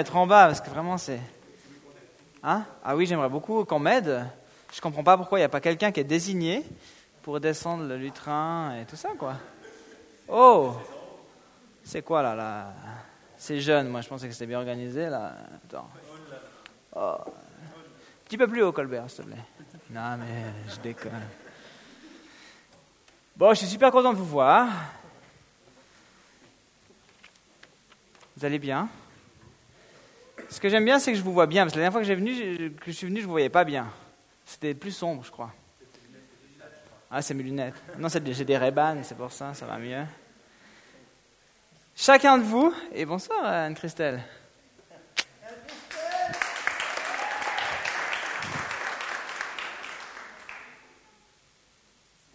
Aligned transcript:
être 0.00 0.14
en 0.14 0.28
bas 0.28 0.46
parce 0.46 0.60
que 0.60 0.70
vraiment 0.70 0.96
c'est. 0.96 1.20
Hein 2.44 2.64
ah 2.84 2.94
oui, 2.94 3.04
j'aimerais 3.04 3.28
beaucoup 3.28 3.64
qu'on 3.64 3.80
m'aide. 3.80 4.24
Je 4.72 4.80
comprends 4.80 5.02
pas 5.02 5.16
pourquoi 5.16 5.38
il 5.38 5.42
n'y 5.42 5.46
a 5.46 5.48
pas 5.48 5.60
quelqu'un 5.60 5.90
qui 5.90 5.98
est 5.98 6.04
désigné 6.04 6.64
pour 7.22 7.40
descendre 7.40 7.82
le 7.82 7.96
lutrin 7.96 8.76
et 8.80 8.84
tout 8.84 8.94
ça, 8.94 9.08
quoi. 9.18 9.34
Oh 10.28 10.76
C'est 11.82 12.02
quoi 12.02 12.22
là, 12.22 12.36
là 12.36 12.72
C'est 13.36 13.60
jeune, 13.60 13.88
moi 13.88 14.00
je 14.00 14.08
pensais 14.08 14.28
que 14.28 14.32
c'était 14.32 14.46
bien 14.46 14.58
organisé 14.58 15.08
là. 15.08 15.34
Attends. 15.64 15.88
Oh. 16.94 17.16
Un 17.18 18.24
petit 18.24 18.38
peu 18.38 18.46
plus 18.46 18.62
haut, 18.62 18.70
Colbert, 18.70 19.10
s'il 19.10 19.24
te 19.24 19.30
plaît. 19.30 19.44
Non, 19.90 20.16
mais 20.16 20.72
je 20.72 20.78
déconne. 20.78 21.10
Bon, 23.36 23.50
je 23.50 23.54
suis 23.54 23.66
super 23.66 23.90
content 23.90 24.12
de 24.12 24.18
vous 24.18 24.24
voir. 24.26 24.68
Vous 28.36 28.44
allez 28.44 28.60
bien? 28.60 28.88
Ce 30.48 30.60
que 30.60 30.68
j'aime 30.68 30.84
bien, 30.84 30.98
c'est 30.98 31.12
que 31.12 31.18
je 31.18 31.22
vous 31.22 31.32
vois 31.32 31.46
bien. 31.46 31.64
Parce 31.64 31.74
que 31.74 31.78
la 31.78 31.88
dernière 31.88 31.92
fois 31.92 32.00
que, 32.00 32.06
je 32.06 32.92
suis 32.92 33.06
venu, 33.06 33.18
je 33.18 33.22
ne 33.22 33.26
vous 33.26 33.30
voyais 33.30 33.48
pas 33.48 33.64
bien. 33.64 33.90
C'était 34.44 34.74
plus 34.74 34.92
sombre, 34.92 35.22
je 35.24 35.30
crois. 35.30 35.52
Ah, 37.10 37.22
c'est 37.22 37.34
mes 37.34 37.42
lunettes. 37.42 37.74
Non, 37.98 38.08
j'ai 38.08 38.44
des 38.44 38.56
ray 38.56 38.72
c'est 39.02 39.16
pour 39.16 39.32
ça, 39.32 39.54
ça 39.54 39.66
va 39.66 39.78
mieux. 39.78 40.04
Chacun 41.94 42.38
de 42.38 42.42
vous, 42.44 42.72
et 42.92 43.04
bonsoir 43.04 43.44
Anne-Christelle. 43.44 44.22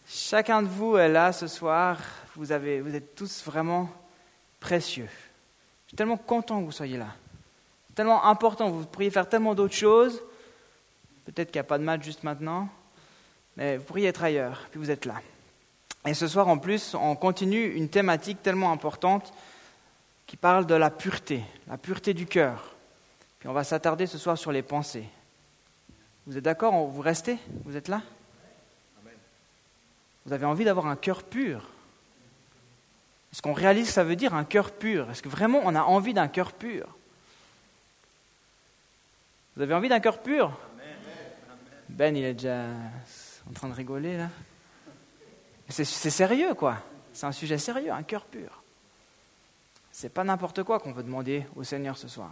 Chacun 0.07 0.63
de 0.63 0.67
vous 0.67 0.97
est 0.97 1.09
là 1.09 1.31
ce 1.31 1.47
soir. 1.47 1.99
Vous, 2.35 2.45
vous 2.45 2.51
êtes 2.95 3.15
tous 3.15 3.43
vraiment 3.45 3.89
précieux 4.59 5.09
suis 5.93 5.97
tellement 5.97 6.17
content 6.17 6.59
que 6.59 6.65
vous 6.65 6.71
soyez 6.71 6.97
là. 6.97 7.15
Tellement 7.95 8.25
important. 8.25 8.69
Vous 8.69 8.85
pourriez 8.85 9.11
faire 9.11 9.27
tellement 9.27 9.55
d'autres 9.55 9.75
choses. 9.75 10.21
Peut-être 11.25 11.51
qu'il 11.51 11.59
n'y 11.59 11.65
a 11.65 11.67
pas 11.67 11.77
de 11.77 11.83
match 11.83 12.03
juste 12.03 12.23
maintenant. 12.23 12.67
Mais 13.55 13.77
vous 13.77 13.83
pourriez 13.83 14.07
être 14.07 14.23
ailleurs. 14.23 14.67
Puis 14.71 14.79
vous 14.79 14.91
êtes 14.91 15.05
là. 15.05 15.21
Et 16.05 16.13
ce 16.13 16.27
soir, 16.27 16.47
en 16.47 16.57
plus, 16.57 16.95
on 16.95 17.15
continue 17.15 17.65
une 17.75 17.89
thématique 17.89 18.41
tellement 18.41 18.71
importante 18.71 19.33
qui 20.27 20.35
parle 20.35 20.65
de 20.65 20.75
la 20.75 20.89
pureté, 20.89 21.43
la 21.67 21.77
pureté 21.77 22.13
du 22.13 22.25
cœur. 22.25 22.73
Puis 23.39 23.47
on 23.47 23.53
va 23.53 23.63
s'attarder 23.63 24.07
ce 24.07 24.17
soir 24.17 24.37
sur 24.37 24.51
les 24.51 24.63
pensées. 24.63 25.07
Vous 26.25 26.37
êtes 26.37 26.43
d'accord? 26.43 26.73
Vous 26.87 27.01
restez? 27.01 27.37
Vous 27.65 27.77
êtes 27.77 27.87
là? 27.87 28.01
Vous 30.25 30.33
avez 30.33 30.45
envie 30.45 30.65
d'avoir 30.65 30.87
un 30.87 30.95
cœur 30.95 31.23
pur? 31.23 31.69
Est-ce 33.31 33.41
qu'on 33.41 33.53
réalise 33.53 33.87
que 33.87 33.93
ça 33.93 34.03
veut 34.03 34.15
dire 34.15 34.33
un 34.33 34.45
cœur 34.45 34.71
pur? 34.71 35.09
Est-ce 35.09 35.21
que 35.21 35.29
vraiment 35.29 35.61
on 35.63 35.75
a 35.75 35.81
envie 35.81 36.13
d'un 36.13 36.27
cœur 36.27 36.53
pur? 36.53 36.87
Vous 39.55 39.61
avez 39.61 39.73
envie 39.73 39.89
d'un 39.89 39.99
cœur 39.99 40.19
pur? 40.21 40.51
Ben, 41.89 42.15
il 42.15 42.23
est 42.23 42.33
déjà 42.33 42.65
en 43.47 43.53
train 43.53 43.69
de 43.69 43.73
rigoler 43.73 44.17
là. 44.17 44.29
C'est 45.69 45.85
sérieux 45.85 46.53
quoi. 46.55 46.77
C'est 47.13 47.25
un 47.27 47.31
sujet 47.31 47.57
sérieux, 47.57 47.91
un 47.91 48.03
cœur 48.03 48.25
pur. 48.25 48.63
C'est 49.91 50.09
pas 50.09 50.23
n'importe 50.23 50.63
quoi 50.63 50.79
qu'on 50.79 50.91
veut 50.91 51.03
demander 51.03 51.45
au 51.55 51.63
Seigneur 51.63 51.97
ce 51.97 52.07
soir. 52.07 52.31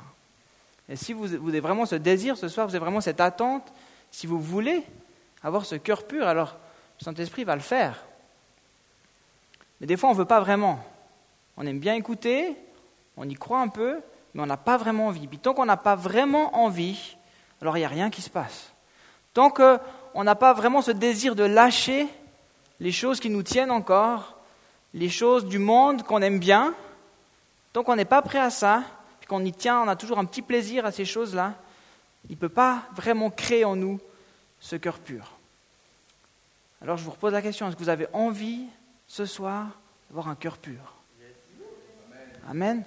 Et 0.89 0.95
si 0.95 1.13
vous, 1.13 1.27
vous 1.27 1.49
avez 1.49 1.59
vraiment 1.59 1.85
ce 1.85 1.95
désir 1.95 2.37
ce 2.37 2.47
soir, 2.47 2.67
vous 2.67 2.73
avez 2.73 2.83
vraiment 2.83 3.01
cette 3.01 3.21
attente, 3.21 3.71
si 4.09 4.25
vous 4.25 4.41
voulez 4.41 4.83
avoir 5.43 5.65
ce 5.65 5.75
cœur 5.75 6.07
pur, 6.07 6.27
alors 6.27 6.57
le 6.99 7.05
Saint-Esprit 7.05 7.43
va 7.43 7.55
le 7.55 7.61
faire. 7.61 8.03
Mais 9.79 9.87
des 9.87 9.95
fois, 9.95 10.09
on 10.09 10.13
ne 10.13 10.17
veut 10.17 10.25
pas 10.25 10.39
vraiment. 10.39 10.83
On 11.55 11.65
aime 11.67 11.79
bien 11.79 11.93
écouter, 11.93 12.55
on 13.15 13.29
y 13.29 13.35
croit 13.35 13.61
un 13.61 13.67
peu, 13.67 14.01
mais 14.33 14.41
on 14.41 14.45
n'a 14.45 14.57
pas 14.57 14.77
vraiment 14.77 15.07
envie. 15.07 15.27
Puis 15.27 15.39
tant 15.39 15.53
qu'on 15.53 15.65
n'a 15.65 15.77
pas 15.77 15.95
vraiment 15.95 16.55
envie, 16.55 17.17
alors 17.61 17.77
il 17.77 17.81
n'y 17.81 17.85
a 17.85 17.89
rien 17.89 18.09
qui 18.09 18.21
se 18.21 18.29
passe. 18.29 18.71
Tant 19.33 19.49
qu'on 19.49 20.23
n'a 20.23 20.35
pas 20.35 20.53
vraiment 20.53 20.81
ce 20.81 20.91
désir 20.91 21.35
de 21.35 21.43
lâcher 21.43 22.07
les 22.79 22.91
choses 22.91 23.19
qui 23.19 23.29
nous 23.29 23.43
tiennent 23.43 23.71
encore, 23.71 24.37
les 24.93 25.09
choses 25.09 25.45
du 25.45 25.59
monde 25.59 26.03
qu'on 26.03 26.21
aime 26.21 26.39
bien, 26.39 26.73
tant 27.73 27.83
qu'on 27.83 27.95
n'est 27.95 28.05
pas 28.05 28.21
prêt 28.21 28.39
à 28.39 28.49
ça, 28.49 28.83
puis 29.19 29.27
qu'on 29.27 29.45
y 29.45 29.53
tient, 29.53 29.81
on 29.81 29.87
a 29.87 29.95
toujours 29.95 30.19
un 30.19 30.25
petit 30.25 30.41
plaisir 30.41 30.85
à 30.85 30.91
ces 30.91 31.05
choses-là, 31.05 31.53
il 32.29 32.35
ne 32.35 32.39
peut 32.39 32.49
pas 32.49 32.83
vraiment 32.93 33.29
créer 33.29 33.65
en 33.65 33.75
nous 33.75 33.99
ce 34.59 34.75
cœur 34.75 34.99
pur. 34.99 35.37
Alors 36.81 36.97
je 36.97 37.03
vous 37.03 37.11
repose 37.11 37.33
la 37.33 37.41
question, 37.41 37.67
est-ce 37.67 37.75
que 37.75 37.83
vous 37.83 37.89
avez 37.89 38.07
envie 38.13 38.65
ce 39.07 39.25
soir 39.25 39.67
d'avoir 40.09 40.27
un 40.27 40.35
cœur 40.35 40.57
pur? 40.57 40.95
Amen. 42.49 42.83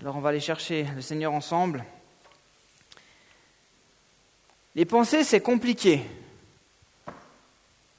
Alors 0.00 0.16
on 0.16 0.20
va 0.20 0.30
aller 0.30 0.40
chercher 0.40 0.86
le 0.94 1.02
Seigneur 1.02 1.32
ensemble. 1.32 1.84
Les 4.74 4.84
pensées, 4.84 5.22
c'est 5.22 5.40
compliqué. 5.40 6.02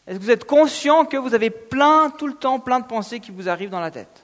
Est-ce 0.08 0.18
que 0.18 0.24
vous 0.24 0.32
êtes 0.32 0.46
conscient 0.46 1.06
que 1.06 1.18
vous 1.18 1.34
avez 1.34 1.50
plein, 1.50 2.10
tout 2.10 2.28
le 2.28 2.34
temps, 2.34 2.60
plein 2.60 2.80
de 2.80 2.88
pensées 2.88 3.20
qui 3.20 3.32
vous 3.32 3.48
arrivent 3.48 3.70
dans 3.70 3.80
la 3.80 3.92
tête? 3.92 4.24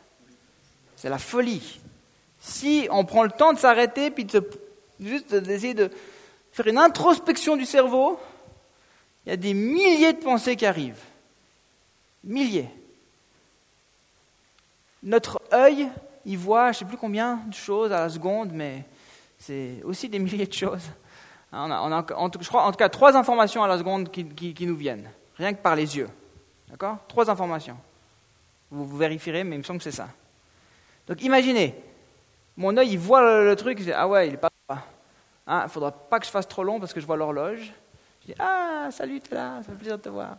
C'est 0.96 1.10
la 1.10 1.20
folie. 1.20 1.80
Si 2.40 2.88
on 2.92 3.06
prend 3.06 3.24
le 3.24 3.32
temps 3.32 3.54
de 3.54 3.60
s'arrêter, 3.60 4.12
puis 4.12 4.26
de 4.26 4.50
juste 5.00 5.34
d'essayer 5.34 5.74
de 5.74 5.92
faire 6.52 6.68
une 6.68 6.78
introspection 6.78 7.56
du 7.56 7.66
cerveau, 7.66 8.20
il 9.26 9.30
y 9.30 9.34
a 9.34 9.38
des 9.38 9.54
milliers 9.54 10.14
de 10.14 10.20
pensées 10.20 10.56
qui 10.56 10.66
arrivent. 10.66 11.04
Milliers. 12.24 12.70
Notre 15.04 15.42
œil 15.54 15.88
il 16.30 16.38
voit 16.38 16.66
je 16.72 16.78
ne 16.78 16.80
sais 16.80 16.86
plus 16.86 16.98
combien 16.98 17.42
de 17.48 17.54
choses 17.54 17.92
à 17.92 18.02
la 18.02 18.10
seconde, 18.10 18.52
mais 18.54 18.84
c'est 19.40 19.82
aussi 19.84 20.08
des 20.08 20.20
milliers 20.26 20.46
de 20.46 20.54
choses. 20.54 20.88
A, 21.52 21.66
on 21.66 21.92
a 21.92 22.14
en, 22.14 22.32
je 22.40 22.48
crois 22.48 22.64
en 22.64 22.72
tout 22.72 22.78
cas 22.78 22.90
trois 22.90 23.18
informations 23.18 23.64
à 23.64 23.68
la 23.68 23.80
seconde 23.80 24.12
qui, 24.12 24.54
qui, 24.54 24.68
nous 24.68 24.76
viennent, 24.76 25.10
rien 25.36 25.54
que 25.54 25.62
par 25.62 25.76
les 25.76 25.98
yeux. 25.98 26.10
D'accord? 26.70 26.98
Trois 27.08 27.32
informations. 27.32 27.78
Vous, 28.70 28.86
vous 28.86 28.98
vérifierez, 28.98 29.44
mais 29.44 29.56
il 29.56 29.60
me 29.60 29.64
semble 29.64 29.80
que 29.80 29.86
c'est 29.86 29.92
ça. 29.92 30.08
Donc 31.08 31.24
imaginez, 31.24 31.76
mon 32.56 32.78
œil, 32.78 32.92
il 32.92 33.00
voit 33.00 33.44
le, 33.44 33.56
truc, 33.56 33.80
il 33.80 33.86
dit 33.86 33.92
Ah 33.92 34.08
ouais, 34.08 34.28
il 34.28 34.36
est 34.36 34.38
pas. 34.38 34.50
Il 34.70 34.76
hein, 35.48 35.64
ne 35.64 35.68
faudra 35.68 35.92
pas 35.92 36.20
que 36.20 36.28
je 36.28 36.32
fasse 36.32 36.48
trop 36.48 36.64
long 36.64 36.80
parce 36.80 36.94
que 36.94 37.00
je 37.00 37.08
vois 37.08 37.18
l'horloge. 37.18 37.74
Je 38.22 38.28
dis 38.28 38.36
Ah, 38.38 38.90
salut, 38.92 39.20
tu 39.20 39.32
es 39.32 39.36
là, 39.36 39.64
ça 39.64 39.72
fait 39.72 39.78
plaisir 39.78 39.98
de 39.98 40.04
te 40.04 40.10
voir. 40.10 40.38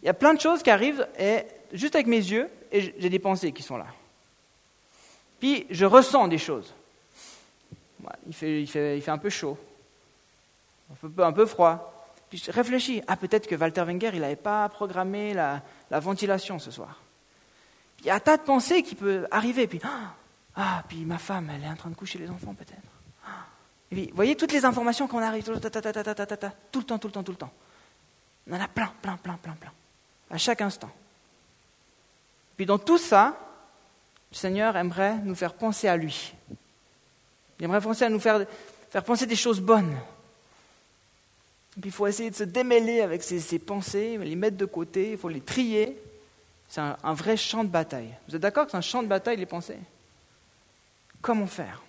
Il 0.00 0.06
y 0.06 0.08
a 0.08 0.14
plein 0.14 0.32
de 0.32 0.40
choses 0.40 0.62
qui 0.62 0.70
arrivent 0.70 1.08
et 1.18 1.44
juste 1.72 1.96
avec 1.96 2.06
mes 2.06 2.18
yeux, 2.18 2.48
et 2.70 2.94
j'ai 2.96 3.10
des 3.10 3.18
pensées 3.18 3.50
qui 3.50 3.64
sont 3.64 3.76
là. 3.76 3.86
Puis 5.38 5.66
je 5.70 5.84
ressens 5.84 6.28
des 6.28 6.38
choses. 6.38 6.72
Il 8.26 8.34
fait, 8.34 9.08
un 9.08 9.18
peu 9.18 9.30
chaud, 9.30 9.58
un 11.18 11.32
peu, 11.32 11.46
froid. 11.46 11.94
Puis 12.30 12.38
je 12.38 12.50
réfléchis, 12.50 13.02
ah 13.06 13.16
peut-être 13.16 13.46
que 13.46 13.54
Walter 13.54 13.82
Wenger, 13.82 14.10
il 14.14 14.20
n'avait 14.20 14.36
pas 14.36 14.68
programmé 14.68 15.34
la, 15.34 15.62
la, 15.90 16.00
ventilation 16.00 16.58
ce 16.58 16.70
soir. 16.70 17.00
il 18.00 18.06
y 18.06 18.10
a 18.10 18.14
un 18.14 18.20
tas 18.20 18.36
de 18.36 18.42
pensées 18.42 18.82
qui 18.82 18.94
peuvent 18.94 19.26
arriver. 19.30 19.66
Puis, 19.66 19.80
ah, 19.84 20.14
ah, 20.56 20.82
puis 20.88 21.04
ma 21.04 21.18
femme, 21.18 21.50
elle 21.54 21.64
est 21.64 21.68
en 21.68 21.76
train 21.76 21.90
de 21.90 21.94
coucher 21.94 22.18
les 22.18 22.30
enfants 22.30 22.54
peut-être. 22.54 22.82
Puis, 23.90 24.08
vous 24.08 24.16
voyez 24.16 24.36
toutes 24.36 24.52
les 24.52 24.64
informations 24.64 25.08
qu'on 25.08 25.22
arrive, 25.22 25.44
tout 25.44 25.52
le 25.52 25.60
temps, 25.60 25.70
tout 25.70 26.78
le 26.78 26.84
temps, 26.84 26.98
tout 26.98 27.32
le 27.32 27.38
temps. 27.38 27.52
On 28.50 28.54
en 28.54 28.60
a 28.60 28.68
plein, 28.68 28.92
plein, 29.00 29.16
plein, 29.16 29.34
plein, 29.34 29.54
plein. 29.54 29.72
À 30.30 30.36
chaque 30.36 30.60
instant. 30.60 30.90
Puis 32.56 32.66
dans 32.66 32.78
tout 32.78 32.98
ça, 32.98 33.38
le 34.30 34.36
Seigneur 34.36 34.76
aimerait 34.76 35.16
nous 35.24 35.34
faire 35.34 35.54
penser 35.54 35.88
à 35.88 35.96
lui. 35.96 36.34
Il 37.58 37.64
aimerait 37.64 37.80
penser 37.80 38.04
à 38.04 38.08
nous 38.08 38.20
faire, 38.20 38.44
faire 38.90 39.04
penser 39.04 39.26
des 39.26 39.36
choses 39.36 39.60
bonnes. 39.60 39.96
puis 41.72 41.86
il 41.86 41.92
faut 41.92 42.06
essayer 42.06 42.30
de 42.30 42.36
se 42.36 42.44
démêler 42.44 43.00
avec 43.00 43.22
ces, 43.22 43.58
pensées, 43.58 44.18
les 44.18 44.36
mettre 44.36 44.56
de 44.56 44.64
côté, 44.64 45.12
il 45.12 45.18
faut 45.18 45.28
les 45.28 45.40
trier. 45.40 45.96
C'est 46.68 46.80
un, 46.80 46.96
un, 47.02 47.14
vrai 47.14 47.36
champ 47.36 47.64
de 47.64 47.70
bataille. 47.70 48.14
Vous 48.28 48.36
êtes 48.36 48.42
d'accord 48.42 48.66
que 48.66 48.72
c'est 48.72 48.76
un 48.76 48.82
champ 48.82 49.02
de 49.02 49.08
bataille, 49.08 49.38
les 49.38 49.46
pensées? 49.46 49.78
Comment 51.22 51.46
faire? 51.46 51.82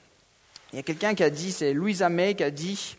Il 0.71 0.77
y 0.77 0.79
a 0.79 0.83
quelqu'un 0.83 1.15
qui 1.15 1.23
a 1.23 1.29
dit, 1.29 1.51
c'est 1.51 1.73
Louisa 1.73 2.09
May 2.09 2.35
qui 2.35 2.43
a 2.43 2.51
dit 2.51 2.95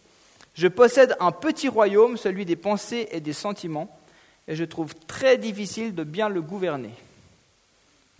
Je 0.54 0.68
possède 0.68 1.16
un 1.20 1.32
petit 1.32 1.68
royaume, 1.68 2.16
celui 2.16 2.44
des 2.44 2.56
pensées 2.56 3.08
et 3.12 3.20
des 3.20 3.32
sentiments, 3.32 3.98
et 4.46 4.56
je 4.56 4.64
trouve 4.64 4.94
très 5.06 5.38
difficile 5.38 5.94
de 5.94 6.04
bien 6.04 6.28
le 6.28 6.42
gouverner. 6.42 6.94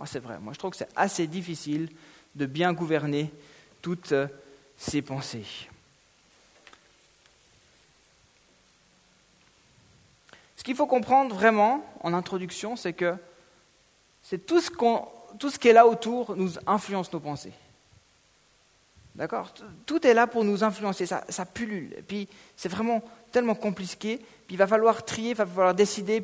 C'est 0.07 0.21
vrai. 0.21 0.39
Moi, 0.41 0.53
je 0.53 0.59
trouve 0.59 0.71
que 0.71 0.77
c'est 0.77 0.89
assez 0.97 1.27
difficile 1.27 1.89
de 2.35 2.47
bien 2.47 2.73
gouverner 2.73 3.31
toutes 3.83 4.15
ces 4.77 5.03
pensées. 5.03 5.47
Ce 10.57 10.63
qu'il 10.63 10.77
faut 10.77 10.87
comprendre 10.87 11.35
vraiment 11.35 11.85
en 12.03 12.13
introduction, 12.13 12.77
c'est 12.77 12.93
que 12.93 13.15
c'est 14.23 14.47
tout 14.47 14.61
ce, 14.61 15.59
qui 15.59 15.69
est 15.69 15.73
là 15.73 15.87
autour 15.87 16.37
nous 16.37 16.53
influence 16.67 17.13
nos 17.13 17.21
pensées. 17.21 17.53
D'accord? 19.15 19.53
Tout 19.87 20.07
est 20.07 20.15
là 20.15 20.27
pour 20.27 20.45
nous 20.45 20.63
influencer, 20.63 21.07
ça, 21.07 21.25
ça 21.29 21.47
pullule. 21.47 21.95
Et 21.97 22.03
puis, 22.03 22.29
c'est 22.57 22.69
vraiment 22.69 23.03
tellement 23.33 23.55
compliqué. 23.55 24.19
Puis, 24.19 24.55
il 24.55 24.59
va 24.59 24.67
falloir 24.67 25.05
trier, 25.05 25.31
il 25.31 25.37
va 25.37 25.47
falloir 25.47 25.75
décider. 25.75 26.23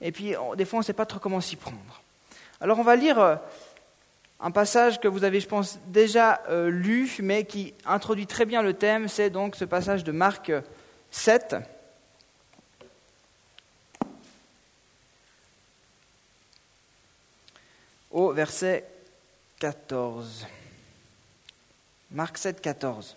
Et 0.00 0.12
puis, 0.12 0.34
des 0.56 0.64
fois, 0.64 0.78
on 0.78 0.80
ne 0.82 0.84
sait 0.84 0.92
pas 0.92 1.06
trop 1.06 1.18
comment 1.18 1.40
s'y 1.40 1.56
prendre. 1.56 2.01
Alors 2.62 2.78
on 2.78 2.84
va 2.84 2.94
lire 2.94 3.18
euh, 3.18 3.34
un 4.38 4.52
passage 4.52 5.00
que 5.00 5.08
vous 5.08 5.24
avez, 5.24 5.40
je 5.40 5.48
pense, 5.48 5.80
déjà 5.88 6.44
euh, 6.48 6.70
lu, 6.70 7.12
mais 7.18 7.44
qui 7.44 7.74
introduit 7.84 8.28
très 8.28 8.46
bien 8.46 8.62
le 8.62 8.72
thème, 8.72 9.08
c'est 9.08 9.30
donc 9.30 9.56
ce 9.56 9.64
passage 9.64 10.04
de 10.04 10.12
Marc 10.12 10.52
7. 11.10 11.56
Au 18.12 18.30
verset 18.30 18.86
14. 19.58 20.46
Marc 22.12 22.38
7, 22.38 22.60
14. 22.60 23.16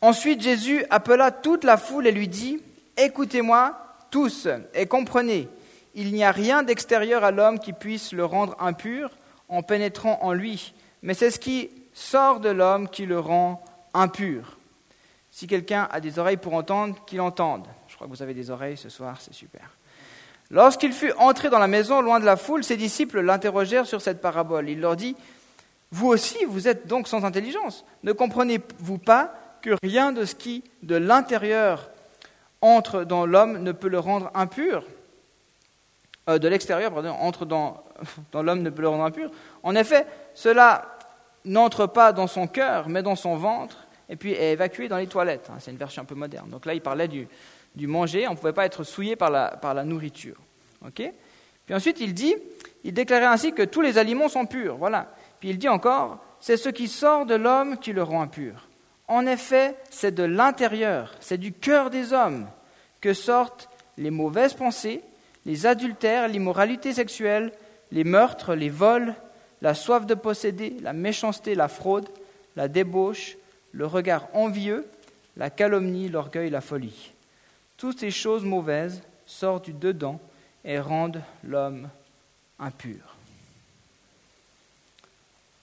Ensuite 0.00 0.40
Jésus 0.40 0.86
appela 0.88 1.30
toute 1.30 1.64
la 1.64 1.76
foule 1.76 2.06
et 2.06 2.12
lui 2.12 2.28
dit, 2.28 2.62
Écoutez-moi 2.96 3.89
tous 4.10 4.48
et 4.74 4.86
comprenez 4.86 5.48
il 5.94 6.12
n'y 6.12 6.24
a 6.24 6.30
rien 6.30 6.62
d'extérieur 6.62 7.24
à 7.24 7.30
l'homme 7.30 7.58
qui 7.58 7.72
puisse 7.72 8.12
le 8.12 8.24
rendre 8.24 8.54
impur 8.60 9.10
en 9.48 9.62
pénétrant 9.62 10.18
en 10.22 10.32
lui, 10.32 10.72
mais 11.02 11.14
c'est 11.14 11.30
ce 11.30 11.38
qui 11.38 11.70
sort 11.92 12.40
de 12.40 12.48
l'homme 12.48 12.88
qui 12.88 13.06
le 13.06 13.18
rend 13.18 13.62
impur. 13.94 14.58
Si 15.32 15.46
quelqu'un 15.46 15.88
a 15.90 16.00
des 16.00 16.18
oreilles 16.18 16.36
pour 16.36 16.54
entendre, 16.54 16.96
qu'il 17.06 17.20
entende. 17.20 17.66
Je 17.88 17.94
crois 17.94 18.06
que 18.06 18.12
vous 18.12 18.22
avez 18.22 18.34
des 18.34 18.50
oreilles 18.50 18.76
ce 18.76 18.88
soir, 18.88 19.18
c'est 19.20 19.34
super. 19.34 19.62
Lorsqu'il 20.50 20.92
fut 20.92 21.12
entré 21.12 21.50
dans 21.50 21.58
la 21.58 21.68
maison, 21.68 22.00
loin 22.00 22.18
de 22.18 22.24
la 22.24 22.36
foule, 22.36 22.64
ses 22.64 22.76
disciples 22.76 23.20
l'interrogèrent 23.20 23.86
sur 23.86 24.00
cette 24.00 24.20
parabole. 24.20 24.68
Il 24.68 24.80
leur 24.80 24.96
dit, 24.96 25.16
Vous 25.92 26.08
aussi, 26.08 26.44
vous 26.48 26.66
êtes 26.66 26.88
donc 26.88 27.06
sans 27.06 27.24
intelligence. 27.24 27.84
Ne 28.02 28.12
comprenez-vous 28.12 28.98
pas 28.98 29.32
que 29.62 29.70
rien 29.82 30.12
de 30.12 30.24
ce 30.24 30.34
qui, 30.34 30.64
de 30.82 30.96
l'intérieur, 30.96 31.90
entre 32.62 33.04
dans 33.04 33.26
l'homme 33.26 33.62
ne 33.62 33.72
peut 33.72 33.88
le 33.88 33.98
rendre 33.98 34.30
impur 34.34 34.84
euh, 36.28 36.38
de 36.38 36.48
l'extérieur, 36.48 36.92
entre 37.20 37.44
dans, 37.46 37.82
l'homme 38.34 38.62
ne 38.62 38.70
peut 38.70 38.82
le 38.82 38.88
rendre 38.88 39.04
impur. 39.04 39.30
En 39.62 39.74
effet, 39.74 40.06
cela 40.34 40.98
n'entre 41.44 41.86
pas 41.86 42.12
dans 42.12 42.26
son 42.26 42.46
cœur, 42.46 42.88
mais 42.88 43.02
dans 43.02 43.16
son 43.16 43.36
ventre, 43.36 43.86
et 44.08 44.16
puis 44.16 44.32
est 44.32 44.52
évacué 44.52 44.88
dans 44.88 44.98
les 44.98 45.06
toilettes. 45.06 45.48
Hein, 45.50 45.56
c'est 45.58 45.70
une 45.70 45.76
version 45.76 46.02
un 46.02 46.04
peu 46.04 46.14
moderne. 46.14 46.50
Donc 46.50 46.66
là, 46.66 46.74
il 46.74 46.82
parlait 46.82 47.08
du, 47.08 47.26
manger, 47.86 48.28
on 48.28 48.32
ne 48.32 48.36
pouvait 48.36 48.52
pas 48.52 48.66
être 48.66 48.84
souillé 48.84 49.16
par 49.16 49.30
la, 49.30 49.84
nourriture. 49.84 50.36
puis 50.94 51.74
ensuite, 51.74 52.00
il 52.00 52.12
dit, 52.12 52.34
il 52.84 52.92
déclarait 52.92 53.26
ainsi 53.26 53.52
que 53.52 53.62
tous 53.62 53.80
les 53.80 53.96
aliments 53.96 54.28
sont 54.28 54.46
purs. 54.46 54.76
Voilà. 54.76 55.12
Puis 55.38 55.50
il 55.50 55.58
dit 55.58 55.68
encore, 55.68 56.18
c'est 56.40 56.56
ce 56.56 56.68
qui 56.68 56.88
sort 56.88 57.24
de 57.24 57.34
l'homme 57.34 57.78
qui 57.78 57.92
le 57.92 58.02
rend 58.02 58.22
impur. 58.22 58.68
En 59.10 59.26
effet, 59.26 59.74
c'est 59.90 60.14
de 60.14 60.22
l'intérieur, 60.22 61.16
c'est 61.18 61.36
du 61.36 61.52
cœur 61.52 61.90
des 61.90 62.12
hommes 62.12 62.46
que 63.00 63.12
sortent 63.12 63.68
les 63.98 64.12
mauvaises 64.12 64.54
pensées, 64.54 65.02
les 65.46 65.66
adultères, 65.66 66.28
l'immoralité 66.28 66.94
sexuelle, 66.94 67.52
les 67.90 68.04
meurtres, 68.04 68.54
les 68.54 68.68
vols, 68.68 69.16
la 69.62 69.74
soif 69.74 70.06
de 70.06 70.14
posséder, 70.14 70.76
la 70.80 70.92
méchanceté, 70.92 71.56
la 71.56 71.66
fraude, 71.66 72.08
la 72.54 72.68
débauche, 72.68 73.36
le 73.72 73.84
regard 73.84 74.28
envieux, 74.32 74.86
la 75.36 75.50
calomnie, 75.50 76.08
l'orgueil, 76.08 76.48
la 76.48 76.60
folie. 76.60 77.10
Toutes 77.78 77.98
ces 77.98 78.12
choses 78.12 78.44
mauvaises 78.44 79.02
sortent 79.26 79.64
du 79.64 79.72
dedans 79.72 80.20
et 80.64 80.78
rendent 80.78 81.22
l'homme 81.42 81.88
impur. 82.60 83.16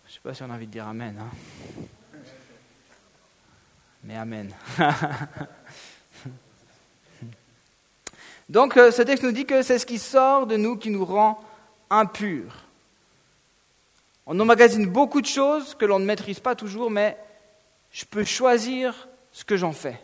Je 0.05 0.11
ne 0.11 0.13
sais 0.15 0.19
pas 0.21 0.33
si 0.33 0.43
on 0.43 0.49
a 0.49 0.53
envie 0.55 0.67
de 0.67 0.71
dire 0.73 0.85
Amen. 0.85 1.15
Hein. 1.17 1.85
Mais 4.07 4.15
Amen. 4.15 4.49
Donc 8.47 8.77
euh, 8.77 8.89
ce 8.89 9.01
texte 9.01 9.21
nous 9.21 9.33
dit 9.33 9.45
que 9.45 9.61
c'est 9.61 9.77
ce 9.77 9.85
qui 9.85 9.99
sort 9.99 10.47
de 10.47 10.55
nous 10.55 10.77
qui 10.77 10.89
nous 10.89 11.03
rend 11.03 11.43
impurs. 11.89 12.63
On 14.25 14.39
emmagasine 14.39 14.85
beaucoup 14.85 15.19
de 15.19 15.25
choses 15.25 15.75
que 15.75 15.83
l'on 15.83 15.99
ne 15.99 16.05
maîtrise 16.05 16.39
pas 16.39 16.55
toujours, 16.55 16.89
mais 16.89 17.17
je 17.91 18.05
peux 18.05 18.23
choisir 18.23 19.09
ce 19.33 19.43
que 19.43 19.57
j'en 19.57 19.73
fais. 19.73 19.99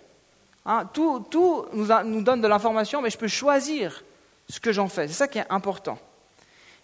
Hein, 0.65 0.89
tout, 0.91 1.25
nous, 1.71 1.87
nous, 2.03 2.21
donne 2.23 2.41
de 2.41 2.47
l'information, 2.49 3.01
mais 3.01 3.09
je 3.09 3.17
peux 3.17 3.29
choisir 3.29 4.03
ce 4.49 4.59
que 4.59 4.73
j'en 4.73 4.89
fais. 4.89 5.07
C'est 5.07 5.13
ça 5.13 5.29
qui 5.29 5.39
est 5.39 5.49
important. 5.49 5.97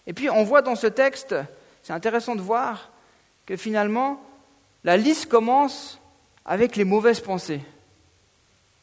Et 0.06 0.14
puis 0.14 0.30
on 0.30 0.42
voit 0.42 0.62
dans 0.62 0.74
ce 0.74 0.86
texte, 0.86 1.34
c'est 1.82 1.92
intéressant 1.92 2.34
de 2.34 2.40
voir 2.40 2.88
que 3.44 3.56
finalement, 3.56 4.22
la 4.84 4.96
liste 4.96 5.28
commence 5.28 5.99
avec 6.44 6.76
les 6.76 6.84
mauvaises 6.84 7.20
pensées. 7.20 7.60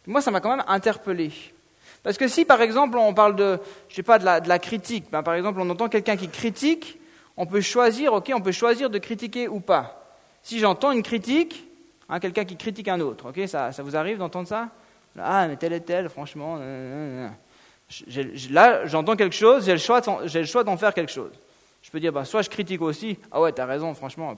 Moi, 0.06 0.22
ça 0.22 0.32
m'a 0.32 0.40
quand 0.40 0.56
même 0.56 0.66
interpellé. 0.68 1.32
Parce 2.04 2.18
que 2.18 2.28
si, 2.28 2.46
par 2.46 2.62
exemple, 2.62 2.98
on 2.98 3.14
parle 3.14 3.36
de, 3.36 3.60
je 3.90 3.96
sais 3.96 4.04
pas, 4.04 4.20
de 4.20 4.26
la, 4.26 4.60
critique, 4.60 5.06
ben, 5.12 5.24
par 5.24 5.34
exemple, 5.34 5.60
on 5.60 5.70
entend 5.70 5.90
quelqu'un 5.90 6.16
qui 6.16 6.30
critique, 6.30 7.00
on 7.36 7.46
peut 7.46 7.62
choisir, 7.62 8.14
ok, 8.14 8.32
on 8.34 8.42
peut 8.42 8.54
choisir 8.54 8.90
de 8.90 8.98
critiquer 8.98 9.48
ou 9.48 9.60
pas. 9.60 10.16
Si 10.42 10.60
j'entends 10.60 10.92
une 10.92 11.04
critique, 11.04 11.68
hein, 12.08 12.20
quelqu'un 12.20 12.46
qui 12.46 12.56
critique 12.56 12.88
un 12.88 13.02
autre, 13.02 13.30
ok, 13.30 13.48
ça, 13.48 13.74
ça 13.74 13.84
vous 13.84 13.98
arrive 13.98 14.18
d'entendre 14.18 14.48
ça? 14.48 14.70
Ah, 15.20 15.48
mais 15.48 15.58
tel 15.58 15.74
et 15.74 15.82
tel, 15.82 16.08
franchement. 16.10 16.60
là, 18.52 18.86
j'entends 18.86 19.16
quelque 19.16 19.36
chose, 19.36 19.66
j'ai 19.66 19.74
le 19.74 19.80
choix, 19.80 20.02
j'ai 20.26 20.42
le 20.42 20.64
d'en 20.64 20.78
faire 20.78 20.94
quelque 20.94 21.12
chose. 21.12 21.32
Je 21.82 21.92
peux 21.92 22.00
dire, 22.00 22.14
bah, 22.14 22.26
soit 22.26 22.42
je 22.42 22.50
critique 22.50 22.82
aussi, 22.82 23.18
ah 23.32 23.42
ouais, 23.42 23.52
t'as 23.52 23.66
raison, 23.66 23.94
franchement, 23.94 24.38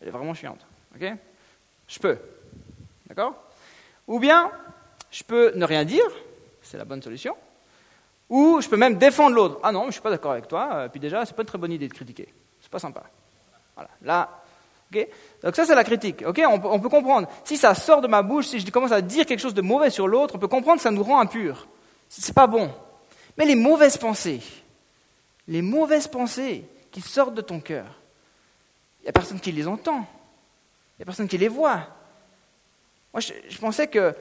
elle 0.00 0.08
est 0.08 0.10
vraiment 0.10 0.34
chiante, 0.34 0.60
ok? 0.94 1.12
Je 1.88 1.98
peux, 1.98 2.18
d'accord? 3.06 3.34
Ou 4.06 4.20
bien, 4.20 4.50
je 5.10 5.22
peux 5.24 5.52
ne 5.54 5.64
rien 5.64 5.84
dire, 5.84 6.04
c'est 6.62 6.76
la 6.76 6.84
bonne 6.84 7.02
solution, 7.02 7.34
ou 8.28 8.60
je 8.60 8.68
peux 8.68 8.76
même 8.76 8.98
défendre 8.98 9.34
l'autre. 9.34 9.58
Ah 9.62 9.72
non, 9.72 9.82
je 9.82 9.86
ne 9.86 9.92
suis 9.92 10.00
pas 10.00 10.10
d'accord 10.10 10.32
avec 10.32 10.48
toi, 10.48 10.68
euh, 10.72 10.88
puis 10.88 11.00
déjà, 11.00 11.24
c'est 11.24 11.34
pas 11.34 11.42
une 11.42 11.48
très 11.48 11.58
bonne 11.58 11.72
idée 11.72 11.88
de 11.88 11.94
critiquer. 11.94 12.28
C'est 12.60 12.70
pas 12.70 12.78
sympa. 12.78 13.02
Voilà, 13.74 13.90
là, 14.02 14.42
ok? 14.92 15.08
Donc 15.42 15.56
ça, 15.56 15.64
c'est 15.64 15.74
la 15.74 15.84
critique, 15.84 16.22
ok? 16.26 16.42
On, 16.46 16.78
peut 16.78 16.88
comprendre. 16.90 17.28
Si 17.44 17.56
ça 17.56 17.74
sort 17.74 18.02
de 18.02 18.08
ma 18.08 18.22
bouche, 18.22 18.48
si 18.48 18.60
je 18.60 18.70
commence 18.70 18.92
à 18.92 19.00
dire 19.00 19.24
quelque 19.24 19.40
chose 19.40 19.54
de 19.54 19.62
mauvais 19.62 19.90
sur 19.90 20.06
l'autre, 20.06 20.34
on 20.34 20.38
peut 20.38 20.48
comprendre 20.48 20.76
que 20.76 20.82
ça 20.82 20.90
nous 20.90 21.02
rend 21.02 21.20
impurs. 21.20 21.66
C'est 22.08 22.34
pas 22.34 22.46
bon. 22.46 22.70
Mais 23.38 23.46
les 23.46 23.54
mauvaises 23.54 23.96
pensées, 23.96 24.42
les 25.46 25.62
mauvaises 25.62 26.08
pensées 26.08 26.64
qui 26.90 27.00
sortent 27.00 27.34
de 27.34 27.40
ton 27.40 27.60
cœur, 27.60 27.86
il 29.00 29.04
n'y 29.04 29.08
a 29.08 29.12
personne 29.12 29.40
qui 29.40 29.52
les 29.52 29.66
entend. 29.66 30.06
Il 30.98 31.02
n'y 31.02 31.04
a 31.04 31.06
personne 31.06 31.28
qui 31.28 31.38
les 31.38 31.48
voit. 31.48 31.86
Moi, 33.12 33.20
je 33.20 33.58
pensais 33.58 33.86
que 33.86 34.14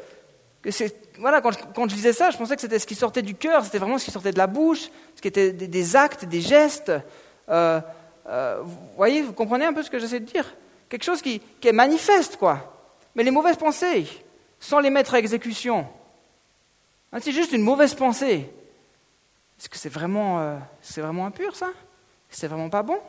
voilà, 1.19 1.41
quand 1.41 1.89
je, 1.89 1.95
disais 1.95 2.13
ça, 2.13 2.29
je 2.29 2.37
pensais 2.37 2.55
que 2.55 2.61
c'était 2.61 2.79
ce 2.79 2.87
qui 2.87 2.95
sortait 2.95 3.21
du 3.21 3.35
cœur, 3.35 3.63
c'était 3.63 3.77
vraiment 3.77 3.97
ce 3.97 4.05
qui 4.05 4.11
sortait 4.11 4.31
de 4.31 4.37
la 4.37 4.47
bouche, 4.47 4.89
ce 5.15 5.21
qui 5.21 5.27
était 5.27 5.51
des, 5.51 5.95
actes, 5.95 6.25
des 6.25 6.41
gestes. 6.41 6.91
Euh, 7.49 7.79
euh, 8.27 8.59
vous 8.63 8.77
voyez, 8.95 9.21
vous 9.21 9.33
comprenez 9.33 9.65
un 9.65 9.73
peu 9.73 9.83
ce 9.83 9.89
que 9.89 9.99
j'essaie 9.99 10.19
de 10.19 10.25
dire? 10.25 10.53
Quelque 10.89 11.03
chose 11.03 11.21
qui, 11.21 11.41
est 11.63 11.71
manifeste, 11.71 12.37
quoi. 12.37 12.73
Mais 13.15 13.23
les 13.23 13.31
mauvaises 13.31 13.57
pensées, 13.57 14.07
sans 14.59 14.79
les 14.79 14.89
mettre 14.89 15.15
à 15.15 15.19
exécution, 15.19 15.87
hein, 17.11 17.19
c'est 17.21 17.31
juste 17.31 17.51
une 17.51 17.63
mauvaise 17.63 17.93
pensée. 17.93 18.49
Est-ce 19.59 19.69
que 19.69 19.77
c'est 19.77 19.89
vraiment, 19.89 20.39
euh, 20.39 20.57
c'est 20.81 21.01
vraiment 21.01 21.25
impur, 21.25 21.55
ça? 21.55 21.69
C'est 22.29 22.47
vraiment 22.47 22.69
pas 22.69 22.83
bon? 22.83 22.99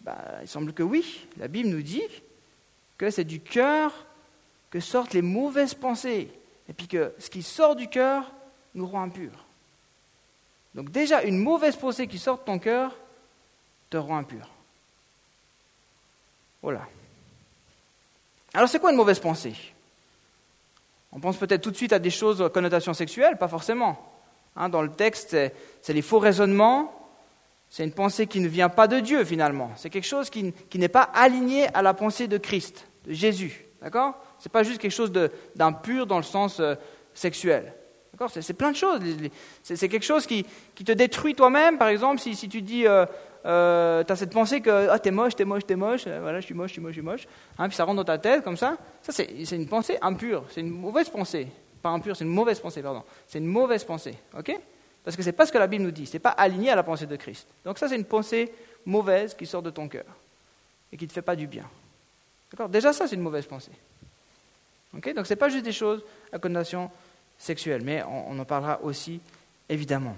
Bah, 0.00 0.16
Il 0.42 0.48
semble 0.48 0.72
que 0.72 0.82
oui. 0.82 1.26
La 1.36 1.48
Bible 1.48 1.68
nous 1.68 1.82
dit 1.82 2.02
que 3.00 3.10
c'est 3.10 3.24
du 3.24 3.40
cœur 3.40 3.94
que 4.68 4.78
sortent 4.78 5.14
les 5.14 5.22
mauvaises 5.22 5.72
pensées, 5.72 6.30
et 6.68 6.74
puis 6.74 6.86
que 6.86 7.14
ce 7.18 7.30
qui 7.30 7.42
sort 7.42 7.74
du 7.74 7.88
cœur 7.88 8.30
nous 8.74 8.86
rend 8.86 9.04
impurs. 9.04 9.46
Donc 10.74 10.90
déjà, 10.90 11.22
une 11.22 11.38
mauvaise 11.38 11.76
pensée 11.76 12.06
qui 12.06 12.18
sort 12.18 12.40
de 12.40 12.44
ton 12.44 12.58
cœur 12.58 12.94
te 13.88 13.96
rend 13.96 14.18
impur. 14.18 14.46
Voilà. 16.60 16.82
Alors 18.52 18.68
c'est 18.68 18.78
quoi 18.78 18.90
une 18.90 18.98
mauvaise 18.98 19.18
pensée? 19.18 19.56
On 21.10 21.20
pense 21.20 21.38
peut-être 21.38 21.62
tout 21.62 21.70
de 21.70 21.76
suite 21.76 21.94
à 21.94 21.98
des 21.98 22.10
choses 22.10 22.42
à 22.42 22.50
connotation 22.50 22.92
sexuelle, 22.92 23.38
pas 23.38 23.48
forcément. 23.48 24.12
Hein, 24.56 24.68
dans 24.68 24.82
le 24.82 24.92
texte, 24.92 25.34
c'est 25.80 25.94
les 25.94 26.02
faux 26.02 26.18
raisonnements, 26.18 26.94
c'est 27.70 27.82
une 27.82 27.92
pensée 27.92 28.26
qui 28.26 28.40
ne 28.40 28.48
vient 28.48 28.68
pas 28.68 28.88
de 28.88 29.00
Dieu 29.00 29.24
finalement. 29.24 29.70
C'est 29.76 29.88
quelque 29.88 30.06
chose 30.06 30.28
qui, 30.28 30.52
qui 30.68 30.78
n'est 30.78 30.88
pas 30.88 31.10
aligné 31.14 31.74
à 31.74 31.80
la 31.80 31.94
pensée 31.94 32.28
de 32.28 32.36
Christ, 32.36 32.84
de 33.06 33.12
Jésus. 33.12 33.64
D'accord? 33.82 34.14
Ce 34.38 34.48
n'est 34.48 34.52
pas 34.52 34.62
juste 34.62 34.80
quelque 34.80 34.92
chose 34.92 35.12
d'impur 35.54 36.06
dans 36.06 36.18
le 36.18 36.22
sens 36.22 36.60
euh, 36.60 36.74
sexuel. 37.14 37.72
D'accord? 38.12 38.30
C'est, 38.30 38.52
plein 38.52 38.72
de 38.72 38.76
choses. 38.76 39.00
C'est, 39.62 39.88
quelque 39.88 40.04
chose 40.04 40.26
qui, 40.26 40.44
te 40.74 40.92
détruit 40.92 41.34
toi-même. 41.34 41.78
Par 41.78 41.88
exemple, 41.88 42.20
si, 42.20 42.36
tu 42.48 42.60
dis, 42.60 42.86
euh, 42.86 43.06
euh, 43.46 44.04
tu 44.04 44.12
as 44.12 44.16
cette 44.16 44.32
pensée 44.32 44.60
que 44.60 44.88
ah, 44.90 44.98
t'es 44.98 45.10
moche, 45.10 45.34
t'es 45.34 45.44
moche, 45.44 45.64
t'es 45.64 45.76
moche, 45.76 46.06
voilà, 46.06 46.40
je 46.40 46.46
suis 46.46 46.54
moche, 46.54 46.70
je 46.70 46.72
suis 46.74 46.82
moche, 46.82 46.90
je 46.90 47.00
suis 47.00 47.02
moche, 47.02 47.26
hein, 47.58 47.68
puis 47.68 47.76
ça 47.76 47.84
rentre 47.84 47.96
dans 47.96 48.04
ta 48.04 48.18
tête 48.18 48.44
comme 48.44 48.58
ça, 48.58 48.76
ça 49.00 49.12
c'est, 49.12 49.56
une 49.56 49.66
pensée 49.66 49.96
impure, 50.02 50.44
c'est 50.50 50.60
une 50.60 50.70
mauvaise 50.70 51.08
pensée. 51.08 51.48
Pas 51.80 51.88
impure, 51.88 52.14
c'est 52.14 52.24
une 52.24 52.30
mauvaise 52.30 52.60
pensée, 52.60 52.82
pardon. 52.82 53.02
C'est 53.26 53.38
une 53.38 53.46
mauvaise 53.46 53.84
pensée, 53.84 54.14
ok? 54.36 54.60
Parce 55.02 55.16
que 55.16 55.22
c'est 55.22 55.32
pas 55.32 55.46
ce 55.46 55.52
que 55.52 55.56
la 55.56 55.66
Bible 55.66 55.84
nous 55.84 55.90
dit, 55.90 56.04
c'est 56.04 56.18
pas 56.18 56.30
aligné 56.30 56.70
à 56.70 56.76
la 56.76 56.82
pensée 56.82 57.06
de 57.06 57.16
Christ. 57.16 57.48
Donc 57.64 57.78
ça, 57.78 57.88
c'est 57.88 57.96
une 57.96 58.04
pensée 58.04 58.52
mauvaise 58.84 59.32
qui 59.32 59.46
sort 59.46 59.62
de 59.62 59.70
ton 59.70 59.88
cœur 59.88 60.04
et 60.92 60.98
qui 60.98 61.04
ne 61.04 61.08
te 61.08 61.14
fait 61.14 61.22
pas 61.22 61.36
du 61.36 61.46
bien. 61.46 61.64
Déjà, 62.68 62.92
ça, 62.92 63.06
c'est 63.06 63.14
une 63.14 63.22
mauvaise 63.22 63.46
pensée. 63.46 63.72
Donc 64.92 65.04
ce 65.04 65.32
n'est 65.32 65.36
pas 65.36 65.48
juste 65.48 65.64
des 65.64 65.72
choses 65.72 66.02
à 66.32 66.38
connotation 66.38 66.90
sexuelle, 67.38 67.82
mais 67.84 68.02
on, 68.02 68.38
en 68.38 68.44
parlera 68.44 68.80
aussi 68.82 69.20
évidemment. 69.68 70.16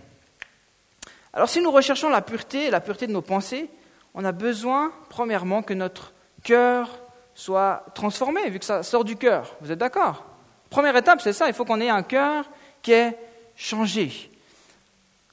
Alors 1.32 1.48
si 1.48 1.60
nous 1.60 1.70
recherchons 1.70 2.08
la 2.08 2.22
pureté, 2.22 2.70
la 2.70 2.80
pureté 2.80 3.06
de 3.06 3.12
nos 3.12 3.22
pensées, 3.22 3.68
on 4.14 4.24
a 4.24 4.32
besoin, 4.32 4.92
premièrement, 5.08 5.62
que 5.62 5.74
notre 5.74 6.12
cœur 6.42 6.98
soit 7.34 7.84
transformé, 7.94 8.48
vu 8.50 8.58
que 8.58 8.64
ça 8.64 8.82
sort 8.82 9.04
du 9.04 9.16
cœur. 9.16 9.56
Vous 9.60 9.70
êtes 9.70 9.78
d'accord? 9.78 10.24
Première 10.70 10.96
étape, 10.96 11.20
c'est 11.20 11.32
ça, 11.32 11.48
il 11.48 11.54
faut 11.54 11.64
qu'on 11.64 11.80
ait 11.80 11.88
un 11.88 12.02
cœur 12.02 12.46
qui 12.82 12.92
est 12.92 13.16
changé, 13.56 14.30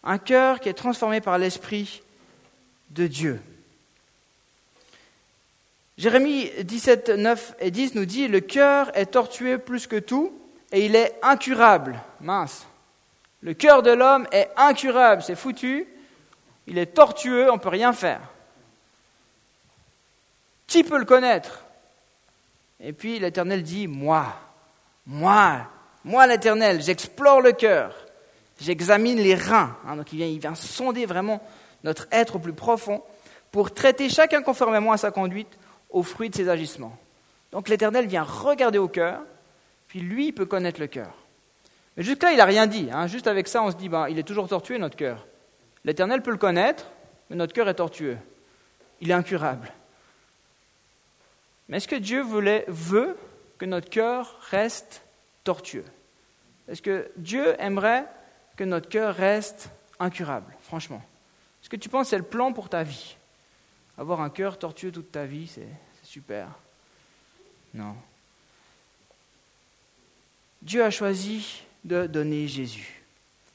un 0.03 0.18
cœur 0.18 0.60
qui 0.60 0.70
est 0.70 0.74
transformé 0.74 1.22
par 1.22 1.38
l'Esprit 1.38 2.01
de 2.91 3.08
Dieu. 3.08 3.41
Jérémie 6.00 6.50
17, 6.63 7.10
9 7.10 7.56
et 7.60 7.72
10 7.72 7.96
nous 7.96 8.06
dit, 8.06 8.29
le 8.29 8.39
cœur 8.39 8.89
est 8.98 9.08
tortueux 9.08 9.58
plus 9.58 9.86
que 9.86 9.98
tout 9.98 10.32
et 10.72 10.86
il 10.86 10.96
est 10.96 11.13
incurable. 11.22 12.00
Mince. 12.22 12.65
Le 13.41 13.53
cœur 13.53 13.84
de 13.84 13.91
l'homme 13.91 14.25
est 14.32 14.50
incurable, 14.56 15.22
c'est 15.22 15.36
foutu. 15.36 15.86
Il 16.68 16.77
est 16.77 16.86
tortueux, 16.86 17.51
on 17.51 17.56
ne 17.56 17.60
peut 17.60 17.68
rien 17.68 17.91
faire. 17.91 18.22
Qui 20.68 20.86
peut 20.86 21.00
le 21.00 21.03
connaître? 21.03 21.65
Et 22.79 22.94
puis 22.94 23.20
l'Éternel 23.20 23.62
dit, 23.62 23.88
moi, 23.88 24.27
moi, 25.06 25.68
moi 26.06 26.27
l'Éternel, 26.27 26.82
j'explore 26.82 27.41
le 27.41 27.51
cœur, 27.51 27.94
j'examine 28.62 29.20
les 29.20 29.36
reins. 29.36 29.75
Hein, 29.86 29.98
donc 29.98 30.13
il 30.13 30.20
vient, 30.20 30.27
il 30.27 30.39
vient 30.39 30.56
sonder 30.56 31.06
vraiment 31.06 31.46
notre 31.84 32.08
être 32.10 32.38
au 32.38 32.39
plus 32.39 32.53
profond 32.53 33.03
pour 33.51 33.74
traiter 33.74 34.08
chacun 34.08 34.41
conformément 34.41 34.94
à 34.94 34.98
sa 34.98 35.12
conduite 35.12 35.58
au 35.89 36.03
fruit 36.03 36.29
de 36.29 36.36
ses 36.36 36.50
agissements. 36.50 36.98
Donc 37.51 37.69
l'Éternel 37.69 38.08
vient 38.08 38.24
regarder 38.24 38.77
au 38.77 38.88
cœur, 38.88 39.22
puis 39.88 40.00
lui 40.00 40.31
peut 40.31 40.46
connaître 40.46 40.79
le 40.79 40.88
cœur. 40.88 41.13
Mais 41.98 42.03
jusque-là, 42.03 42.31
il 42.31 42.38
n'a 42.38 42.46
rien 42.46 42.67
dit. 42.67 42.89
Hein. 42.91 43.08
Juste 43.08 43.27
avec 43.27 43.48
ça, 43.48 43.63
on 43.63 43.72
se 43.72 43.75
dit, 43.75 43.89
ben, 43.89 44.08
il 44.08 44.19
est 44.19 44.24
toujours 44.24 44.48
tortueux, 44.48 44.77
notre 44.77 44.96
cœur. 44.96 45.25
L'Éternel 45.84 46.22
peut 46.22 46.31
le 46.31 46.38
connaître, 46.38 46.86
mais 47.29 47.36
notre 47.36 47.53
cœur 47.53 47.67
est 47.67 47.75
tortueux. 47.75 48.17
Il 49.01 49.10
est 49.10 49.13
incurable. 49.13 49.72
Mais 51.67 51.77
est-ce 51.77 51.88
que 51.88 51.96
Dieu 51.96 52.22
voulait, 52.22 52.65
veut 52.67 53.17
que 53.58 53.65
notre 53.65 53.89
cœur 53.89 54.38
reste 54.50 55.01
tortueux? 55.43 55.86
Est-ce 56.67 56.81
que 56.81 57.12
Dieu 57.17 57.55
aimerait 57.60 58.05
que 58.55 58.63
notre 58.63 58.89
cœur 58.89 59.15
reste 59.15 59.69
incurable, 60.00 60.53
franchement? 60.62 61.01
Est-ce 61.62 61.69
que 61.69 61.75
tu 61.75 61.89
penses 61.89 62.08
que 62.08 62.10
c'est 62.12 62.17
le 62.17 62.24
plan 62.24 62.53
pour 62.53 62.69
ta 62.69 62.84
vie? 62.84 63.17
Avoir 64.00 64.22
un 64.22 64.29
cœur 64.29 64.58
tortueux 64.58 64.94
toute 64.94 65.12
ta 65.12 65.25
vie, 65.25 65.51
c'est 65.53 65.68
super. 66.03 66.48
Non. 67.74 67.94
Dieu 70.62 70.86
a 70.86 70.89
choisi 70.89 71.63
de 71.84 72.08
donner 72.08 72.48
Jésus, 72.48 73.03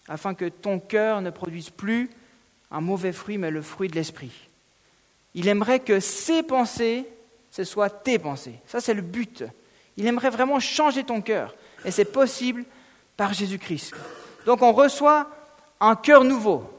afin 0.07 0.35
que 0.35 0.45
ton 0.45 0.81
cœur 0.81 1.23
ne 1.23 1.31
produise 1.31 1.71
plus 1.71 2.11
un 2.71 2.83
mauvais 2.83 3.13
fruit, 3.13 3.39
mais 3.39 3.51
le 3.51 3.63
fruit 3.63 3.89
de 3.89 3.95
l'esprit. 3.95 4.33
Il 5.33 5.49
aimerait 5.49 5.81
que 5.81 5.99
ses 5.99 6.43
pensées, 6.43 7.07
ce 7.51 7.65
soient 7.65 7.89
tes 7.89 8.19
pensées. 8.19 8.61
Ça, 8.67 8.83
c'est 8.83 8.95
le 8.95 9.01
but. 9.01 9.45
Il 9.97 10.07
aimerait 10.07 10.29
vraiment 10.29 10.61
changer 10.61 11.05
ton 11.05 11.23
cœur. 11.23 11.55
Et 11.87 11.91
c'est 11.91 12.05
possible 12.05 12.67
par 13.17 13.33
Jésus-Christ. 13.33 13.95
Donc 14.45 14.61
on 14.61 14.73
reçoit 14.73 15.31
un 15.81 15.97
cœur 15.97 16.23
nouveau. 16.23 16.71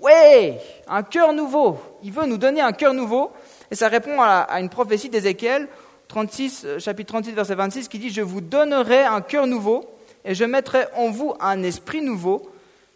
Oui, 0.00 0.54
un 0.88 1.02
cœur 1.02 1.32
nouveau. 1.32 1.78
Il 2.02 2.12
veut 2.12 2.24
nous 2.24 2.38
donner 2.38 2.62
un 2.62 2.72
cœur 2.72 2.94
nouveau. 2.94 3.32
Et 3.70 3.74
ça 3.74 3.88
répond 3.88 4.20
à, 4.20 4.58
une 4.58 4.68
prophétie 4.68 5.10
d'Ézéchiel, 5.10 5.68
36, 6.08 6.62
euh, 6.64 6.78
chapitre 6.78 7.12
36, 7.12 7.32
verset 7.32 7.54
26, 7.54 7.88
qui 7.88 7.98
dit 7.98 8.10
Je 8.10 8.22
vous 8.22 8.40
donnerai 8.40 9.04
un 9.04 9.20
cœur 9.20 9.46
nouveau, 9.46 9.88
et 10.24 10.34
je 10.34 10.44
mettrai 10.44 10.86
en 10.96 11.10
vous 11.10 11.34
un 11.38 11.62
esprit 11.62 12.02
nouveau. 12.02 12.50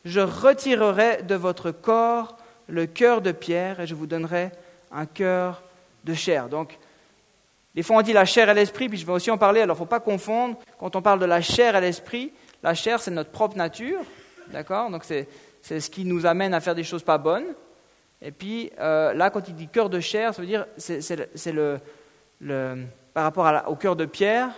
Je 0.04 0.20
retirerai 0.20 1.22
de 1.22 1.34
votre 1.34 1.70
corps 1.70 2.36
le 2.66 2.86
cœur 2.86 3.20
de 3.20 3.30
pierre, 3.30 3.80
et 3.80 3.86
je 3.86 3.94
vous 3.94 4.06
donnerai 4.06 4.50
un 4.90 5.06
cœur 5.06 5.62
de 6.04 6.14
chair. 6.14 6.48
Donc, 6.48 6.78
des 7.74 7.82
fois 7.82 7.96
on 7.96 8.02
dit 8.02 8.12
la 8.12 8.24
chair 8.24 8.48
et 8.48 8.54
l'esprit, 8.54 8.88
puis 8.88 8.98
je 8.98 9.06
vais 9.06 9.12
aussi 9.12 9.30
en 9.30 9.38
parler, 9.38 9.60
alors 9.60 9.76
il 9.76 9.80
ne 9.80 9.84
faut 9.84 9.88
pas 9.88 10.00
confondre. 10.00 10.56
Quand 10.78 10.96
on 10.96 11.02
parle 11.02 11.18
de 11.20 11.24
la 11.24 11.40
chair 11.40 11.76
et 11.76 11.80
l'esprit, 11.80 12.32
la 12.62 12.74
chair 12.74 13.00
c'est 13.00 13.10
notre 13.10 13.30
propre 13.30 13.56
nature, 13.56 14.00
d'accord? 14.48 14.90
Donc 14.90 15.04
c'est 15.04 15.28
c'est 15.64 15.80
ce 15.80 15.88
qui 15.88 16.04
nous 16.04 16.26
amène 16.26 16.52
à 16.52 16.60
faire 16.60 16.74
des 16.74 16.84
choses 16.84 17.02
pas 17.02 17.16
bonnes. 17.16 17.54
Et 18.20 18.32
puis 18.32 18.70
euh, 18.78 19.14
là, 19.14 19.30
quand 19.30 19.48
il 19.48 19.54
dit 19.54 19.66
cœur 19.66 19.88
de 19.88 19.98
chair, 19.98 20.34
ça 20.34 20.42
veut 20.42 20.46
dire 20.46 20.66
c'est 20.76 21.52
le, 21.52 21.80
par 23.14 23.24
rapport 23.24 23.50
au 23.68 23.74
cœur 23.74 23.96
de 23.96 24.04
pierre 24.04 24.50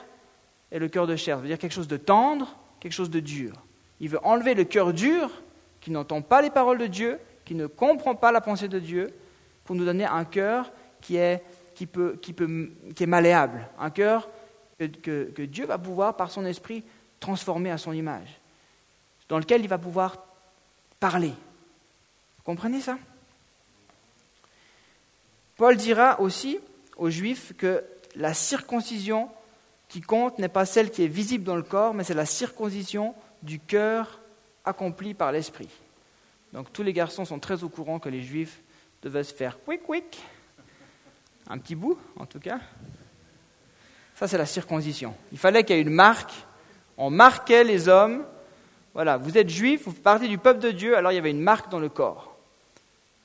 et 0.73 0.81
le 0.81 0.89
cœur 0.89 1.07
de 1.07 1.15
chair. 1.15 1.37
Ça 1.37 1.43
veut 1.43 1.47
dire 1.47 1.59
quelque 1.59 1.73
chose 1.73 1.87
de 1.87 1.97
tendre, 1.97 2.57
quelque 2.81 2.93
chose 2.93 3.09
de 3.09 3.21
dur. 3.21 3.53
Il 4.01 4.09
veut 4.09 4.19
enlever 4.25 4.55
le 4.55 4.65
cœur 4.65 4.93
dur, 4.93 5.31
qui 5.81 5.93
n'entend 5.93 6.23
pas 6.23 6.43
les 6.43 6.51
paroles 6.51 6.79
de 6.79 6.89
Dieu, 6.89 7.21
qui 7.45 7.55
ne 7.55 7.69
comprend 7.69 8.17
pas 8.17 8.33
la 8.33 8.41
pensée 8.41 8.67
de 8.67 8.81
Dieu, 8.81 9.15
pour 9.63 9.77
nous 9.77 9.85
donner 9.85 10.07
un 10.07 10.25
cœur 10.25 10.73
qui 11.01 11.19
est, 11.19 11.41
qui 11.77 11.87
peut, 11.87 12.19
qui 12.21 12.33
peut, 12.33 12.73
qui 12.97 13.05
est 13.05 13.07
malléable, 13.07 13.69
un 13.79 13.91
cœur 13.91 14.29
que, 14.77 14.87
que, 14.87 15.25
que 15.31 15.43
Dieu 15.43 15.67
va 15.67 15.79
pouvoir, 15.79 16.17
par 16.17 16.33
son 16.33 16.45
esprit, 16.45 16.83
transformer 17.21 17.71
à 17.71 17.79
son 17.79 17.93
image, 17.93 18.41
dans 19.29 19.39
lequel 19.39 19.61
il 19.61 19.69
va 19.69 19.79
pouvoir 19.79 20.26
parler. 21.01 21.33
Vous 22.39 22.43
comprenez 22.45 22.81
ça? 22.81 22.99
Paul 25.57 25.77
dira 25.77 26.21
aussi 26.21 26.59
aux 26.97 27.11
Juifs 27.11 27.55
que 27.57 27.83
la 28.15 28.35
circoncision 28.35 29.31
qui 29.89 30.01
compte 30.01 30.39
n'est 30.39 30.49
pas 30.49 30.67
celle 30.67 30.91
qui 30.91 31.03
est 31.05 31.09
visible 31.09 31.45
dans 31.45 31.57
le 31.57 31.63
corps, 31.63 31.95
mais 31.95 32.05
c'est 32.05 32.15
la 32.15 32.27
circoncision 32.27 33.15
du 33.43 33.59
cœur 33.61 34.21
accomplie 34.65 35.15
par 35.15 35.33
l'Esprit. 35.33 35.69
Donc 36.53 36.73
tous 36.73 36.83
les 36.83 36.93
garçons 36.93 37.25
sont 37.25 37.39
très 37.39 37.63
au 37.63 37.69
courant 37.69 37.99
que 37.99 38.09
les 38.09 38.23
Juifs 38.23 38.61
devaient 39.03 39.25
se 39.25 39.35
faire 39.35 39.59
quick 39.63 39.83
quick, 39.83 40.19
un 41.49 41.59
petit 41.59 41.75
bout 41.75 41.99
en 42.17 42.27
tout 42.27 42.41
cas. 42.41 42.61
Ça 44.15 44.27
c'est 44.27 44.39
la 44.39 44.47
circoncision. 44.47 45.15
Il 45.33 45.39
fallait 45.39 45.65
qu'il 45.65 45.77
y 45.77 45.79
ait 45.79 45.83
une 45.83 45.91
marque. 45.91 46.33
On 46.97 47.11
marquait 47.11 47.65
les 47.65 47.89
hommes 47.89 48.25
voilà, 48.97 49.19
vous 49.19 49.37
êtes 49.37 49.51
juifs, 49.51 49.83
vous 49.85 49.93
partez 49.93 50.27
du 50.27 50.39
peuple 50.39 50.59
de 50.59 50.71
Dieu, 50.71 50.97
alors 50.97 51.13
il 51.13 51.17
y 51.17 51.19
avait 51.19 51.31
une 51.31 51.43
marque 51.43 51.71
dans 51.71 51.79
le 51.79 51.91
corps. 51.91 52.35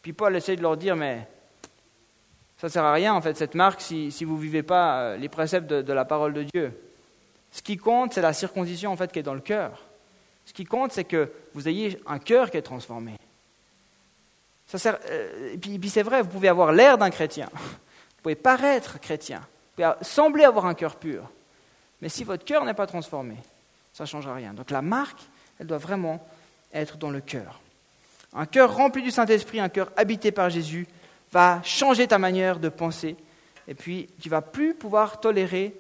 Puis 0.02 0.12
Paul 0.12 0.36
essaie 0.36 0.58
de 0.58 0.62
leur 0.62 0.76
dire, 0.76 0.98
mais 0.98 1.26
ça 2.58 2.68
ne 2.68 2.72
sert 2.74 2.84
à 2.84 2.92
rien, 2.92 3.14
en 3.14 3.22
fait, 3.22 3.38
cette 3.38 3.56
marque, 3.56 3.80
si, 3.80 4.10
vous 4.26 4.36
ne 4.36 4.42
vivez 4.42 4.64
pas 4.64 5.00
euh, 5.00 5.16
les 5.16 5.30
préceptes 5.30 5.70
de, 5.70 5.94
la 5.94 6.04
parole 6.04 6.34
de 6.34 6.44
Dieu. 6.44 6.78
Ce 7.54 7.62
qui 7.62 7.78
compte, 7.78 8.14
c'est 8.14 8.22
la 8.22 8.34
circoncision, 8.34 8.92
en 8.92 8.98
fait, 8.98 9.14
qui 9.14 9.20
est 9.20 9.24
dans 9.24 9.34
le 9.34 9.40
cœur. 9.40 9.82
Ce 10.46 10.52
qui 10.52 10.66
compte, 10.66 10.92
c'est 10.92 11.06
que 11.06 11.32
vous 11.54 11.70
ayez 11.70 11.98
un 12.06 12.20
cœur 12.20 12.52
qui 12.52 12.58
est 12.58 12.64
transformé. 12.64 13.14
Ça 14.68 14.78
sert, 14.78 15.00
euh, 15.10 15.54
et 15.54 15.58
puis, 15.58 15.80
puis 15.80 15.90
c'est 15.90 16.04
vrai, 16.04 16.22
vous 16.22 16.28
pouvez 16.28 16.50
avoir 16.50 16.74
l'air 16.74 16.98
d'un 16.98 17.12
chrétien. 17.12 17.48
Vous 17.54 18.24
pouvez 18.24 18.36
paraître 18.36 19.00
chrétien. 19.00 19.40
Vous 19.40 19.84
pouvez 19.84 19.94
sembler 20.02 20.44
avoir 20.44 20.66
un 20.66 20.74
cœur 20.74 20.98
pur. 20.98 21.32
Mais 22.02 22.10
si 22.10 22.26
votre 22.26 22.44
cœur 22.44 22.66
n'est 22.66 22.74
pas 22.74 22.88
transformé, 22.88 23.38
ça 23.94 24.04
ne 24.04 24.10
changera 24.10 24.36
rien. 24.36 24.54
Donc 24.54 24.70
la 24.70 24.82
marque, 24.82 25.22
elle 25.62 25.68
doit 25.68 25.78
vraiment 25.78 26.20
être 26.74 26.98
dans 26.98 27.12
le 27.12 27.22
cœur. 27.22 27.62
Un 28.34 28.48
cœur 28.48 28.76
rempli 28.76 29.04
du 29.04 29.12
Saint-Esprit, 29.12 29.60
un 29.60 29.70
cœur 29.70 29.92
habité 29.96 30.32
par 30.32 30.50
Jésus, 30.50 30.88
va 31.32 31.62
changer 31.64 32.08
ta 32.08 32.18
manière 32.18 32.60
de 32.60 32.68
penser. 32.68 33.16
Et 33.68 33.76
puis, 33.76 34.10
tu 34.20 34.28
vas 34.28 34.42
plus 34.42 34.74
pouvoir 34.74 35.20
tolérer 35.20 35.76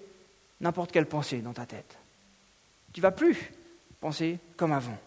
n'importe 0.59 0.91
quelle 0.91 1.07
pensée 1.07 1.39
dans 1.39 1.53
ta 1.53 1.65
tête. 1.65 1.97
Tu 2.93 3.01
vas 3.01 3.09
plus 3.09 3.51
penser 4.00 4.38
comme 4.55 4.71
avant. 4.71 4.97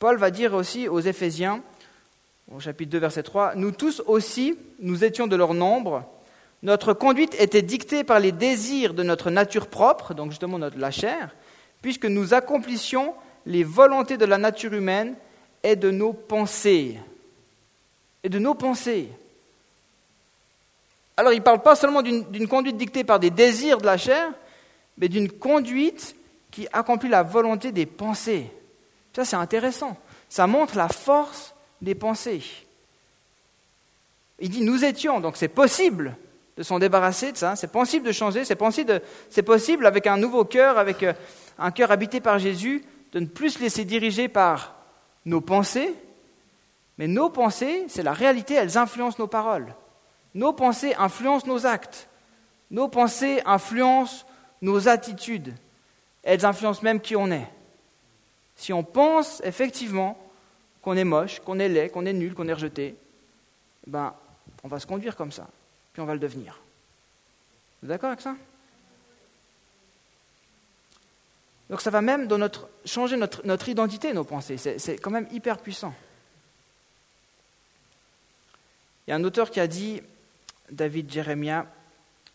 Paul 0.00 0.16
va 0.16 0.32
dire 0.32 0.52
aussi 0.54 0.88
aux 0.88 1.00
Éphésiens, 1.00 1.62
au 2.50 2.58
chapitre 2.58 2.90
2, 2.90 2.98
verset 2.98 3.22
3, 3.22 3.54
Nous 3.54 3.70
tous 3.70 4.02
aussi, 4.04 4.58
nous 4.80 5.04
étions 5.04 5.28
de 5.28 5.36
leur 5.36 5.54
nombre. 5.54 6.04
Notre 6.64 6.92
conduite 6.92 7.40
était 7.40 7.62
dictée 7.62 8.02
par 8.02 8.18
les 8.18 8.32
désirs 8.32 8.94
de 8.94 9.04
notre 9.04 9.30
nature 9.30 9.68
propre, 9.68 10.12
donc 10.12 10.30
justement 10.30 10.58
notre, 10.58 10.76
la 10.76 10.90
chair, 10.90 11.36
puisque 11.82 12.06
nous 12.06 12.34
accomplissions 12.34 13.14
les 13.46 13.64
volontés 13.64 14.16
de 14.16 14.24
la 14.24 14.38
nature 14.38 14.74
humaine 14.74 15.14
et 15.62 15.76
de 15.76 15.90
nos 15.90 16.12
pensées. 16.12 16.98
Et 18.22 18.28
de 18.28 18.38
nos 18.38 18.54
pensées. 18.54 19.08
Alors 21.16 21.32
il 21.32 21.38
ne 21.38 21.42
parle 21.42 21.62
pas 21.62 21.76
seulement 21.76 22.02
d'une 22.02 22.48
conduite 22.48 22.76
dictée 22.76 23.04
par 23.04 23.18
des 23.18 23.30
désirs 23.30 23.78
de 23.78 23.86
la 23.86 23.96
chair, 23.96 24.32
mais 24.98 25.08
d'une 25.08 25.30
conduite 25.30 26.14
qui 26.50 26.68
accomplit 26.72 27.08
la 27.08 27.22
volonté 27.22 27.72
des 27.72 27.86
pensées. 27.86 28.50
Ça 29.14 29.24
c'est 29.24 29.36
intéressant. 29.36 29.96
Ça 30.28 30.46
montre 30.46 30.76
la 30.76 30.88
force 30.88 31.54
des 31.80 31.94
pensées. 31.94 32.42
Il 34.38 34.50
dit 34.50 34.60
nous 34.62 34.84
étions, 34.84 35.20
donc 35.20 35.36
c'est 35.36 35.48
possible 35.48 36.16
de 36.58 36.64
s'en 36.64 36.80
débarrasser 36.80 37.30
de 37.30 37.36
ça, 37.36 37.54
c'est 37.54 37.70
possible 37.70 38.04
de 38.04 38.10
changer, 38.10 38.44
c'est 38.44 38.56
possible, 38.56 39.86
avec 39.86 40.08
un 40.08 40.16
nouveau 40.16 40.44
cœur, 40.44 40.76
avec 40.76 41.04
euh, 41.04 41.12
un 41.56 41.70
cœur 41.70 41.92
habité 41.92 42.20
par 42.20 42.40
Jésus, 42.40 42.84
de 43.12 43.20
ne 43.20 43.26
plus 43.26 43.50
se 43.50 43.60
laisser 43.60 43.84
diriger 43.84 44.26
par 44.26 44.74
nos 45.24 45.40
pensées, 45.40 45.94
mais 46.98 47.06
nos 47.06 47.30
pensées, 47.30 47.84
c'est 47.88 48.02
la 48.02 48.12
réalité, 48.12 48.54
elles 48.54 48.76
influencent 48.76 49.18
nos 49.20 49.28
paroles. 49.28 49.72
Nos 50.34 50.52
pensées 50.52 50.94
influencent 50.98 51.46
nos 51.46 51.64
actes. 51.64 52.08
Nos 52.72 52.88
pensées 52.88 53.40
influencent 53.46 54.26
nos 54.60 54.88
attitudes. 54.88 55.54
Elles 56.24 56.44
influencent 56.44 56.82
même 56.82 57.00
qui 57.00 57.14
on 57.14 57.30
est. 57.30 57.46
Si 58.56 58.72
on 58.72 58.82
pense 58.82 59.40
effectivement 59.44 60.18
qu'on 60.82 60.96
est 60.96 61.04
moche, 61.04 61.38
qu'on 61.38 61.60
est 61.60 61.68
laid, 61.68 61.90
qu'on 61.90 62.04
est 62.04 62.12
nul, 62.12 62.34
qu'on 62.34 62.48
est 62.48 62.52
rejeté, 62.52 62.96
ben, 63.86 64.12
on 64.64 64.68
va 64.68 64.80
se 64.80 64.86
conduire 64.88 65.14
comme 65.14 65.30
ça, 65.30 65.46
on 66.00 66.06
va 66.06 66.14
le 66.14 66.20
devenir. 66.20 66.60
Vous 67.82 67.86
êtes 67.86 67.90
d'accord 67.90 68.10
avec 68.10 68.20
ça? 68.20 68.34
Donc 71.70 71.80
ça 71.80 71.90
va 71.90 72.00
même 72.00 72.28
changer 72.84 73.16
notre, 73.16 73.68
identité, 73.68 74.12
nos 74.12 74.24
pensées. 74.24 74.56
C'est 74.56 74.98
quand 74.98 75.10
même 75.10 75.28
hyper 75.30 75.58
puissant. 75.58 75.94
Il 79.06 79.10
y 79.10 79.12
a 79.12 79.16
un 79.16 79.24
auteur 79.24 79.50
qui 79.50 79.60
a 79.60 79.66
dit, 79.66 80.02
David 80.70 81.10
Jérémia, 81.10 81.66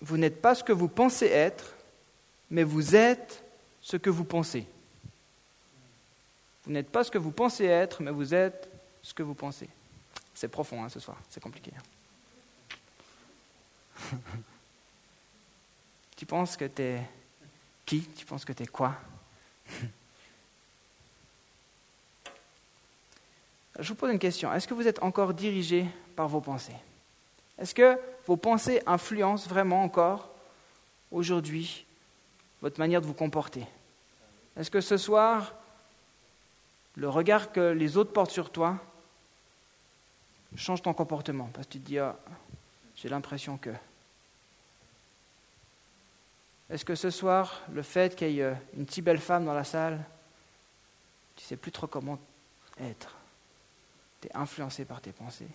vous 0.01 0.17
n'êtes 0.17 0.41
pas 0.41 0.55
ce 0.55 0.63
que 0.63 0.73
vous 0.73 0.87
pensez 0.87 1.27
être, 1.27 1.75
mais 2.49 2.63
vous 2.63 2.95
êtes 2.95 3.43
ce 3.81 3.97
que 3.97 4.09
vous 4.09 4.23
pensez. 4.23 4.65
Vous 6.65 6.71
n'êtes 6.71 6.89
pas 6.89 7.03
ce 7.03 7.11
que 7.11 7.17
vous 7.17 7.31
pensez 7.31 7.65
être, 7.65 8.01
mais 8.01 8.11
vous 8.11 8.33
êtes 8.33 8.69
ce 9.01 9.13
que 9.13 9.23
vous 9.23 9.35
pensez. 9.35 9.69
C'est 10.33 10.47
profond 10.47 10.83
hein, 10.83 10.89
ce 10.89 10.99
soir, 10.99 11.17
c'est 11.29 11.41
compliqué. 11.41 11.71
Tu 16.15 16.25
penses 16.25 16.55
que 16.55 16.65
tu 16.65 16.81
es 16.81 17.01
qui? 17.85 18.01
Tu 18.15 18.25
penses 18.25 18.45
que 18.45 18.53
tu 18.53 18.63
es 18.63 18.67
quoi? 18.67 18.95
Je 23.79 23.89
vous 23.89 23.95
pose 23.95 24.11
une 24.11 24.19
question. 24.19 24.53
Est-ce 24.53 24.67
que 24.67 24.73
vous 24.73 24.87
êtes 24.87 25.01
encore 25.01 25.33
dirigé 25.33 25.85
par 26.15 26.27
vos 26.27 26.39
pensées? 26.39 26.75
Est-ce 27.57 27.73
que 27.73 27.99
vos 28.27 28.37
pensées 28.37 28.81
influencent 28.85 29.49
vraiment 29.49 29.83
encore 29.83 30.29
aujourd'hui 31.11 31.85
votre 32.61 32.79
manière 32.79 33.01
de 33.01 33.07
vous 33.07 33.13
comporter? 33.13 33.65
Est-ce 34.55 34.69
que 34.69 34.81
ce 34.81 34.97
soir, 34.97 35.53
le 36.95 37.09
regard 37.09 37.51
que 37.51 37.71
les 37.71 37.97
autres 37.97 38.13
portent 38.13 38.31
sur 38.31 38.51
toi 38.51 38.77
change 40.55 40.83
ton 40.83 40.93
comportement? 40.93 41.49
Parce 41.53 41.65
que 41.67 41.73
tu 41.73 41.79
te 41.79 41.85
dis, 41.85 41.99
ah, 41.99 42.15
j'ai 42.95 43.09
l'impression 43.09 43.57
que... 43.57 43.71
Est-ce 46.73 46.85
que 46.85 46.95
ce 46.95 47.11
soir, 47.11 47.61
le 47.71 47.83
fait 47.83 48.15
qu'il 48.15 48.31
y 48.31 48.39
ait 48.39 48.55
une 48.75 48.89
si 48.89 49.03
belle 49.03 49.19
femme 49.19 49.45
dans 49.45 49.53
la 49.53 49.63
salle, 49.63 50.03
tu 51.35 51.43
ne 51.43 51.47
sais 51.47 51.55
plus 51.55 51.71
trop 51.71 51.85
comment 51.85 52.17
être? 52.81 53.15
Tu 54.19 54.27
es 54.27 54.35
influencé 54.35 54.83
par 54.83 54.99
tes 54.99 55.11
pensées? 55.11 55.47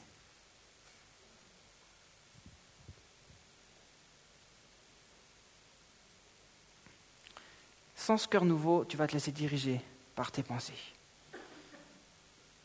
Sans 7.96 8.16
ce 8.16 8.28
cœur 8.28 8.44
nouveau, 8.44 8.84
tu 8.84 8.96
vas 8.96 9.08
te 9.08 9.14
laisser 9.14 9.32
diriger 9.32 9.80
par 10.14 10.30
tes 10.30 10.44
pensées. 10.44 10.72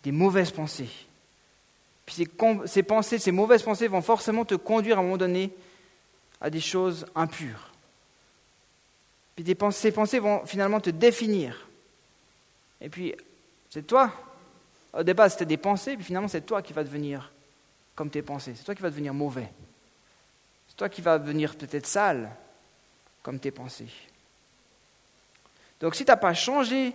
Des 0.03 0.11
mauvaises 0.11 0.51
pensées. 0.51 0.91
Puis 2.05 2.15
ces, 2.17 2.29
ces 2.67 2.83
pensées, 2.83 3.17
ces 3.17 3.31
mauvaises 3.31 3.63
pensées 3.63 3.87
vont 3.87 4.03
forcément 4.03 4.45
te 4.45 4.53
conduire 4.53 4.97
à 4.97 4.99
un 4.99 5.03
moment 5.03 5.17
donné 5.17 5.51
à 6.39 6.51
des 6.51 6.61
choses 6.61 7.07
impures. 7.15 7.72
Puis 9.35 9.55
pensées, 9.55 9.81
ces 9.81 9.91
pensées 9.91 10.19
vont 10.19 10.45
finalement 10.45 10.79
te 10.79 10.89
définir. 10.89 11.67
Et 12.79 12.89
puis, 12.89 13.15
c'est 13.69 13.87
toi. 13.87 14.11
Au 14.93 15.03
départ, 15.03 15.31
c'était 15.31 15.45
des 15.45 15.57
pensées, 15.57 15.95
puis 15.95 16.05
finalement, 16.05 16.27
c'est 16.27 16.45
toi 16.45 16.61
qui 16.61 16.73
vas 16.73 16.83
devenir 16.83 17.31
comme 17.95 18.09
tes 18.09 18.21
pensées. 18.21 18.53
C'est 18.55 18.63
toi 18.63 18.75
qui 18.75 18.81
vas 18.81 18.89
devenir 18.89 19.13
mauvais. 19.13 19.49
C'est 20.67 20.77
toi 20.77 20.89
qui 20.89 21.01
vas 21.01 21.17
devenir 21.17 21.55
peut-être 21.55 21.87
sale 21.87 22.29
comme 23.21 23.39
tes 23.39 23.51
pensées. 23.51 23.89
Donc 25.79 25.95
si 25.95 26.05
tu 26.05 26.11
n'as 26.11 26.17
pas 26.17 26.33
changé 26.33 26.93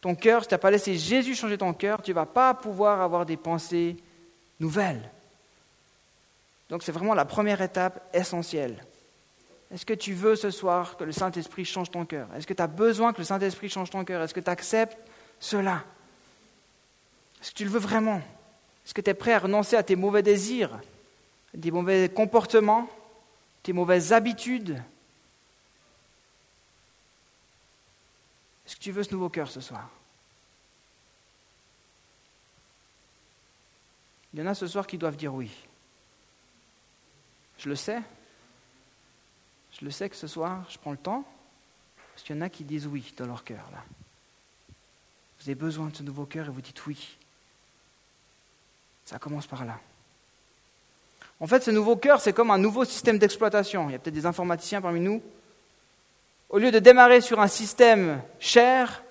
ton 0.00 0.14
cœur, 0.14 0.42
si 0.42 0.48
tu 0.48 0.54
n'as 0.54 0.58
pas 0.58 0.70
laissé 0.70 0.96
Jésus 0.96 1.34
changer 1.34 1.58
ton 1.58 1.72
cœur, 1.72 2.02
tu 2.02 2.10
ne 2.10 2.14
vas 2.14 2.26
pas 2.26 2.54
pouvoir 2.54 3.00
avoir 3.00 3.26
des 3.26 3.36
pensées 3.36 3.96
nouvelles. 4.58 5.10
Donc 6.68 6.82
c'est 6.82 6.92
vraiment 6.92 7.14
la 7.14 7.24
première 7.24 7.60
étape 7.60 8.08
essentielle. 8.14 8.84
Est-ce 9.70 9.86
que 9.86 9.94
tu 9.94 10.14
veux 10.14 10.34
ce 10.34 10.50
soir 10.50 10.96
que 10.96 11.04
le 11.04 11.12
Saint-Esprit 11.12 11.64
change 11.64 11.90
ton 11.90 12.04
cœur? 12.04 12.28
Est-ce 12.34 12.46
que 12.46 12.54
tu 12.54 12.62
as 12.62 12.66
besoin 12.66 13.12
que 13.12 13.18
le 13.18 13.24
Saint-Esprit 13.24 13.68
change 13.68 13.90
ton 13.90 14.04
cœur? 14.04 14.22
Est-ce 14.22 14.34
que 14.34 14.40
tu 14.40 14.50
acceptes 14.50 14.98
cela? 15.38 15.84
Est-ce 17.40 17.52
que 17.52 17.56
tu 17.56 17.64
le 17.64 17.70
veux 17.70 17.78
vraiment? 17.78 18.20
Est-ce 18.84 18.94
que 18.94 19.00
tu 19.00 19.10
es 19.10 19.14
prêt 19.14 19.32
à 19.32 19.38
renoncer 19.38 19.76
à 19.76 19.82
tes 19.82 19.94
mauvais 19.94 20.22
désirs, 20.22 20.80
tes 21.60 21.70
mauvais 21.70 22.08
comportements, 22.08 22.88
tes 23.62 23.72
mauvaises 23.72 24.12
habitudes? 24.12 24.82
Est-ce 28.66 28.74
que 28.74 28.80
tu 28.80 28.90
veux 28.90 29.04
ce 29.04 29.12
nouveau 29.12 29.28
cœur 29.28 29.48
ce 29.50 29.60
soir? 29.60 29.88
Il 34.32 34.40
y 34.40 34.42
en 34.42 34.46
a 34.46 34.54
ce 34.54 34.66
soir 34.66 34.86
qui 34.86 34.98
doivent 34.98 35.16
dire 35.16 35.34
oui. 35.34 35.50
Je 37.58 37.68
le 37.68 37.76
sais, 37.76 38.00
je 39.80 39.86
le 39.86 39.90
sais 39.90 40.10
que 40.10 40.16
ce 40.16 40.26
soir, 40.26 40.62
je 40.68 40.76
prends 40.76 40.90
le 40.90 40.98
temps, 40.98 41.24
parce 42.12 42.22
qu'il 42.22 42.36
y 42.36 42.38
en 42.38 42.42
a 42.42 42.50
qui 42.50 42.64
disent 42.64 42.86
oui 42.86 43.14
dans 43.16 43.24
leur 43.24 43.44
cœur. 43.44 43.64
Là. 43.72 43.82
Vous 45.38 45.48
avez 45.48 45.54
besoin 45.54 45.86
de 45.86 45.96
ce 45.96 46.02
nouveau 46.02 46.26
cœur 46.26 46.46
et 46.46 46.50
vous 46.50 46.60
dites 46.60 46.86
oui. 46.86 47.16
Ça 49.06 49.18
commence 49.18 49.46
par 49.46 49.64
là. 49.64 49.78
En 51.40 51.46
fait, 51.46 51.62
ce 51.62 51.70
nouveau 51.70 51.96
cœur, 51.96 52.20
c'est 52.20 52.34
comme 52.34 52.50
un 52.50 52.58
nouveau 52.58 52.84
système 52.84 53.18
d'exploitation. 53.18 53.88
Il 53.88 53.92
y 53.92 53.94
a 53.94 53.98
peut-être 53.98 54.14
des 54.14 54.26
informaticiens 54.26 54.82
parmi 54.82 55.00
nous. 55.00 55.22
Au 56.50 56.58
lieu 56.58 56.70
de 56.70 56.78
démarrer 56.78 57.22
sur 57.22 57.40
un 57.40 57.48
système 57.48 58.20
cher, 58.38 59.02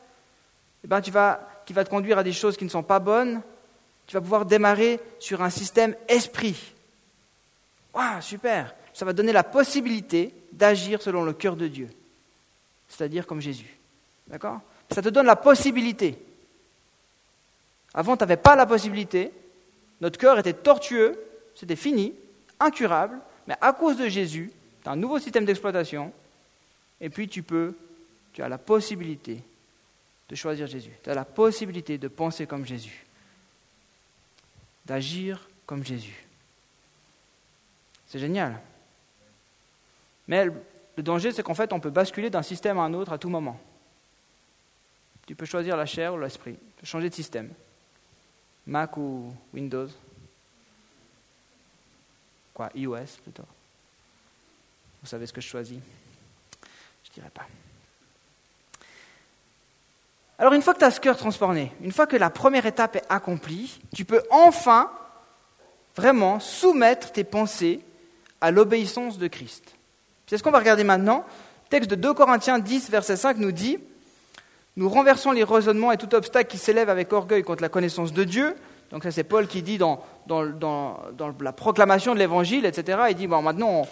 eh 0.83 0.87
ben, 0.87 1.01
tu 1.01 1.09
vas, 1.09 1.49
qui 1.65 1.73
va 1.73 1.83
te 1.83 1.89
conduire 1.89 2.19
à 2.19 2.23
des 2.23 2.33
choses 2.33 2.57
qui 2.57 2.65
ne 2.65 2.69
sont 2.69 2.83
pas 2.83 2.99
bonnes, 2.99 3.41
tu 4.05 4.13
vas 4.13 4.21
pouvoir 4.21 4.45
démarrer 4.45 4.99
sur 5.17 5.41
un 5.41 5.49
système 5.49 5.95
esprit. 6.07 6.75
Waouh, 7.91 8.21
super 8.21 8.75
Ça 8.93 9.03
va 9.03 9.13
donner 9.13 9.31
la 9.33 9.43
possibilité 9.43 10.31
d'agir 10.59 11.01
selon 11.01 11.23
le 11.23 11.33
cœur 11.33 11.55
de 11.55 11.67
Dieu, 11.67 11.89
c'est-à-dire 12.89 13.25
comme 13.25 13.41
Jésus. 13.41 13.77
D'accord? 14.27 14.59
Ça 14.91 15.01
te 15.01 15.09
donne 15.09 15.25
la 15.25 15.35
possibilité. 15.35 16.19
Avant, 17.93 18.17
tu 18.17 18.23
n'avais 18.23 18.37
pas 18.37 18.55
la 18.55 18.65
possibilité. 18.65 19.31
Notre 20.01 20.19
cœur 20.19 20.37
était 20.37 20.53
tortueux, 20.53 21.17
c'était 21.55 21.75
fini, 21.75 22.13
incurable, 22.59 23.19
mais 23.47 23.55
à 23.61 23.73
cause 23.73 23.97
de 23.97 24.07
Jésus, 24.07 24.51
tu 24.83 24.89
as 24.89 24.91
un 24.91 24.95
nouveau 24.95 25.17
système 25.17 25.45
d'exploitation, 25.45 26.13
et 27.01 27.09
puis 27.09 27.27
tu 27.27 27.41
peux, 27.41 27.75
tu 28.33 28.43
as 28.43 28.49
la 28.49 28.57
possibilité 28.57 29.41
de 30.27 30.35
choisir 30.35 30.67
Jésus. 30.67 30.91
Tu 31.03 31.09
as 31.09 31.15
la 31.15 31.25
possibilité 31.25 31.97
de 31.97 32.07
penser 32.07 32.45
comme 32.45 32.65
Jésus, 32.65 33.05
d'agir 34.85 35.47
comme 35.65 35.83
Jésus. 35.83 36.25
C'est 38.07 38.19
génial. 38.19 38.59
Mais 40.29 40.45
le 40.45 41.01
danger, 41.01 41.31
c'est 41.31 41.41
qu'en 41.41 41.55
fait, 41.55 41.73
on 41.73 41.79
peut 41.79 41.89
basculer 41.89 42.29
d'un 42.29 42.43
système 42.43 42.77
à 42.77 42.83
un 42.83 42.93
autre 42.93 43.11
à 43.11 43.17
tout 43.17 43.29
moment. 43.29 43.59
Tu 45.25 45.33
peux 45.33 45.47
choisir 45.47 45.75
la 45.75 45.87
chair 45.87 46.13
ou 46.13 46.19
l'esprit. 46.19 46.53
Tu 46.53 46.81
peux 46.81 46.85
changer 46.85 47.09
de 47.09 47.15
système. 47.15 47.51
Mac 48.67 48.95
ou 48.95 49.33
Windows. 49.51 49.87
Quoi, 52.53 52.69
iOS 52.75 53.17
plutôt. 53.23 53.43
Vous 55.01 55.07
savez 55.07 55.25
ce 55.25 55.33
que 55.33 55.41
je 55.41 55.47
choisis 55.47 55.79
Je 57.03 57.09
ne 57.09 57.13
dirais 57.15 57.31
pas. 57.33 57.47
Alors 60.37 60.53
une 60.53 60.61
fois 60.61 60.75
que 60.75 60.79
tu 60.79 60.85
as 60.85 60.91
ce 60.91 60.99
cœur 60.99 61.17
transformé, 61.17 61.71
une 61.81 61.91
fois 61.91 62.05
que 62.05 62.17
la 62.17 62.29
première 62.29 62.67
étape 62.67 62.97
est 62.97 63.05
accomplie, 63.09 63.79
tu 63.95 64.05
peux 64.05 64.21
enfin 64.29 64.91
vraiment 65.95 66.39
soumettre 66.39 67.11
tes 67.11 67.23
pensées 67.23 67.81
à 68.41 68.51
l'obéissance 68.51 69.17
de 69.17 69.27
Christ. 69.27 69.78
C'est 70.29 70.37
ce 70.37 70.43
qu'on 70.43 70.51
va 70.51 70.59
regarder 70.59 70.83
maintenant. 70.83 71.25
Le 71.65 71.69
texte 71.69 71.89
de 71.89 71.95
2 71.95 72.13
Corinthiens 72.13 72.59
10, 72.59 72.91
verset 72.91 73.15
5 73.15 73.37
nous 73.37 73.51
dit 73.51 73.79
Nous 74.75 74.87
renversons 74.87 75.31
les 75.31 75.43
raisonnements 75.43 75.91
et 75.91 75.97
tout 75.97 76.13
obstacle 76.13 76.51
qui 76.51 76.59
s'élève 76.59 76.87
avec 76.87 77.11
orgueil 77.11 77.41
contre 77.41 77.63
la 77.63 77.69
connaissance 77.69 78.13
de 78.13 78.23
Dieu. 78.23 78.55
Donc, 78.91 79.01
ça, 79.01 79.09
c'est 79.09 79.23
Paul 79.23 79.47
qui 79.47 79.63
dit 79.63 79.79
dans, 79.79 80.03
la 80.29 81.51
proclamation 81.51 82.13
de 82.13 82.19
l'évangile, 82.19 82.67
etc. 82.67 82.99
Il 83.09 83.15
dit 83.15 83.25
Bon, 83.25 83.41
maintenant, 83.41 83.87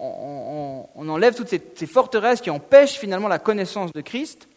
on, 0.00 0.86
enlève 0.96 1.34
toutes 1.34 1.48
ces, 1.48 1.62
ces, 1.74 1.86
forteresses 1.86 2.40
qui 2.40 2.48
empêchent 2.48 2.98
finalement 2.98 3.28
la 3.28 3.38
connaissance 3.38 3.92
de 3.92 4.00
Christ, 4.00 4.48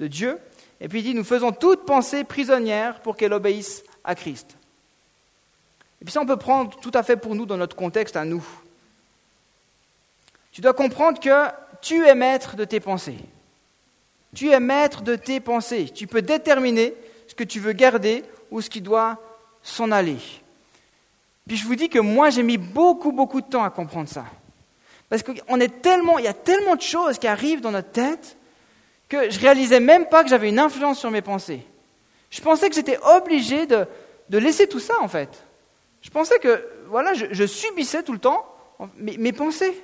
de 0.00 0.08
Dieu. 0.08 0.40
Et 0.80 0.88
puis 0.88 0.98
il 1.00 1.02
dit 1.04 1.14
Nous 1.14 1.22
faisons 1.22 1.52
toute 1.52 1.86
pensée 1.86 2.24
prisonnière 2.24 2.98
pour 2.98 3.16
qu'elle 3.16 3.32
obéisse 3.32 3.84
à 4.02 4.16
Christ. 4.16 4.56
Et 6.02 6.04
puis 6.04 6.10
ça, 6.10 6.20
on 6.20 6.26
peut 6.26 6.36
prendre 6.36 6.76
tout 6.80 6.90
à 6.94 7.04
fait 7.04 7.16
pour 7.16 7.36
nous 7.36 7.46
dans 7.46 7.58
notre 7.58 7.76
contexte 7.76 8.16
à 8.16 8.24
nous. 8.24 8.44
Tu 10.54 10.60
dois 10.60 10.72
comprendre 10.72 11.18
que 11.18 11.50
tu 11.82 12.06
es 12.06 12.14
maître 12.14 12.54
de 12.54 12.64
tes 12.64 12.78
pensées. 12.78 13.18
Tu 14.36 14.50
es 14.50 14.60
maître 14.60 15.02
de 15.02 15.16
tes 15.16 15.40
pensées. 15.40 15.90
Tu 15.92 16.06
peux 16.06 16.22
déterminer 16.22 16.94
ce 17.26 17.34
que 17.34 17.42
tu 17.42 17.58
veux 17.58 17.72
garder 17.72 18.22
ou 18.52 18.60
ce 18.60 18.70
qui 18.70 18.80
doit 18.80 19.18
s'en 19.64 19.90
aller. 19.90 20.18
Puis 21.48 21.56
je 21.56 21.66
vous 21.66 21.74
dis 21.74 21.88
que 21.88 21.98
moi, 21.98 22.30
j'ai 22.30 22.44
mis 22.44 22.56
beaucoup, 22.56 23.10
beaucoup 23.10 23.40
de 23.40 23.48
temps 23.48 23.64
à 23.64 23.70
comprendre 23.70 24.08
ça. 24.08 24.26
Parce 25.08 25.24
qu'on 25.24 25.58
est 25.58 25.82
tellement, 25.82 26.20
il 26.20 26.24
y 26.24 26.28
a 26.28 26.34
tellement 26.34 26.76
de 26.76 26.82
choses 26.82 27.18
qui 27.18 27.26
arrivent 27.26 27.60
dans 27.60 27.72
notre 27.72 27.90
tête 27.90 28.36
que 29.08 29.30
je 29.30 29.40
réalisais 29.40 29.80
même 29.80 30.06
pas 30.06 30.22
que 30.22 30.30
j'avais 30.30 30.50
une 30.50 30.60
influence 30.60 31.00
sur 31.00 31.10
mes 31.10 31.20
pensées. 31.20 31.66
Je 32.30 32.40
pensais 32.40 32.68
que 32.68 32.76
j'étais 32.76 32.98
obligé 33.02 33.66
de, 33.66 33.86
de 34.30 34.38
laisser 34.38 34.68
tout 34.68 34.80
ça, 34.80 34.94
en 35.00 35.08
fait. 35.08 35.30
Je 36.00 36.10
pensais 36.10 36.38
que, 36.38 36.64
voilà, 36.86 37.12
je, 37.14 37.44
subissais 37.44 38.04
tout 38.04 38.12
le 38.12 38.20
temps 38.20 38.46
mes, 38.96 39.16
mes 39.16 39.32
pensées. 39.32 39.74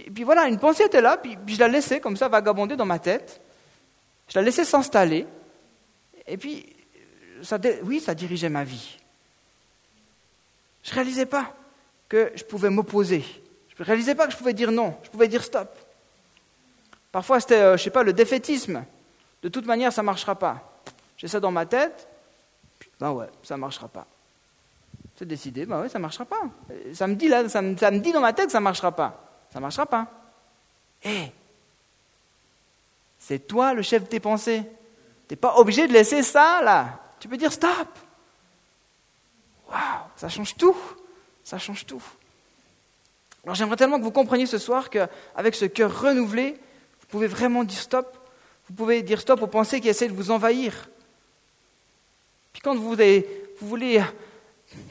Puis, 0.00 0.24
voilà, 0.24 0.48
une 0.48 0.58
pensée 0.58 0.84
était 0.84 1.00
là, 1.00 1.16
puis, 1.16 1.36
je 1.46 1.58
la 1.58 1.68
laissais 1.68 2.00
comme 2.00 2.16
ça 2.16 2.28
vagabonder 2.28 2.76
dans 2.76 2.84
ma 2.84 2.98
tête. 2.98 3.40
Je 4.28 4.38
la 4.38 4.44
laissais 4.44 4.64
s'installer. 4.64 5.26
Et 6.26 6.36
puis, 6.36 6.66
ça, 7.42 7.58
oui, 7.82 8.00
ça 8.00 8.14
dirigeait 8.14 8.48
ma 8.48 8.64
vie. 8.64 8.98
Je 10.82 10.90
ne 10.90 10.94
réalisais 10.94 11.26
pas 11.26 11.54
que 12.08 12.32
je 12.34 12.44
pouvais 12.44 12.70
m'opposer. 12.70 13.24
Je 13.76 13.82
ne 13.82 13.86
réalisais 13.86 14.14
pas 14.14 14.26
que 14.26 14.32
je 14.32 14.36
pouvais 14.36 14.52
dire 14.52 14.70
non. 14.70 14.96
Je 15.02 15.10
pouvais 15.10 15.28
dire 15.28 15.42
stop. 15.42 15.68
Parfois, 17.12 17.40
c'était, 17.40 17.54
euh, 17.54 17.76
je 17.76 17.82
ne 17.82 17.84
sais 17.84 17.90
pas, 17.90 18.02
le 18.02 18.12
défaitisme. 18.12 18.84
De 19.42 19.48
toute 19.48 19.66
manière, 19.66 19.92
ça 19.92 20.02
ne 20.02 20.06
marchera 20.06 20.34
pas. 20.34 20.80
J'ai 21.16 21.28
ça 21.28 21.40
dans 21.40 21.50
ma 21.50 21.66
tête. 21.66 22.08
Ben 23.00 23.12
ouais, 23.12 23.26
ça 23.42 23.56
ne 23.56 23.60
marchera 23.60 23.88
pas. 23.88 24.06
C'est 25.18 25.26
décidé, 25.26 25.64
ben 25.64 25.80
ouais, 25.80 25.88
ça 25.88 25.98
ne 25.98 26.02
marchera 26.02 26.24
pas. 26.24 26.40
Ça 26.92 27.06
me 27.06 27.14
dit 27.14 27.28
là, 27.28 27.48
ça 27.48 27.62
me, 27.62 27.76
ça 27.76 27.90
me 27.90 27.98
dit 27.98 28.12
dans 28.12 28.20
ma 28.20 28.32
tête 28.32 28.46
que 28.46 28.52
ça 28.52 28.58
ne 28.58 28.64
marchera 28.64 28.92
pas 28.92 29.25
ça 29.56 29.60
ne 29.60 29.62
marchera 29.62 29.86
pas. 29.86 30.06
Hé, 31.02 31.32
c'est 33.18 33.46
toi 33.46 33.72
le 33.72 33.80
chef 33.80 34.02
de 34.02 34.08
tes 34.08 34.20
pensées. 34.20 34.62
Tu 35.26 35.32
n'es 35.32 35.36
pas 35.36 35.56
obligé 35.56 35.88
de 35.88 35.94
laisser 35.94 36.22
ça 36.22 36.60
là. 36.60 37.00
Tu 37.18 37.26
peux 37.26 37.38
dire 37.38 37.50
stop. 37.50 37.88
Waouh, 39.70 39.80
ça 40.14 40.28
change 40.28 40.54
tout. 40.58 40.76
Ça 41.42 41.56
change 41.56 41.86
tout. 41.86 42.02
Alors 43.44 43.54
j'aimerais 43.54 43.76
tellement 43.76 43.98
que 43.98 44.04
vous 44.04 44.10
compreniez 44.10 44.44
ce 44.44 44.58
soir 44.58 44.90
qu'avec 44.90 45.54
ce 45.54 45.64
cœur 45.64 46.02
renouvelé, 46.02 46.60
vous 47.00 47.06
pouvez 47.06 47.26
vraiment 47.26 47.64
dire 47.64 47.80
stop. 47.80 48.14
Vous 48.68 48.74
pouvez 48.74 49.00
dire 49.00 49.22
stop 49.22 49.40
aux 49.40 49.46
pensées 49.46 49.80
qui 49.80 49.88
essaient 49.88 50.08
de 50.08 50.12
vous 50.12 50.30
envahir. 50.30 50.86
Puis 52.52 52.60
quand 52.60 52.76
vous, 52.76 52.94
vous 52.94 53.66
voulez 53.66 54.04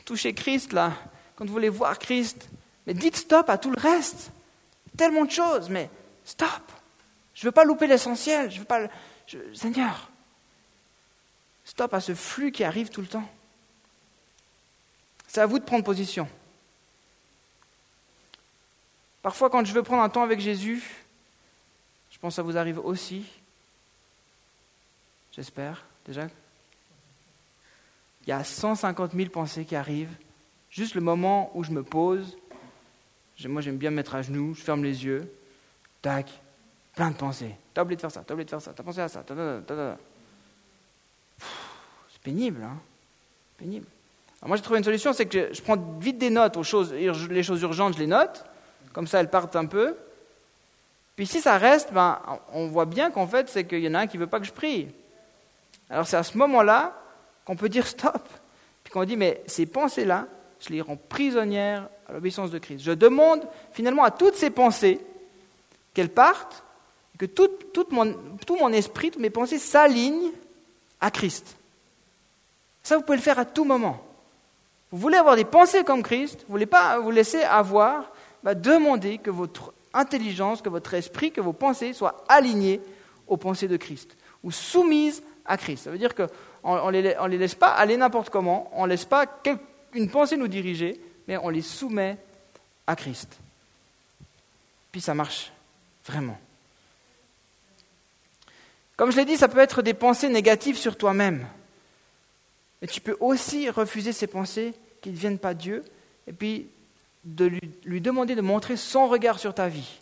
toucher 0.06 0.34
Christ, 0.34 0.74
là, 0.74 0.92
quand 1.36 1.46
vous 1.46 1.54
voulez 1.54 1.70
voir 1.70 2.00
Christ, 2.00 2.50
mais 2.88 2.96
dites 2.96 3.18
stop 3.18 3.48
à 3.52 3.60
tout 3.60 3.70
le 3.70 3.80
reste 3.80 4.32
tellement 4.96 5.26
de 5.26 5.32
choses, 5.32 5.70
mais 5.70 5.90
stop. 6.24 6.72
Je 7.34 7.42
ne 7.42 7.50
veux 7.50 7.52
pas 7.52 7.64
louper 7.64 7.88
l'essentiel. 7.88 8.52
Je 8.52 8.60
veux 8.60 8.66
pas. 8.66 8.88
Seigneur, 9.54 10.10
stop 11.64 11.94
à 11.94 12.00
ce 12.00 12.14
flux 12.14 12.52
qui 12.52 12.64
arrive 12.64 12.90
tout 12.90 13.02
le 13.02 13.08
temps. 13.08 13.28
C'est 15.28 15.42
à 15.42 15.46
vous 15.46 15.60
de 15.60 15.64
prendre 15.64 15.84
position. 15.84 16.30
Parfois, 19.22 19.50
quand 19.50 19.66
je 19.66 19.74
veux 19.74 19.84
prendre 19.84 20.04
un 20.04 20.10
temps 20.10 20.24
avec 20.24 20.40
Jésus, 20.40 20.84
je 22.12 22.20
pense 22.20 22.34
que 22.34 22.36
ça 22.36 22.44
vous 22.44 22.58
arrive 22.58 22.80
aussi. 22.80 23.26
J'espère 25.32 25.84
déjà. 26.06 26.28
Il 28.22 28.30
y 28.30 28.32
a 28.32 28.44
150 28.44 29.14
000 29.14 29.30
pensées 29.30 29.66
qui 29.66 29.76
arrivent. 29.76 30.16
Juste 30.70 30.96
le 30.96 31.02
moment 31.02 31.52
où 31.56 31.64
je 31.64 31.72
me 31.72 31.84
pose, 31.84 32.38
moi, 33.48 33.62
j'aime 33.62 33.78
bien 33.78 33.92
me 33.92 33.98
mettre 33.98 34.16
à 34.16 34.22
genoux, 34.22 34.54
je 34.56 34.62
ferme 34.62 34.84
les 34.84 35.06
yeux, 35.06 35.32
tac, 36.02 36.32
plein 36.96 37.12
de 37.12 37.16
pensées. 37.16 37.56
T'as 37.74 37.84
oublié 37.84 37.98
de 37.98 38.02
faire 38.02 38.12
ça, 38.12 38.24
t'as 38.26 38.34
oublié 38.34 38.46
de 38.46 38.50
faire 38.50 38.62
ça, 38.62 38.72
t'as 38.74 38.84
pensé 38.84 39.02
à 39.02 39.08
ça, 39.08 39.24
C'est 42.12 42.22
pénible, 42.24 42.64
hein 42.64 42.78
Pénible. 43.58 43.86
Alors 44.42 44.50
moi, 44.50 44.58
j'ai 44.58 44.64
trouvé 44.64 44.80
une 44.80 44.86
solution, 44.86 45.14
c'est 45.14 45.26
que 45.26 45.54
je, 45.54 45.62
prends 45.62 45.78
vite 46.00 46.18
des 46.18 46.30
notes 46.30 46.58
aux 46.58 46.64
choses, 46.64 46.94
les 46.94 47.44
choses 47.44 47.62
urgentes, 47.62 47.94
je 47.96 48.00
les 48.00 48.08
note, 48.08 48.46
comme 48.94 49.08
ça 49.08 49.20
elles 49.20 49.30
partent 49.30 49.56
un 49.56 49.66
peu. 49.66 49.96
Puis 51.16 51.26
si 51.26 51.42
ça 51.42 51.58
reste, 51.58 51.94
ben, 51.94 52.20
on 52.52 52.68
voit 52.68 52.86
bien 52.86 53.12
qu'en 53.12 53.28
fait, 53.28 53.50
c'est 53.50 53.66
qu'il 53.66 53.80
y 53.80 53.88
en 53.88 53.94
a 53.94 54.00
un 54.00 54.08
qui 54.08 54.18
ne 54.18 54.24
veut 54.24 54.30
pas 54.30 54.40
que 54.40 54.46
je 54.46 54.52
prie. 54.52 54.90
Alors 55.90 56.08
c'est 56.08 56.18
à 56.18 56.24
ce 56.24 56.38
moment-là 56.38 56.94
qu'on 57.46 57.56
peut 57.56 57.70
dire 57.70 57.88
stop. 57.88 58.28
Puis 58.84 58.92
qu'on 58.92 59.06
dit, 59.06 59.18
mais 59.18 59.42
ces 59.48 59.66
pensées-là, 59.66 60.28
je 60.60 60.70
les 60.70 60.82
rends 60.82 60.98
prisonnières 60.98 61.90
à 62.08 62.14
l'obéissance 62.14 62.52
de 62.52 62.60
Christ. 62.60 62.84
Je 62.84 62.92
demande 62.92 63.48
finalement 63.72 64.04
à 64.04 64.12
toutes 64.12 64.36
ces 64.36 64.50
pensées 64.50 65.00
qu'elles 65.94 66.10
partent, 66.10 66.64
que 67.18 67.26
tout, 67.26 67.50
mon, 67.92 68.74
esprit, 68.74 69.12
toutes 69.12 69.22
mes 69.22 69.30
pensées 69.30 69.60
s'alignent 69.60 70.32
à 71.00 71.12
Christ. 71.12 71.56
Ça, 72.84 72.98
vous 72.98 73.04
pouvez 73.04 73.18
le 73.18 73.24
faire 73.24 73.40
à 73.40 73.46
tout 73.46 73.64
moment. 73.64 74.02
Vous 74.92 74.98
voulez 74.98 75.18
avoir 75.18 75.36
des 75.36 75.46
pensées 75.46 75.84
comme 75.84 76.04
Christ, 76.04 76.42
vous 76.42 76.54
ne 76.54 76.58
voulez 76.58 76.66
pas 76.66 77.00
vous 77.00 77.12
laisser 77.12 77.42
avoir, 77.44 78.12
bah, 78.44 78.54
demandez 78.54 79.18
que 79.18 79.32
votre 79.32 79.74
intelligence, 79.94 80.62
que 80.62 80.70
votre 80.70 80.94
esprit, 80.94 81.32
que 81.32 81.42
vos 81.42 81.54
pensées 81.54 81.94
soient 81.94 82.24
alignées 82.28 82.82
aux 83.28 83.38
pensées 83.38 83.68
de 83.68 83.78
Christ, 83.78 84.16
ou 84.44 84.52
soumises 84.52 85.24
à 85.46 85.58
Christ. 85.58 85.86
Ça 85.86 85.92
veut 85.92 85.98
dire 85.98 86.14
qu'on 86.14 86.92
ne 86.92 86.92
les, 86.92 87.16
les, 87.30 87.38
laisse 87.38 87.56
pas 87.56 87.70
aller 87.70 87.98
n'importe 87.98 88.30
comment, 88.30 88.70
on 88.74 88.84
ne 88.84 88.90
laisse 88.90 89.06
pas 89.06 89.26
une 89.96 90.10
pensée 90.10 90.38
nous 90.38 90.48
diriger, 90.48 91.00
mais 91.28 91.38
on 91.38 91.50
les 91.50 91.62
soumet 91.62 92.18
à 92.88 92.96
Christ. 92.96 93.38
Puis 94.92 95.02
ça 95.02 95.14
marche 95.14 95.52
vraiment. 96.06 96.38
Comme 98.96 99.12
je 99.12 99.18
l'ai 99.18 99.26
dit, 99.26 99.38
ça 99.38 99.48
peut 99.48 99.60
être 99.60 99.82
des 99.82 99.94
pensées 99.94 100.30
négatives 100.30 100.78
sur 100.78 100.98
toi-même. 100.98 101.48
Mais 102.82 102.88
tu 102.88 103.02
peux 103.02 103.18
aussi 103.20 103.70
refuser 103.70 104.14
ces 104.14 104.28
pensées 104.28 104.74
qui 105.02 105.10
ne 105.10 105.16
viennent 105.16 105.40
pas 105.40 105.54
de 105.54 105.60
Dieu, 105.60 105.84
et 106.28 106.34
puis 106.34 106.68
de 107.24 107.52
lui, 107.84 108.02
demander 108.02 108.36
de 108.36 108.42
montrer 108.42 108.78
son 108.78 109.08
regard 109.08 109.40
sur 109.40 109.54
ta 109.54 109.68
vie. 109.68 110.00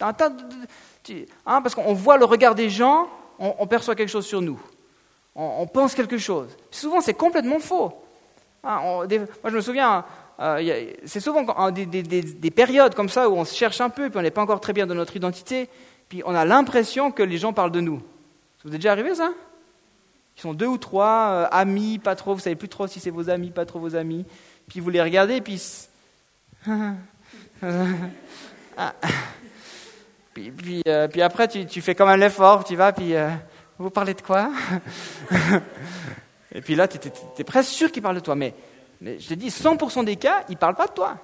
Hein, 0.00 0.12
parce 1.62 1.74
qu'on 1.74 1.94
voit 1.94 2.16
le 2.16 2.24
regard 2.24 2.54
des 2.54 2.70
gens, 2.70 3.08
on, 3.38 3.66
perçoit 3.66 3.94
quelque 3.94 4.08
chose 4.08 4.26
sur 4.26 4.40
nous. 4.40 4.60
On, 5.34 5.66
pense 5.66 5.94
quelque 5.94 6.18
chose. 6.18 6.48
Souvent, 6.70 7.00
c'est 7.00 7.14
complètement 7.14 7.60
faux. 7.60 7.92
Hein, 8.68 8.80
moi, 8.82 9.06
je 9.46 9.56
me 9.56 9.60
souviens, 9.62 10.04
euh, 10.40 10.92
c'est 11.06 11.20
souvent 11.20 11.70
des, 11.70 11.86
des, 11.86 12.50
périodes 12.50 12.94
comme 12.94 13.08
ça 13.08 13.26
où 13.30 13.32
on 13.32 13.46
se 13.46 13.54
cherche 13.54 13.80
un 13.80 13.88
peu, 13.88 14.10
puis 14.10 14.18
on 14.18 14.22
n'est 14.22 14.30
pas 14.30 14.42
encore 14.42 14.60
très 14.60 14.74
bien 14.74 14.86
dans 14.86 14.94
notre 14.94 15.16
identité, 15.16 15.70
puis 16.10 16.22
on 16.26 16.34
a 16.34 16.44
l'impression 16.44 17.10
que 17.10 17.22
les 17.22 17.38
gens 17.38 17.54
parlent 17.54 17.72
de 17.72 17.80
nous. 17.80 17.96
Ça 18.58 18.64
vous 18.68 18.74
est 18.74 18.78
déjà 18.78 18.92
arrivé 18.92 19.14
ça? 19.14 19.30
Ils 20.36 20.40
sont 20.42 20.52
deux 20.52 20.66
ou 20.66 20.76
trois, 20.76 21.30
euh, 21.30 21.46
amis, 21.50 21.98
pas 21.98 22.14
trop, 22.14 22.34
vous 22.34 22.40
savez 22.40 22.56
plus 22.56 22.68
trop 22.68 22.86
si 22.86 23.00
c'est 23.00 23.08
vos 23.08 23.30
amis, 23.30 23.50
pas 23.50 23.64
trop 23.64 23.80
vos 23.80 23.96
amis, 23.96 24.26
puis 24.68 24.80
vous 24.80 24.90
les 24.90 25.02
regardez, 25.02 25.40
puis... 25.40 25.62
Ah. 28.80 28.94
puis, 30.32 30.52
puis, 30.52 30.82
euh, 30.86 31.08
après, 31.20 31.48
tu, 31.48 31.66
tu, 31.66 31.80
fais 31.80 31.96
quand 31.96 32.06
même 32.06 32.20
l'effort, 32.20 32.62
tu 32.62 32.76
vas, 32.76 32.92
puis 32.92 33.12
vous 33.76 33.90
parlez 33.90 34.14
de 34.14 34.22
quoi? 34.22 34.52
Et 36.52 36.60
puis 36.60 36.74
là, 36.74 36.88
tu 36.88 36.98
es, 37.38 37.44
presque 37.44 37.70
sûr 37.70 37.92
qu'ils 37.92 38.02
parlent 38.02 38.16
de 38.16 38.20
toi, 38.20 38.34
mais 38.34 38.54
je 39.02 39.28
te 39.28 39.34
dis, 39.34 39.48
100% 39.48 40.04
des 40.04 40.16
cas, 40.16 40.44
ils 40.48 40.52
ne 40.52 40.58
parlent 40.58 40.74
pas 40.74 40.86
de 40.86 40.92
toi. 40.92 41.18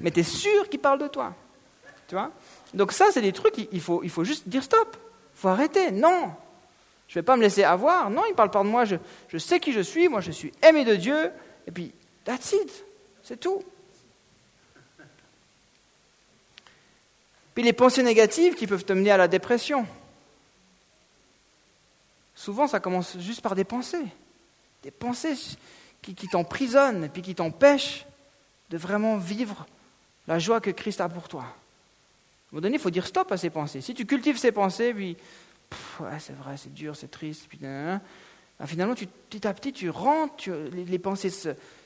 Mais 0.00 0.10
tu 0.10 0.20
es 0.20 0.24
sûr 0.24 0.68
qu'ils 0.68 0.80
parlent 0.80 0.98
de 1.00 1.08
toi. 1.08 1.34
Tu 2.08 2.14
vois? 2.14 2.30
Donc 2.72 2.92
ça, 2.92 3.06
c'est 3.12 3.20
des 3.20 3.32
trucs, 3.32 3.54
il 3.70 3.80
faut, 3.80 4.02
il 4.02 4.10
faut 4.10 4.24
juste 4.24 4.48
dire 4.48 4.62
stop. 4.62 4.96
Il 5.36 5.40
faut 5.40 5.48
arrêter. 5.48 5.90
Non. 5.90 6.32
Je 7.08 7.18
ne 7.18 7.22
vais 7.22 7.24
pas 7.24 7.36
me 7.36 7.42
laisser 7.42 7.62
avoir. 7.62 8.10
Non, 8.10 8.22
ils 8.26 8.30
ne 8.30 8.34
parlent 8.34 8.50
pas 8.50 8.62
de 8.62 8.68
moi. 8.68 8.84
Je, 8.84 8.96
je 9.28 9.38
sais 9.38 9.60
qui 9.60 9.72
je 9.72 9.80
suis. 9.80 10.08
Moi, 10.08 10.20
je 10.20 10.32
suis 10.32 10.52
aimé 10.62 10.84
de 10.84 10.96
Dieu. 10.96 11.30
Et 11.66 11.70
puis, 11.70 11.92
that's 12.24 12.52
it. 12.52 12.84
C'est 13.22 13.38
tout. 13.38 13.62
Puis 17.54 17.62
les 17.62 17.72
pensées 17.72 18.02
négatives 18.02 18.54
qui 18.54 18.66
peuvent 18.66 18.84
te 18.84 18.92
mener 18.92 19.12
à 19.12 19.16
la 19.16 19.28
dépression. 19.28 19.86
Souvent, 22.34 22.66
ça 22.66 22.80
commence 22.80 23.16
juste 23.18 23.40
par 23.40 23.54
des 23.54 23.64
pensées. 23.64 24.06
Des 24.84 24.92
pensées 24.92 25.34
qui, 26.00 26.14
qui 26.14 26.28
t'emprisonnent 26.28 27.04
et 27.04 27.08
puis 27.08 27.22
qui 27.22 27.34
t'empêchent 27.34 28.06
de 28.70 28.76
vraiment 28.76 29.16
vivre 29.16 29.66
la 30.28 30.38
joie 30.38 30.60
que 30.60 30.70
Christ 30.70 31.00
a 31.00 31.08
pour 31.08 31.28
toi. 31.28 31.42
À 31.42 31.44
un 31.44 31.50
moment 32.52 32.62
donné, 32.62 32.76
il 32.76 32.80
faut 32.80 32.90
dire 32.90 33.06
stop 33.06 33.32
à 33.32 33.36
ces 33.36 33.50
pensées. 33.50 33.80
Si 33.80 33.94
tu 33.94 34.06
cultives 34.06 34.38
ces 34.38 34.52
pensées, 34.52 34.94
puis 34.94 35.16
c'est 36.18 36.36
vrai, 36.36 36.56
c'est 36.56 36.72
dur, 36.72 36.94
c'est 36.94 37.10
triste, 37.10 37.46
puis 37.48 37.58
ben, 37.58 38.00
finalement, 38.66 38.94
tu, 38.94 39.06
petit 39.06 39.46
à 39.46 39.52
petit, 39.54 39.72
tu 39.72 39.90
rentres, 39.90 40.50
les, 40.72 40.98
pensées 40.98 41.32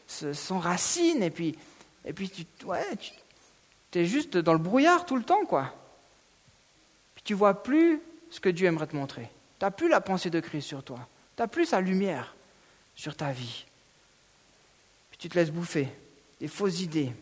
s'enracinent, 0.07 1.23
et 1.23 1.31
puis, 1.31 1.57
et 2.05 2.13
puis 2.13 2.29
tu, 2.29 2.45
ouais, 2.67 2.85
tu 3.91 3.99
es 3.99 4.05
juste 4.05 4.37
dans 4.37 4.53
le 4.53 4.59
brouillard 4.59 5.07
tout 5.07 5.17
le 5.17 5.25
temps, 5.25 5.45
quoi. 5.47 5.75
Puis 7.15 7.23
tu 7.25 7.35
vois 7.35 7.63
plus 7.63 8.01
ce 8.31 8.41
que 8.41 8.49
Dieu 8.49 8.67
aimerait 8.67 8.87
te 8.87 8.97
montrer. 8.97 9.31
Tu 9.59 9.65
n'as 9.65 9.71
plus 9.71 9.89
la 9.89 10.01
pensée 10.01 10.31
de 10.31 10.41
Christ 10.41 10.67
sur 10.67 10.83
toi. 10.83 11.09
Tu 11.37 11.43
n'as 11.43 11.49
plus 11.49 11.67
sa 11.67 11.81
lumière 11.81 12.35
sur 12.99 13.17
ta 13.17 13.33
vie 13.33 13.65
tu 15.19 15.29
te 15.29 15.35
laisses 15.35 15.51
bouffer, 15.51 15.89
des 16.41 16.49
fausses 16.49 16.81
idées. 16.81 17.13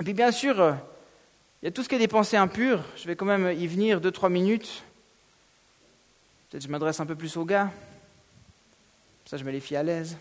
Et 0.00 0.04
puis 0.04 0.14
bien 0.14 0.32
sûr, 0.32 0.58
euh, 0.58 0.72
il 1.60 1.66
y 1.66 1.68
a 1.68 1.70
tout 1.70 1.82
ce 1.82 1.88
qui 1.88 1.96
est 1.96 1.98
des 1.98 2.08
pensées 2.08 2.36
impures. 2.36 2.82
Je 2.96 3.06
vais 3.06 3.14
quand 3.14 3.26
même 3.26 3.52
y 3.58 3.66
venir 3.66 4.00
deux, 4.00 4.10
trois 4.10 4.30
minutes. 4.30 4.82
Peut-être 6.48 6.62
je 6.62 6.68
m'adresse 6.68 6.98
un 7.00 7.06
peu 7.06 7.14
plus 7.14 7.36
aux 7.36 7.44
gars. 7.44 7.70
Ça, 9.26 9.36
je 9.36 9.44
mets 9.44 9.52
les 9.52 9.60
filles 9.60 9.76
à 9.76 9.82
l'aise. 9.82 10.16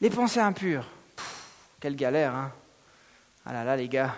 Les 0.00 0.10
pensées 0.10 0.40
impures. 0.40 0.86
quelle 1.80 1.96
galère, 1.96 2.34
hein 2.34 2.52
Ah 3.46 3.54
là 3.54 3.64
là, 3.64 3.76
les 3.76 3.88
gars. 3.88 4.14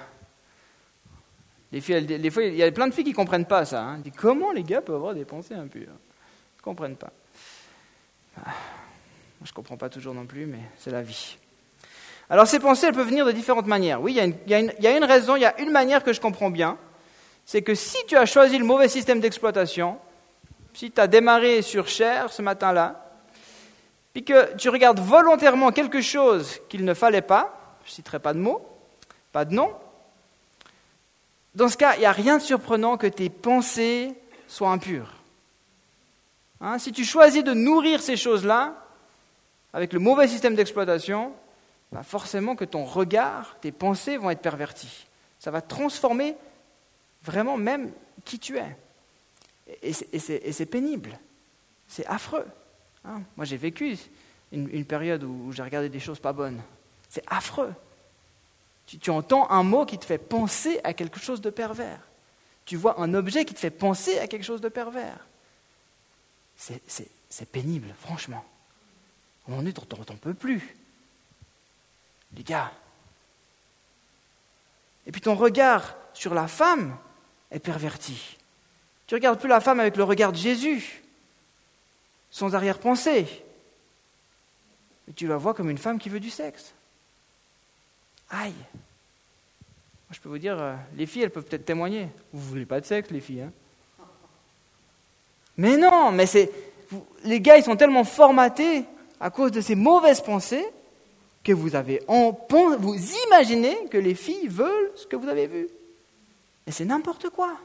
Les 1.73 1.81
filles, 1.81 2.01
les 2.01 2.31
fois, 2.31 2.45
il 2.45 2.55
y 2.55 2.63
a 2.63 2.71
plein 2.71 2.89
de 2.89 2.95
filles 2.95 3.05
qui 3.05 3.11
ne 3.11 3.17
comprennent 3.17 3.47
pas 3.47 3.65
ça. 3.65 3.83
Hein. 3.83 4.03
comment 4.17 4.53
les 4.53 4.63
gars 4.63 4.81
peuvent 4.81 4.97
avoir 4.97 5.15
des 5.15 5.25
pensées 5.25 5.55
impures 5.55 5.83
Ils 5.83 6.59
ne 6.59 6.63
comprennent 6.63 6.97
pas. 6.97 7.13
Ah, 8.39 8.51
je 9.45 9.51
ne 9.51 9.55
comprends 9.55 9.77
pas 9.77 9.89
toujours 9.89 10.15
non 10.15 10.27
plus, 10.27 10.47
mais 10.47 10.61
c'est 10.79 10.91
la 10.91 11.03
vie. 11.03 11.37
Alors 12.29 12.47
ces 12.47 12.59
pensées, 12.59 12.87
elles 12.87 12.95
peuvent 12.95 13.09
venir 13.09 13.27
de 13.27 13.33
différentes 13.33 13.67
manières. 13.67 14.01
Oui, 14.01 14.13
il 14.13 14.51
y, 14.51 14.55
a 14.55 14.97
une, 14.97 15.05
raison, 15.05 15.37
il 15.37 15.43
y 15.43 15.47
a 15.47 15.61
une 15.61 15.71
manière 15.71 16.03
que 16.03 16.13
je 16.13 16.21
comprends 16.21 16.51
bien. 16.51 16.77
C'est 17.45 17.63
que 17.63 17.75
si 17.75 17.99
tu 18.09 18.17
as 18.17 18.27
choisi 18.27 18.59
le 18.59 18.65
mauvais 18.65 18.89
système 18.89 19.21
d'exploitation, 19.21 19.99
si 20.75 20.91
tu 20.91 21.01
as 21.01 21.07
démarré 21.07 21.63
sur 21.63 21.87
chair 21.87 22.33
ce 22.33 22.43
matin-là, 22.43 23.03
puis 24.13 24.25
que 24.25 24.55
tu 24.57 24.69
regardes 24.69 24.99
volontairement 24.99 25.71
quelque 25.71 26.01
chose 26.01 26.61
qu'il 26.69 26.85
ne 26.85 26.95
fallait 26.95 27.23
pas, 27.23 27.79
je 27.85 27.91
ne 27.91 27.95
citerai 27.95 28.19
pas 28.19 28.35
de 28.35 28.41
mots, 28.41 28.67
pas 29.31 29.45
de 29.45 29.55
nom, 29.55 29.73
dans 31.57 31.69
ce 31.69 31.77
cas, 31.79 31.95
il 31.97 32.01
n'y 32.01 32.07
a 32.07 32.13
rien 32.13 32.37
de 32.37 32.43
surprenant 32.43 32.99
que 32.99 33.07
tes 33.07 33.31
pensées 33.31 34.15
soient 34.47 34.71
impures. 34.71 35.15
Hein, 36.61 36.79
si 36.79 36.93
tu 36.93 37.05
choisis 37.05 37.43
de 37.43 37.55
nourrir 37.55 38.03
ces 38.03 38.17
choses-là, 38.17 38.75
avec 39.73 39.95
le 39.95 39.99
mauvais 39.99 40.29
système 40.29 40.55
d'exploitation, 40.55 41.33
bah 41.93 42.03
forcément 42.03 42.57
que 42.57 42.65
ton 42.65 42.85
regard, 42.85 43.57
tes 43.61 43.73
pensées 43.73 44.19
vont 44.19 44.31
être 44.31 44.41
perverties. 44.41 45.07
Ça 45.39 45.51
va 45.51 45.63
transformer 45.63 46.37
vraiment 47.23 47.57
même 47.57 47.91
qui 48.25 48.39
tu 48.39 48.59
es. 48.59 48.77
Et 49.83 49.93
c'est 49.93 50.67
pénible, 50.67 51.19
c'est 51.89 52.07
affreux. 52.07 52.47
Hein. 53.05 53.23
Moi 53.37 53.47
j'ai 53.47 53.57
vécu 53.57 53.97
une, 54.53 54.85
période 54.85 55.25
où 55.25 55.53
j'ai 55.53 55.63
regardé 55.63 55.89
des 55.89 56.01
choses 56.01 56.21
pas 56.21 56.35
bonnes. 56.35 56.61
C'est 57.09 57.25
affreux. 57.29 57.73
Tu, 58.87 59.11
entends 59.11 59.51
un 59.51 59.65
mot 59.65 59.85
qui 59.85 59.99
te 59.99 60.05
fait 60.05 60.19
penser 60.19 60.81
à 60.85 60.95
quelque 60.95 61.19
chose 61.19 61.41
de 61.41 61.51
pervers. 61.51 62.01
Tu 62.65 62.77
vois 62.77 63.01
un 63.01 63.15
objet 63.15 63.45
qui 63.45 63.55
te 63.55 63.59
fait 63.59 63.71
penser 63.71 64.19
à 64.19 64.29
quelque 64.29 64.45
chose 64.45 64.61
de 64.61 64.69
pervers. 64.69 65.27
C'est 66.57 67.51
pénible, 67.51 67.95
franchement. 68.01 68.45
On 69.49 69.67
est, 69.67 69.79
on 69.79 69.99
n'en 69.99 70.17
peut 70.17 70.35
plus. 70.35 70.77
Les 72.37 72.43
gars. 72.43 72.73
Et 75.07 75.13
puis 75.13 75.21
ton 75.21 75.35
regard 75.35 75.97
sur 76.15 76.35
la 76.35 76.49
femme 76.49 76.97
est 77.51 77.61
perverti. 77.61 78.37
Tu 79.07 79.15
regardes 79.15 79.39
plus 79.39 79.49
la 79.49 79.61
femme 79.61 79.79
avec 79.79 79.97
le 79.97 80.03
regard 80.03 80.33
de 80.33 80.37
Jésus, 80.37 81.03
sans 82.31 82.55
arrière-pensée. 82.55 83.45
Mais 85.07 85.15
tu 85.15 85.29
la 85.29 85.37
vois 85.37 85.55
comme 85.55 85.71
une 85.71 85.79
femme 85.79 85.99
qui 85.99 86.09
veut 86.09 86.21
du 86.21 86.31
sexe. 86.31 86.75
Aïe 88.31 88.53
Moi, 88.53 90.13
je 90.13 90.21
peux 90.21 90.29
vous 90.29 90.39
dire, 90.39 90.59
euh, 90.59 90.75
les 90.97 91.07
filles, 91.07 91.23
elles 91.23 91.31
peuvent 91.31 91.45
peut-être 91.45 91.65
témoigner. 91.65 92.09
Vous 92.33 92.45
ne 92.45 92.49
voulez 92.49 92.67
pas 92.67 92.81
de 92.81 92.87
sexe, 92.87 93.11
les 93.11 93.21
filles. 93.21 93.43
Hein 93.43 93.53
mais 95.57 95.77
non, 95.77 96.13
mais 96.13 96.27
c'est. 96.27 96.51
Les 97.25 97.41
gars, 97.41 97.57
ils 97.57 97.65
sont 97.65 97.77
tellement 97.77 98.05
formatés 98.05 98.85
à 99.19 99.31
cause 99.31 99.51
de 99.51 99.61
ces 99.61 99.75
mauvaises 99.75 100.21
pensées 100.21 100.65
que 101.43 101.53
vous 101.53 101.75
avez 101.75 102.03
en, 102.09 102.37
vous 102.79 102.97
imaginez 103.27 103.87
que 103.91 103.99
les 103.99 104.15
filles 104.15 104.49
veulent 104.49 104.93
ce 104.95 105.07
que 105.07 105.17
vous 105.17 105.29
avez 105.29 105.47
vu. 105.47 105.69
Et 106.67 106.73
c'est 106.73 106.85
n'importe 106.85 107.31
quoi. 107.31 107.57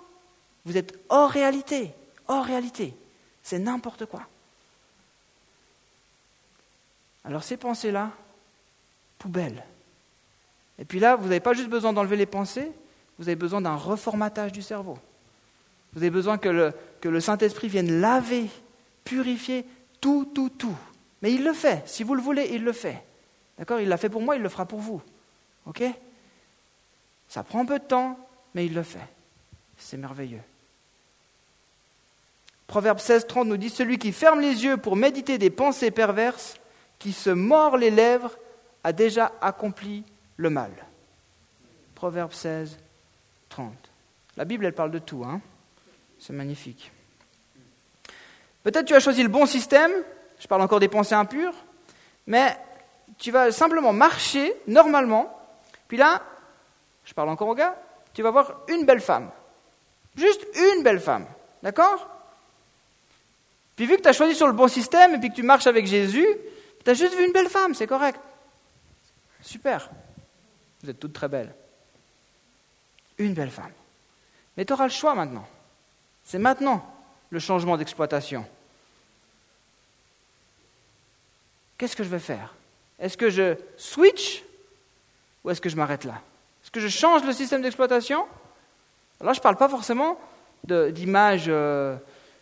Vous 0.66 0.78
êtes 0.78 0.98
hors 1.10 1.30
réalité, 1.30 1.92
hors 2.28 2.46
réalité. 2.46 2.94
C'est 3.44 3.60
n'importe 3.60 4.06
quoi. 4.06 4.22
Alors 7.26 7.44
ces 7.44 7.58
pensées-là, 7.58 8.12
poubelle. 9.20 9.64
Et 10.82 10.86
puis 10.86 11.00
là, 11.00 11.16
vous 11.16 11.26
n'avez 11.26 11.40
pas 11.40 11.54
juste 11.54 11.70
besoin 11.70 11.94
d'enlever 11.94 12.18
les 12.18 12.26
pensées, 12.26 12.72
vous 13.20 13.30
avez 13.30 13.36
besoin 13.36 13.62
d'un 13.62 13.76
reformatage 13.76 14.52
du 14.52 14.64
cerveau. 14.64 14.98
Vous 15.94 16.00
avez 16.00 16.10
besoin 16.10 16.40
que 16.40 16.50
le, 16.50 16.74
que 17.02 17.08
le 17.08 17.20
Saint-Esprit 17.20 17.68
vienne 17.68 18.02
laver, 18.02 18.50
purifier 19.04 19.64
tout, 20.02 20.26
tout, 20.34 20.50
tout. 20.50 20.76
Mais 21.22 21.32
il 21.32 21.44
le 21.44 21.54
fait. 21.54 21.88
Si 21.88 22.02
vous 22.04 22.16
le 22.16 22.22
voulez, 22.22 22.50
il 22.54 22.64
le 22.64 22.74
fait. 22.74 23.04
D'accord? 23.60 23.80
Il 23.80 23.90
l'a 23.90 23.98
fait 23.98 24.10
pour 24.10 24.24
moi, 24.24 24.36
il 24.36 24.42
le 24.42 24.50
fera 24.50 24.66
pour 24.66 24.80
vous. 24.80 25.04
OK? 25.68 25.84
Ça 27.30 27.44
prend 27.44 27.62
un 27.62 27.66
peu 27.66 27.78
de 27.78 27.84
temps, 27.84 28.18
mais 28.56 28.66
il 28.66 28.74
le 28.74 28.82
fait. 28.82 29.08
C'est 29.78 29.98
merveilleux. 29.98 30.42
Proverbe 32.66 32.98
16, 32.98 33.28
30 33.28 33.48
nous 33.48 33.58
dit 33.58 33.70
Celui 33.70 34.00
qui 34.00 34.12
ferme 34.12 34.40
les 34.40 34.64
yeux 34.64 34.78
pour 34.78 34.96
méditer 34.96 35.38
des 35.38 35.52
pensées 35.52 35.92
perverses, 35.92 36.56
qui 36.98 37.14
se 37.14 37.30
mord 37.30 37.78
les 37.78 37.92
lèvres, 37.92 38.36
a 38.84 38.94
déjà 38.94 39.32
accompli 39.42 40.04
le 40.42 40.50
mal. 40.50 40.72
Proverbe 41.96 42.34
16, 42.34 42.78
30. 43.50 43.74
La 44.38 44.46
Bible, 44.46 44.66
elle 44.66 44.74
parle 44.74 44.92
de 44.92 45.00
tout. 45.00 45.24
Hein 45.24 45.40
C'est 46.20 46.34
magnifique. 46.34 46.92
Peut-être 48.64 48.86
tu 48.86 48.96
as 48.96 49.00
choisi 49.00 49.24
le 49.24 49.30
bon 49.30 49.46
système, 49.46 49.92
je 50.40 50.48
parle 50.48 50.62
encore 50.62 50.80
des 50.80 50.88
pensées 50.88 51.16
impures, 51.16 51.54
mais 52.28 52.58
tu 53.18 53.32
vas 53.32 53.52
simplement 53.52 53.94
marcher 53.94 54.54
normalement, 54.68 55.36
puis 55.88 55.98
là, 55.98 56.22
je 57.06 57.14
parle 57.14 57.30
encore 57.30 57.50
au 57.50 57.56
gars, 57.56 57.76
tu 58.14 58.22
vas 58.22 58.32
voir 58.32 58.62
une 58.68 58.86
belle 58.86 59.02
femme. 59.02 59.30
Juste 60.16 60.46
une 60.56 60.84
belle 60.84 61.00
femme. 61.00 61.26
D'accord? 61.64 62.08
Puis 63.76 63.86
vu 63.86 63.98
que 63.98 64.02
tu 64.02 64.10
as 64.10 64.14
choisi 64.14 64.36
sur 64.36 64.48
le 64.48 64.54
bon 64.54 64.68
système 64.68 65.16
et 65.16 65.20
puis 65.20 65.30
que 65.30 65.36
tu 65.36 65.44
marches 65.44 65.68
avec 65.68 65.88
Jésus, 65.88 66.28
tu 66.84 66.90
as 66.90 66.94
juste 66.94 67.16
vu 67.16 67.26
une 67.26 67.32
belle 67.32 67.50
femme, 67.50 67.74
c'est 67.74 67.88
correct. 67.88 68.20
Super. 69.42 69.90
Vous 70.84 70.90
êtes 70.90 71.00
toutes 71.00 71.14
très 71.14 71.28
belles. 71.28 71.54
Une 73.18 73.34
belle 73.34 73.52
femme. 73.52 73.72
Mais 74.58 74.66
tu 74.66 74.74
auras 74.74 74.86
le 74.86 74.92
choix 74.92 75.14
maintenant. 75.16 75.48
C'est 76.24 76.40
maintenant 76.40 76.86
le 77.30 77.40
changement 77.40 77.78
d'exploitation. 77.78 78.46
Qu'est-ce 81.78 81.96
que 81.96 82.04
je 82.04 82.10
vais 82.10 82.20
faire? 82.20 82.56
Est-ce 83.00 83.18
que 83.18 83.30
je 83.30 83.56
switch 83.78 84.44
ou 85.44 85.50
est-ce 85.50 85.62
que 85.62 85.70
je 85.70 85.76
m'arrête 85.76 86.04
là? 86.04 86.22
Est-ce 86.64 86.72
que 86.72 86.80
je 86.80 86.88
change 86.88 87.24
le 87.24 87.34
système 87.34 87.62
d'exploitation? 87.62 88.28
Là, 89.20 89.34
je 89.34 89.40
ne 89.40 89.44
parle 89.44 89.58
pas 89.58 89.70
forcément 89.70 90.20
d'images 90.64 91.46
euh, 91.48 91.98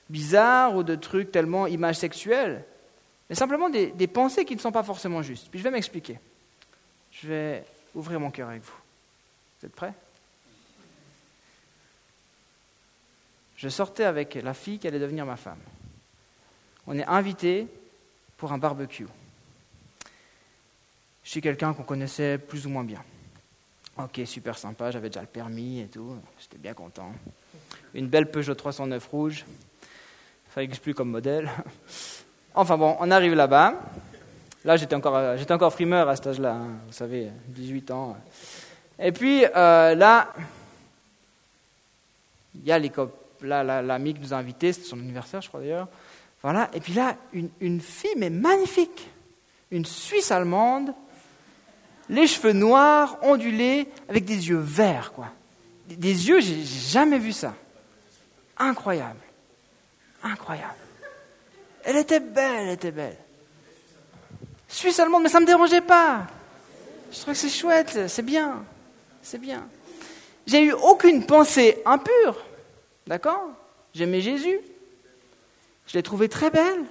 bizarres 0.09 0.75
ou 0.75 0.83
de 0.83 0.95
trucs 0.95 1.31
tellement 1.31 1.67
images 1.67 1.95
sexuelles, 1.95 2.65
mais 3.29 3.35
simplement 3.35 3.69
des, 3.69 3.87
des 3.87 4.07
pensées 4.07 4.43
qui 4.43 4.55
ne 4.55 4.61
sont 4.61 4.71
pas 4.71 4.83
forcément 4.83 5.21
justes. 5.21 5.47
Puis 5.49 5.59
je 5.59 5.63
vais 5.63 5.71
m'expliquer. 5.71 6.19
Je 7.11 7.27
vais 7.27 7.63
ouvrir 7.99 8.19
mon 8.19 8.31
cœur 8.31 8.49
avec 8.49 8.63
vous. 8.63 8.77
Vous 9.59 9.67
êtes 9.67 9.75
prêts? 9.75 9.93
Je 13.57 13.69
sortais 13.69 14.05
avec 14.05 14.35
la 14.35 14.53
fille 14.53 14.79
qui 14.79 14.87
allait 14.87 14.99
devenir 14.99 15.25
ma 15.25 15.35
femme. 15.35 15.59
On 16.87 16.97
est 16.97 17.05
invité 17.05 17.67
pour 18.37 18.51
un 18.53 18.57
barbecue. 18.57 19.07
Suis 21.23 21.41
quelqu'un 21.41 21.73
qu'on 21.73 21.83
connaissait 21.83 22.39
plus 22.39 22.65
ou 22.65 22.69
moins 22.69 22.83
bien. 22.83 23.03
Ok, 23.97 24.21
super 24.25 24.57
sympa, 24.57 24.89
j'avais 24.89 25.09
déjà 25.09 25.21
le 25.21 25.27
permis 25.27 25.81
et 25.81 25.87
tout, 25.87 26.17
j'étais 26.39 26.57
bien 26.57 26.73
content. 26.73 27.13
Une 27.93 28.07
belle 28.07 28.31
Peugeot 28.31 28.55
309 28.55 29.05
rouge, 29.07 29.45
ça 30.55 30.61
n'existe 30.61 30.81
plus 30.81 30.95
comme 30.95 31.11
modèle. 31.11 31.51
Enfin 32.55 32.77
bon, 32.77 32.97
on 32.99 33.11
arrive 33.11 33.35
là-bas. 33.35 33.75
Là, 34.65 34.75
j'étais 34.75 34.95
encore, 34.95 35.37
j'étais 35.37 35.53
encore 35.53 35.71
frimeur 35.71 36.09
à 36.09 36.15
cet 36.15 36.27
âge-là, 36.27 36.53
hein, 36.53 36.77
vous 36.85 36.93
savez, 36.93 37.29
18 37.47 37.91
ans. 37.91 38.17
Et 38.99 39.11
puis 39.11 39.45
euh, 39.45 39.95
là, 39.95 40.33
il 42.55 42.65
y 42.65 42.71
a 42.71 42.79
les 42.79 42.91
là, 43.41 43.81
l'ami 43.81 44.13
qui 44.13 44.21
nous 44.21 44.33
a 44.33 44.37
invités, 44.37 44.73
c'était 44.73 44.87
son 44.87 44.99
anniversaire, 44.99 45.41
je 45.41 45.47
crois 45.47 45.61
d'ailleurs. 45.61 45.87
Voilà, 46.41 46.69
et 46.73 46.79
puis 46.79 46.93
là, 46.93 47.15
une, 47.33 47.81
fille, 47.81 48.13
mais 48.17 48.29
magnifique, 48.29 49.09
une 49.71 49.85
Suisse 49.85 50.31
allemande, 50.31 50.93
les 52.09 52.27
cheveux 52.27 52.53
noirs, 52.53 53.17
ondulés, 53.21 53.87
avec 54.07 54.25
des 54.25 54.49
yeux 54.49 54.59
verts, 54.59 55.11
quoi. 55.13 55.27
Des 55.87 56.27
yeux, 56.29 56.39
j'ai 56.39 56.63
jamais 56.63 57.17
vu 57.17 57.31
ça. 57.31 57.53
Incroyable. 58.57 59.19
Incroyable. 60.23 60.75
Elle 61.83 61.97
était 61.97 62.19
belle, 62.19 62.67
elle 62.67 62.73
était 62.73 62.91
belle. 62.91 63.17
Suisse 64.69 64.99
allemande, 64.99 65.23
mais 65.23 65.29
ça 65.29 65.39
ne 65.39 65.43
me 65.43 65.47
dérangeait 65.47 65.81
pas. 65.81 66.27
Je 67.11 67.19
trouve 67.19 67.33
que 67.33 67.39
c'est 67.39 67.49
chouette, 67.49 68.07
c'est 68.07 68.21
bien. 68.21 68.63
C'est 69.21 69.39
bien. 69.39 69.67
J'ai 70.45 70.63
eu 70.63 70.71
aucune 70.73 71.25
pensée 71.25 71.81
impure. 71.85 72.45
D'accord? 73.05 73.49
J'aimais 73.93 74.21
Jésus. 74.21 74.59
Je 75.87 75.97
l'ai 75.97 76.03
trouvée 76.03 76.29
très 76.29 76.51
belle. 76.51 76.85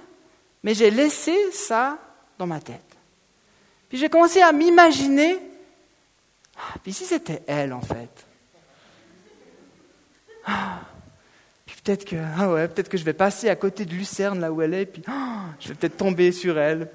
Mais 0.61 0.73
j'ai 0.73 0.91
laissé 0.91 1.51
ça 1.51 1.97
dans 2.37 2.45
ma 2.45 2.59
tête. 2.59 2.81
Puis 3.87 3.97
j'ai 3.97 4.09
commencé 4.09 4.41
à 4.41 4.51
m'imaginer, 4.51 5.39
ah, 6.57 6.75
puis 6.83 6.93
si 6.93 7.05
c'était 7.05 7.41
elle 7.47 7.73
en 7.73 7.81
fait? 7.81 8.09
Ah, 10.45 10.81
Puis 11.65 11.77
peut-être 11.81 12.05
que, 12.05 12.15
ah 12.37 12.51
ouais, 12.51 12.67
peut-être 12.67 12.89
que 12.89 12.97
je 12.97 13.03
vais 13.03 13.13
passer 13.13 13.49
à 13.49 13.55
côté 13.55 13.85
de 13.85 13.93
Lucerne 13.93 14.39
là 14.39 14.51
où 14.51 14.61
elle 14.61 14.73
est, 14.73 14.85
puis 14.85 15.01
ah, 15.07 15.45
je 15.59 15.69
vais 15.69 15.75
peut-être 15.75 15.97
tomber 15.97 16.31
sur 16.31 16.59
elle. 16.59 16.89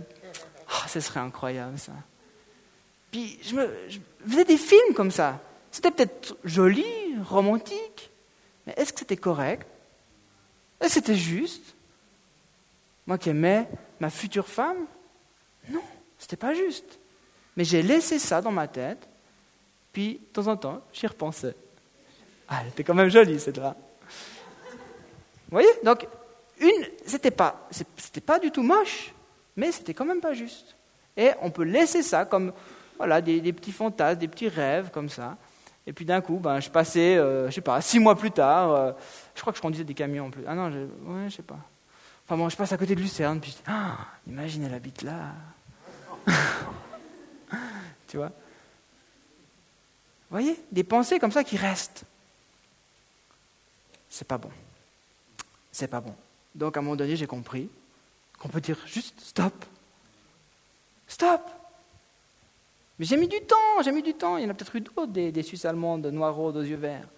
Ah, 0.69 0.89
ce 0.89 1.01
serait 1.01 1.21
incroyable 1.21 1.79
ça. 1.79 1.93
Puis 3.11 3.39
je, 3.43 3.55
faisais 4.27 4.45
des 4.45 4.57
films 4.57 4.95
comme 4.95 5.11
ça. 5.11 5.41
C'était 5.71 5.91
peut-être 5.91 6.37
joli, 6.45 6.85
romantique, 7.25 8.11
mais 8.67 8.75
est-ce 8.77 8.93
que 8.93 9.01
c'était 9.01 9.17
correct? 9.17 9.67
Est-ce 10.81 10.89
que 10.89 10.95
c'était 10.95 11.15
juste? 11.15 11.75
Moi 13.07 13.19
qui 13.19 13.31
aimais 13.31 13.69
ma 14.01 14.11
future 14.11 14.49
femme? 14.49 14.87
Non, 15.69 15.83
c'était 16.19 16.37
pas 16.37 16.55
juste. 16.55 16.99
Mais 17.57 17.65
j'ai 17.65 17.83
laissé 17.83 18.19
ça 18.19 18.41
dans 18.41 18.51
ma 18.51 18.67
tête, 18.67 19.07
puis 19.93 20.15
de 20.15 20.33
temps 20.33 20.49
en 20.49 20.57
temps, 20.57 20.83
j'y 20.93 21.07
repensais. 21.07 21.55
Ah, 22.49 22.61
elle 22.63 22.69
était 22.69 22.85
quand 22.85 22.95
même 22.95 23.09
jolie 23.09 23.39
cette 23.39 23.57
là. 23.57 23.77
Vous 24.11 25.61
voyez? 25.61 25.69
Donc, 25.85 26.07
une, 26.59 26.89
c'était 27.07 27.31
pas, 27.31 27.69
c'était 27.71 28.21
pas 28.21 28.39
du 28.39 28.51
tout 28.51 28.63
moche, 28.63 29.15
mais 29.57 29.73
c'était 29.73 29.95
quand 29.95 30.05
même 30.05 30.21
pas 30.21 30.33
juste. 30.33 30.77
Et 31.17 31.31
on 31.41 31.51
peut 31.51 31.63
laisser 31.65 32.03
ça 32.03 32.25
comme, 32.25 32.53
voilà, 32.97 33.21
des, 33.21 33.53
petits 33.53 33.73
fantasmes, 33.73 34.19
des 34.19 34.29
petits 34.29 34.49
rêves 34.49 34.91
comme 34.91 35.09
ça. 35.09 35.37
Et 35.87 35.93
puis 35.93 36.05
d'un 36.05 36.21
coup, 36.21 36.39
ben, 36.39 36.61
je 36.61 36.71
passais, 36.71 37.17
euh, 37.17 37.49
je 37.49 37.55
sais 37.55 37.61
pas, 37.61 37.81
six 37.81 37.99
mois 37.99 38.17
plus 38.17 38.31
tard, 38.31 38.73
euh, 38.73 38.93
je 39.35 39.41
crois 39.41 39.53
que 39.53 39.59
je 39.59 39.63
conduisais 39.63 39.85
des 39.85 39.95
camions 39.95 40.27
en 40.27 40.31
plus. 40.31 40.43
Ah 40.47 40.55
non, 40.55 40.71
je, 40.71 40.79
ouais, 40.79 41.29
je 41.29 41.37
sais 41.37 41.43
pas. 41.43 41.59
Enfin 42.25 42.39
bon, 42.39 42.49
je 42.49 42.57
passe 42.57 42.73
à 42.73 42.79
côté 42.79 42.95
de 42.95 43.01
Lucerne, 43.01 43.39
puis 43.39 43.51
je 43.51 43.57
dis, 43.57 43.63
ah, 43.67 43.99
imagine, 44.27 44.65
elle 44.65 44.75
habite 44.75 45.03
là. 45.03 45.33
tu 48.09 48.17
vois 48.17 48.29
Vous 50.31 50.31
voyez 50.31 50.59
Des 50.73 50.85
pensées 50.85 51.19
comme 51.19 51.33
ça 51.33 51.45
qui 51.45 51.59
restent. 51.59 52.05
C'est 54.09 54.27
pas 54.27 54.39
bon. 54.39 54.51
C'est 55.71 55.89
pas 55.89 56.01
bon. 56.01 56.15
Donc 56.55 56.77
à 56.77 56.81
un 56.81 56.83
moment 56.83 56.97
donné, 56.97 57.15
j'ai 57.17 57.27
compris 57.27 57.69
qu'on 58.45 58.51
peut 58.51 58.61
dire 58.61 58.77
juste 58.85 59.19
stop. 59.21 59.55
Stop. 61.09 61.41
Mais 62.99 63.07
j'ai 63.07 63.17
mis 63.17 63.27
du 63.27 63.41
temps, 63.41 63.83
j'ai 63.83 63.91
mis 63.91 64.03
du 64.03 64.13
temps. 64.13 64.37
Il 64.37 64.45
y 64.45 64.47
en 64.47 64.51
a 64.51 64.55
peut-être 64.55 64.77
eu 64.77 64.83
d'autres, 64.83 65.07
des, 65.07 65.43
Suisses 65.43 65.65
allemandes 65.65 66.05
noiraudes 66.05 66.59
aux 66.59 66.63
yeux 66.63 66.77
verts. 66.77 67.09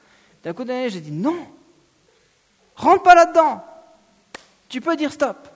D'un 0.45 0.53
coup 0.53 0.63
donné, 0.63 0.89
j'ai 0.89 1.01
dit 1.01 1.11
non. 1.11 1.37
Rentre 2.77 3.03
pas 3.03 3.17
là-dedans. 3.17 3.65
Tu 4.69 4.81
peux 4.81 4.95
dire 4.95 5.13
stop. 5.13 5.49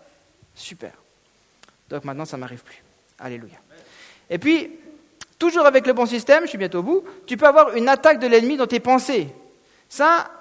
Super. 0.56 0.90
Donc 1.88 2.04
maintenant, 2.04 2.24
ça 2.24 2.36
m'arrive 2.36 2.64
plus. 2.64 2.82
Alléluia. 3.20 3.58
Et 4.28 4.38
puis, 4.38 4.72
toujours 5.38 5.66
avec 5.66 5.86
le 5.86 5.92
bon 5.92 6.04
système, 6.04 6.44
je 6.44 6.48
suis 6.48 6.58
bientôt 6.58 6.80
au 6.80 6.82
bout, 6.82 7.04
tu 7.26 7.36
peux 7.36 7.46
avoir 7.46 7.76
une 7.76 7.88
attaque 7.88 8.18
de 8.18 8.26
l'ennemi 8.26 8.56
dans 8.56 8.66
tes 8.66 8.80
pensées. 8.80 9.28
Ça, 9.88 10.32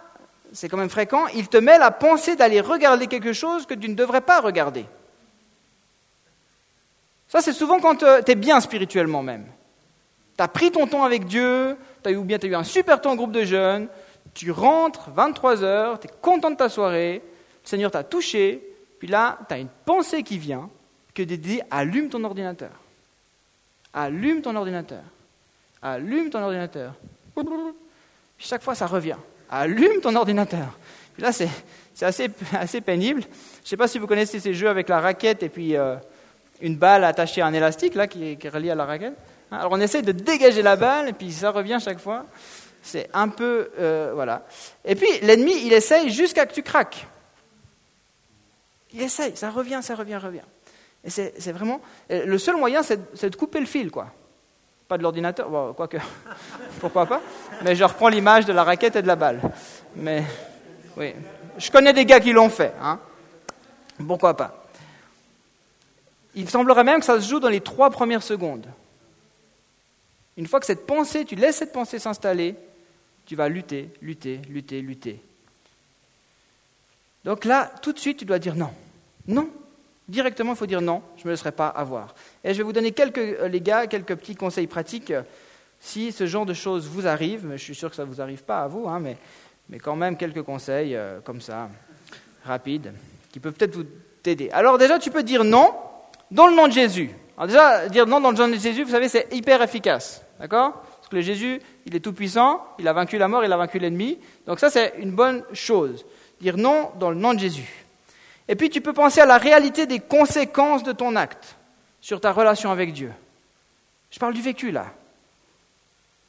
c'est 0.54 0.70
quand 0.70 0.78
même 0.78 0.90
fréquent. 0.90 1.28
Il 1.36 1.50
te 1.50 1.58
met 1.58 1.78
la 1.78 1.92
pensée 1.92 2.36
d'aller 2.36 2.62
regarder 2.62 3.06
quelque 3.06 3.34
chose 3.34 3.68
que 3.68 3.76
tu 3.76 3.90
ne 3.90 3.96
devrais 3.96 4.22
pas 4.22 4.42
regarder. 4.42 4.86
Ça, 7.30 7.42
c'est 7.42 7.54
souvent 7.54 7.80
quand 7.80 8.02
euh, 8.02 8.22
tu 8.24 8.32
es 8.32 8.36
bien 8.36 8.60
spirituellement 8.60 9.22
même. 9.22 9.46
Tu 10.36 10.44
as 10.44 10.48
pris 10.48 10.72
ton 10.72 10.88
temps 10.88 11.04
avec 11.04 11.26
Dieu, 11.26 11.78
eu, 12.08 12.16
ou 12.16 12.24
bien 12.24 12.40
tu 12.40 12.48
as 12.48 12.50
eu 12.50 12.56
un 12.56 12.64
super 12.64 13.00
temps 13.00 13.12
en 13.12 13.16
groupe 13.16 13.32
de 13.32 13.46
jeunes, 13.46 13.88
tu 14.34 14.52
rentres 14.52 15.12
23 15.12 15.64
heures, 15.64 16.00
tu 16.00 16.08
es 16.08 16.12
content 16.22 16.50
de 16.50 16.56
ta 16.56 16.70
soirée, 16.70 17.22
le 17.64 17.70
Seigneur 17.70 17.92
t'a 17.92 18.04
touché, 18.04 18.64
puis 18.98 19.08
là, 19.08 19.38
tu 19.48 19.54
as 19.54 19.60
une 19.60 19.70
pensée 19.86 20.24
qui 20.24 20.40
vient, 20.40 20.70
que 21.14 21.22
de 21.22 21.36
dire 21.36 21.64
allume 21.70 22.10
ton 22.10 22.24
ordinateur. 22.24 22.72
Allume 23.94 24.42
ton 24.42 24.56
ordinateur. 24.56 25.04
Allume 25.82 26.30
ton 26.30 26.42
ordinateur. 26.42 26.94
chaque 28.40 28.64
fois, 28.64 28.74
ça 28.74 28.88
revient. 28.88 29.18
Allume 29.50 30.02
ton 30.02 30.16
ordinateur. 30.16 30.78
Puis 31.14 31.24
là, 31.24 31.32
c'est 31.32 31.50
assez, 32.02 32.30
assez 32.54 32.82
pénible. 32.82 33.22
Je 33.22 33.28
ne 33.28 33.68
sais 33.68 33.78
pas 33.78 33.88
si 33.88 34.00
vous 34.00 34.08
connaissez 34.08 34.40
ces 34.40 34.54
jeux 34.54 34.70
avec 34.70 34.90
la 34.90 35.00
raquette 35.00 35.44
et 35.44 35.50
puis 35.50 35.76
euh, 35.76 35.96
une 36.62 36.76
balle 36.76 37.04
attachée 37.04 37.42
à 37.42 37.48
un 37.48 37.54
élastique 37.54 37.96
là, 37.96 38.08
qui, 38.08 38.38
est, 38.42 38.50
relié 38.50 38.72
à 38.72 38.76
la 38.76 38.86
raquette. 38.86 39.14
Alors 39.52 39.72
on 39.72 39.80
essaie 39.80 40.02
de 40.02 40.12
dégager 40.12 40.62
la 40.62 40.76
balle 40.76 41.10
et 41.10 41.14
puis 41.14 41.32
ça 41.32 41.52
revient 41.52 41.78
chaque 41.84 42.00
fois. 42.00 42.26
C'est 42.82 43.10
un 43.14 43.28
peu... 43.30 43.72
Euh, 43.80 44.12
voilà. 44.14 44.44
Et 44.86 44.96
puis 44.96 45.08
l'ennemi, 45.22 45.54
il 45.66 45.74
essaye 45.74 46.10
jusqu'à 46.10 46.46
que 46.46 46.54
tu 46.54 46.64
craques. 46.64 47.08
Il 48.94 49.02
essaye, 49.02 49.36
ça 49.36 49.50
revient, 49.50 49.80
ça 49.82 49.96
revient, 49.96 50.18
revient. 50.18 50.46
Et 51.04 51.10
c'est 51.10 51.52
vraiment. 51.52 51.80
Le 52.10 52.38
seul 52.38 52.58
moyen, 52.58 52.84
c'est 52.84 53.30
de 53.30 53.36
couper 53.36 53.60
le 53.60 53.66
fil, 53.66 53.90
quoi. 53.90 54.08
Pas 54.88 54.98
de 54.98 55.04
l'ordinateur, 55.04 55.50
bon, 55.50 55.74
quoique, 55.74 55.98
pourquoi 56.80 57.06
pas. 57.06 57.22
Mais 57.62 57.76
je 57.76 57.84
reprends 57.84 58.10
l'image 58.10 58.46
de 58.46 58.54
la 58.54 58.64
raquette 58.64 58.96
et 58.96 59.02
de 59.02 59.08
la 59.08 59.16
balle. 59.16 59.40
Mais, 59.96 60.24
oui. 60.98 61.14
Je 61.58 61.72
connais 61.72 61.94
des 61.94 62.06
gars 62.06 62.20
qui 62.20 62.34
l'ont 62.34 62.50
fait, 62.50 62.74
hein. 62.82 63.00
Pourquoi 64.08 64.36
pas. 64.36 64.59
Il 66.36 66.50
semblerait 66.50 66.84
même 66.84 67.00
que 67.00 67.06
ça 67.06 67.20
se 67.20 67.30
joue 67.30 67.40
dans 67.40 67.50
les 67.50 67.62
trois 67.62 67.90
premières 67.90 68.24
secondes. 68.24 68.68
Une 70.38 70.48
fois 70.48 70.60
que 70.60 70.66
cette 70.66 70.86
pensée, 70.86 71.26
tu 71.26 71.36
laisses 71.36 71.58
cette 71.58 71.74
pensée 71.74 72.00
s'installer, 72.00 72.56
tu 73.26 73.36
vas 73.36 73.50
lutter, 73.50 73.90
lutter, 74.02 74.40
lutter, 74.50 74.82
lutter. 74.82 75.22
Donc 77.26 77.46
là, 77.46 77.72
tout 77.82 77.94
de 77.94 78.00
suite, 78.00 78.18
tu 78.18 78.26
dois 78.26 78.40
dire 78.40 78.56
non. 78.56 78.72
Non, 79.28 79.50
Directement, 80.10 80.54
il 80.54 80.58
faut 80.58 80.66
dire 80.66 80.82
non, 80.82 81.04
je 81.18 81.22
ne 81.22 81.28
me 81.28 81.34
laisserai 81.34 81.52
pas 81.52 81.68
avoir. 81.68 82.16
Et 82.44 82.52
je 82.54 82.58
vais 82.58 82.64
vous 82.64 82.74
donner 82.74 82.94
quelques, 82.94 83.20
euh, 83.20 83.48
les 83.48 83.62
gars, 83.62 83.86
quelques 83.86 84.16
petits 84.16 84.36
conseils 84.36 84.66
pratiques. 84.66 85.12
Euh, 85.12 85.22
si 85.80 86.12
ce 86.12 86.26
genre 86.26 86.48
de 86.48 86.54
choses 86.56 86.88
vous 86.88 87.06
arrive, 87.06 87.46
mais 87.46 87.60
je 87.60 87.64
suis 87.64 87.76
sûr 87.76 87.92
que 87.92 87.96
ça 87.96 88.06
ne 88.06 88.10
vous 88.10 88.20
arrive 88.20 88.44
pas 88.44 88.64
à 88.64 88.68
vous, 88.68 88.90
hein, 88.90 89.00
mais, 89.00 89.18
mais 89.70 89.78
quand 89.78 89.96
même 89.96 90.18
quelques 90.18 90.42
conseils 90.42 90.96
euh, 90.96 91.20
comme 91.22 91.42
ça, 91.42 91.70
rapides, 92.44 92.92
qui 93.32 93.40
peuvent 93.40 93.54
peut-être 93.54 93.76
vous 93.76 93.86
t'aider. 94.24 94.50
Alors 94.50 94.80
déjà, 94.80 94.98
tu 94.98 95.12
peux 95.12 95.22
dire 95.22 95.44
non 95.44 95.76
dans 96.32 96.48
le 96.48 96.56
nom 96.56 96.68
de 96.68 96.74
Jésus. 96.74 97.12
Alors 97.38 97.48
déjà, 97.48 97.88
dire 97.88 98.06
non 98.06 98.20
dans 98.20 98.32
le 98.32 98.38
nom 98.38 98.48
de 98.48 98.56
Jésus, 98.56 98.84
vous 98.84 98.92
savez, 98.92 99.10
c'est 99.10 99.28
hyper 99.34 99.62
efficace. 99.62 100.22
D'accord 100.40 100.74
Parce 100.74 101.08
que 101.10 101.16
le 101.16 101.22
Jésus, 101.22 101.62
il 101.86 101.96
est 101.96 102.00
tout 102.00 102.14
puissant, 102.14 102.66
il 102.80 102.88
a 102.88 102.94
vaincu 102.94 103.18
la 103.18 103.28
mort, 103.28 103.44
il 103.44 103.52
a 103.52 103.58
vaincu 103.58 103.80
l'ennemi. 103.80 104.18
Donc 104.46 104.60
ça, 104.60 104.70
c'est 104.70 104.96
une 105.00 105.12
bonne 105.12 105.44
chose. 105.54 106.06
Dire 106.42 106.58
non 106.58 106.92
dans 107.00 107.10
le 107.10 107.16
nom 107.16 107.34
de 107.34 107.40
Jésus. 107.40 107.86
Et 108.48 108.56
puis 108.56 108.70
tu 108.70 108.82
peux 108.82 108.94
penser 108.94 109.22
à 109.22 109.26
la 109.26 109.38
réalité 109.38 109.86
des 109.86 110.00
conséquences 110.00 110.84
de 110.84 110.92
ton 110.92 111.16
acte 111.16 111.56
sur 112.02 112.20
ta 112.20 112.32
relation 112.32 112.72
avec 112.72 112.94
Dieu. 112.94 113.12
Je 114.12 114.20
parle 114.20 114.34
du 114.34 114.42
vécu 114.42 114.72
là. 114.72 114.88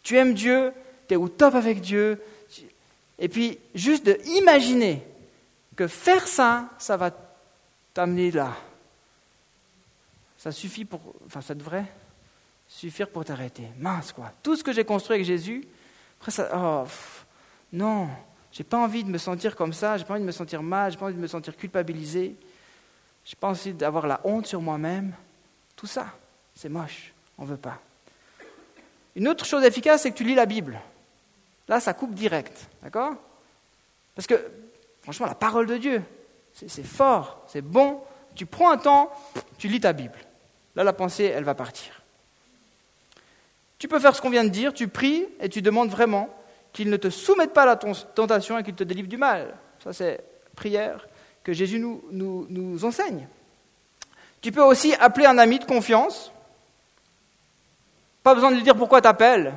Tu 0.03 0.17
aimes 0.17 0.35
Dieu, 0.35 0.73
tu 1.09 1.15
es 1.15 1.17
au 1.17 1.29
top 1.29 1.55
avec 1.55 1.81
Dieu. 1.81 2.21
Et 3.19 3.29
puis 3.29 3.59
juste 3.75 4.05
de 4.05 4.19
imaginer 4.37 5.03
que 5.77 5.87
faire 5.87 6.27
ça, 6.27 6.69
ça 6.79 6.97
va 6.97 7.11
t'amener 7.95 8.31
là. 8.31 8.53
Ça 10.40 10.53
suffit 10.53 10.87
pour. 10.87 11.00
Enfin, 11.26 11.42
ça 11.42 11.55
devrait 11.55 11.85
suffire 12.66 13.11
pour 13.11 13.26
t'arrêter. 13.26 13.64
Mince 13.76 14.11
quoi. 14.11 14.33
Tout 14.42 14.57
ce 14.57 14.64
que 14.64 14.72
j'ai 14.72 14.85
construit 14.85 15.16
avec 15.16 15.26
Jésus, 15.26 15.68
après 16.18 16.31
ça. 16.31 16.48
Oh, 16.55 16.88
non. 17.74 18.09
J'ai 18.50 18.64
pas 18.64 18.79
envie 18.79 19.05
de 19.05 19.11
me 19.11 19.18
sentir 19.18 19.55
comme 19.55 19.74
ça, 19.74 19.98
j'ai 19.98 20.05
pas 20.05 20.14
envie 20.14 20.22
de 20.22 20.26
me 20.26 20.33
sentir 20.33 20.62
mal, 20.62 20.90
j'ai 20.90 20.96
pas 20.96 21.05
envie 21.05 21.14
de 21.14 21.20
me 21.20 21.26
sentir 21.26 21.55
culpabilisé, 21.59 22.37
j'ai 23.22 23.37
pas 23.37 23.48
envie 23.48 23.74
d'avoir 23.74 24.07
la 24.07 24.18
honte 24.24 24.46
sur 24.46 24.62
moi-même. 24.62 25.12
Tout 25.76 25.87
ça, 25.87 26.07
c'est 26.55 26.70
moche, 26.70 27.12
on 27.37 27.44
veut 27.44 27.59
pas. 27.59 27.79
Une 29.16 29.29
autre 29.29 29.44
chose 29.44 29.62
efficace, 29.62 30.03
c'est 30.03 30.11
que 30.11 30.16
tu 30.16 30.24
lis 30.24 30.35
la 30.35 30.46
Bible. 30.46 30.81
Là, 31.68 31.81
ça 31.81 31.92
coupe 31.92 32.14
direct, 32.14 32.66
d'accord? 32.83 33.12
Parce 34.14 34.26
que, 34.26 34.42
franchement, 35.03 35.26
la 35.26 35.35
parole 35.35 35.66
de 35.66 35.76
Dieu, 35.76 36.03
c'est 36.55 36.83
fort, 36.83 37.44
c'est 37.46 37.62
bon. 37.62 38.03
Tu 38.35 38.46
prends 38.46 38.70
un 38.70 38.79
temps, 38.79 39.12
tu 39.59 39.68
lis 39.68 39.81
ta 39.81 39.92
Bible. 39.92 40.18
Là, 40.76 40.85
la 40.85 40.92
pensée, 40.92 41.24
elle 41.24 41.44
va 41.44 41.54
partir. 41.54 42.02
Tu 43.78 43.88
peux 43.88 43.98
faire 43.98 44.14
ce 44.14 44.20
qu'on 44.20 44.30
vient 44.30 44.44
de 44.44 44.50
dire, 44.50 44.74
tu 44.74 44.88
pries 44.88 45.26
et 45.40 45.48
tu 45.48 45.62
demandes 45.62 45.90
vraiment 45.90 46.28
qu'il 46.72 46.90
ne 46.90 46.96
te 46.96 47.11
soumette 47.11 47.52
pas 47.52 47.62
à 47.62 47.66
la 47.66 47.76
tentation 47.76 48.59
et 48.59 48.62
qu'il 48.62 48.74
te 48.74 48.85
délivre 48.85 49.09
du 49.09 49.16
mal. 49.16 49.54
Ça, 49.83 49.92
c'est 49.92 50.20
prière 50.54 51.09
que 51.42 51.52
Jésus 51.52 51.78
nous, 51.78 52.02
nous, 52.11 52.85
enseigne. 52.85 53.26
Tu 54.42 54.52
peux 54.52 54.62
aussi 54.62 54.94
appeler 54.94 55.26
un 55.26 55.38
ami 55.38 55.59
de 55.59 55.64
confiance. 55.64 56.30
Pas 58.22 58.35
besoin 58.35 58.50
de 58.50 58.56
lui 58.56 58.62
dire 58.62 58.76
pourquoi 58.76 59.00
tu 59.00 59.09
appelles. 59.09 59.54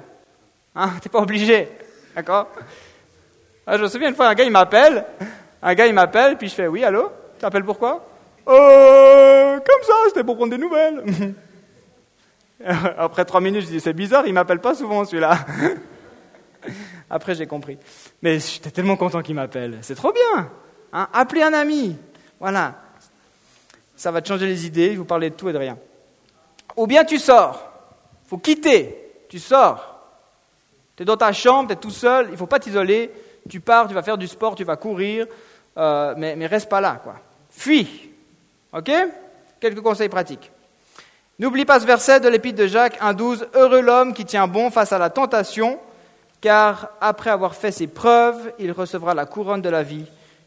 Hein, 0.76 0.92
tu 1.02 1.08
n'es 1.08 1.12
pas 1.12 1.20
obligé. 1.20 1.70
D'accord? 2.16 2.48
Ah, 3.68 3.78
Je 3.78 3.84
me 3.84 3.88
souviens 3.88 4.10
une 4.10 4.16
fois, 4.16 4.28
un 4.28 4.34
gars, 4.34 4.46
il 4.46 4.52
m'appelle. 4.52 5.06
Un 5.62 5.74
gars, 5.76 5.86
il 5.86 5.94
m'appelle, 5.94 6.38
puis 6.38 6.48
je 6.48 6.56
fais 6.56 6.68
Oui, 6.68 6.84
allô? 6.84 7.12
Tu 7.40 7.46
appelles 7.46 7.66
pourquoi? 7.66 8.06
Euh, 8.48 9.60
Comme 9.60 9.84
ça, 9.84 9.94
c'était 10.08 10.24
pour 10.24 10.36
prendre 10.36 10.52
des 10.52 10.58
nouvelles. 10.58 11.04
Après 12.98 13.26
trois 13.26 13.42
minutes, 13.42 13.64
je 13.64 13.68
dis 13.68 13.80
C'est 13.80 13.94
bizarre, 13.94 14.26
il 14.28 14.34
m'appelle 14.34 14.60
pas 14.60 14.76
souvent 14.76 15.04
celui-là. 15.06 15.38
Après, 17.10 17.36
j'ai 17.36 17.46
compris. 17.46 17.78
Mais 18.22 18.40
j'étais 18.40 18.72
tellement 18.72 18.96
content 18.96 19.22
qu'il 19.22 19.36
m'appelle. 19.36 19.80
C'est 19.82 19.96
trop 19.96 20.12
bien. 20.12 20.50
Hein 20.94 21.10
Appelez 21.14 21.44
un 21.44 21.54
ami. 21.54 21.98
Voilà. 22.40 22.76
Ça 23.96 24.12
va 24.12 24.22
te 24.22 24.28
changer 24.28 24.48
les 24.48 24.66
idées, 24.66 24.96
vous 24.96 25.06
parlez 25.06 25.30
de 25.30 25.36
tout 25.36 25.50
et 25.50 25.54
de 25.54 25.58
rien. 25.58 25.78
Ou 26.76 26.88
bien 26.88 27.04
tu 27.06 27.20
sors. 27.20 27.72
Il 28.26 28.30
faut 28.30 28.38
quitter. 28.38 29.26
Tu 29.30 29.40
sors. 29.40 29.94
Tu 30.96 31.04
es 31.04 31.06
dans 31.06 31.18
ta 31.18 31.32
chambre, 31.34 31.68
tu 31.68 31.74
es 31.74 31.78
tout 31.78 31.92
seul, 31.92 32.28
il 32.28 32.32
ne 32.32 32.38
faut 32.38 32.48
pas 32.48 32.60
t'isoler. 32.60 33.12
Tu 33.50 33.60
pars, 33.60 33.88
tu 33.88 33.94
vas 33.94 34.04
faire 34.04 34.18
du 34.18 34.28
sport, 34.28 34.56
tu 34.56 34.64
vas 34.64 34.78
courir, 34.78 35.28
euh, 35.78 36.14
mais, 36.18 36.36
mais 36.36 36.48
reste 36.48 36.70
pas 36.70 36.80
là. 36.80 37.02
quoi. 37.04 37.16
Fuis. 37.50 38.13
OK? 38.74 38.92
Quelques 39.60 39.82
conseils 39.82 40.10
pratiques. 40.10 40.52
N'oublie 41.40 41.66
pas 41.66 41.80
ce 41.80 41.86
verset 41.86 42.20
de 42.20 42.28
l'épître 42.28 42.60
de 42.60 42.68
Jacques 42.68 43.00
1.12. 43.02 43.48
Heureux 43.54 43.82
l'homme 43.82 44.14
qui 44.14 44.26
tient 44.26 44.48
bon 44.48 44.70
face 44.70 44.92
à 44.92 44.98
la 44.98 45.10
tentation 45.10 45.80
car 46.44 46.90
après 47.00 47.30
avoir 47.30 47.56
fait 47.56 47.72
ses 47.72 47.88
preuves, 47.88 48.52
il 48.60 48.74
recevra 48.74 49.14
la 49.14 49.26
couronne 49.26 49.62
de 49.62 49.70
la 49.70 49.82
vie 49.82 50.06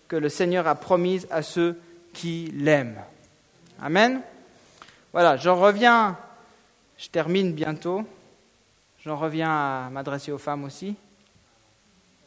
que 0.09 0.17
le 0.17 0.29
Seigneur 0.29 0.67
a 0.67 0.75
promise 0.75 1.27
à 1.31 1.41
ceux 1.41 1.81
qui 2.13 2.53
l'aiment. 2.55 3.01
Amen? 3.81 4.21
Voilà, 5.15 5.39
j'en 5.39 5.57
reviens, 5.57 6.19
je 6.99 7.09
termine 7.09 7.55
bientôt. 7.55 8.05
J'en 9.07 9.17
reviens 9.17 9.51
à 9.51 9.89
m'adresser 9.91 10.33
aux 10.33 10.39
femmes 10.39 10.65
aussi. 10.65 10.97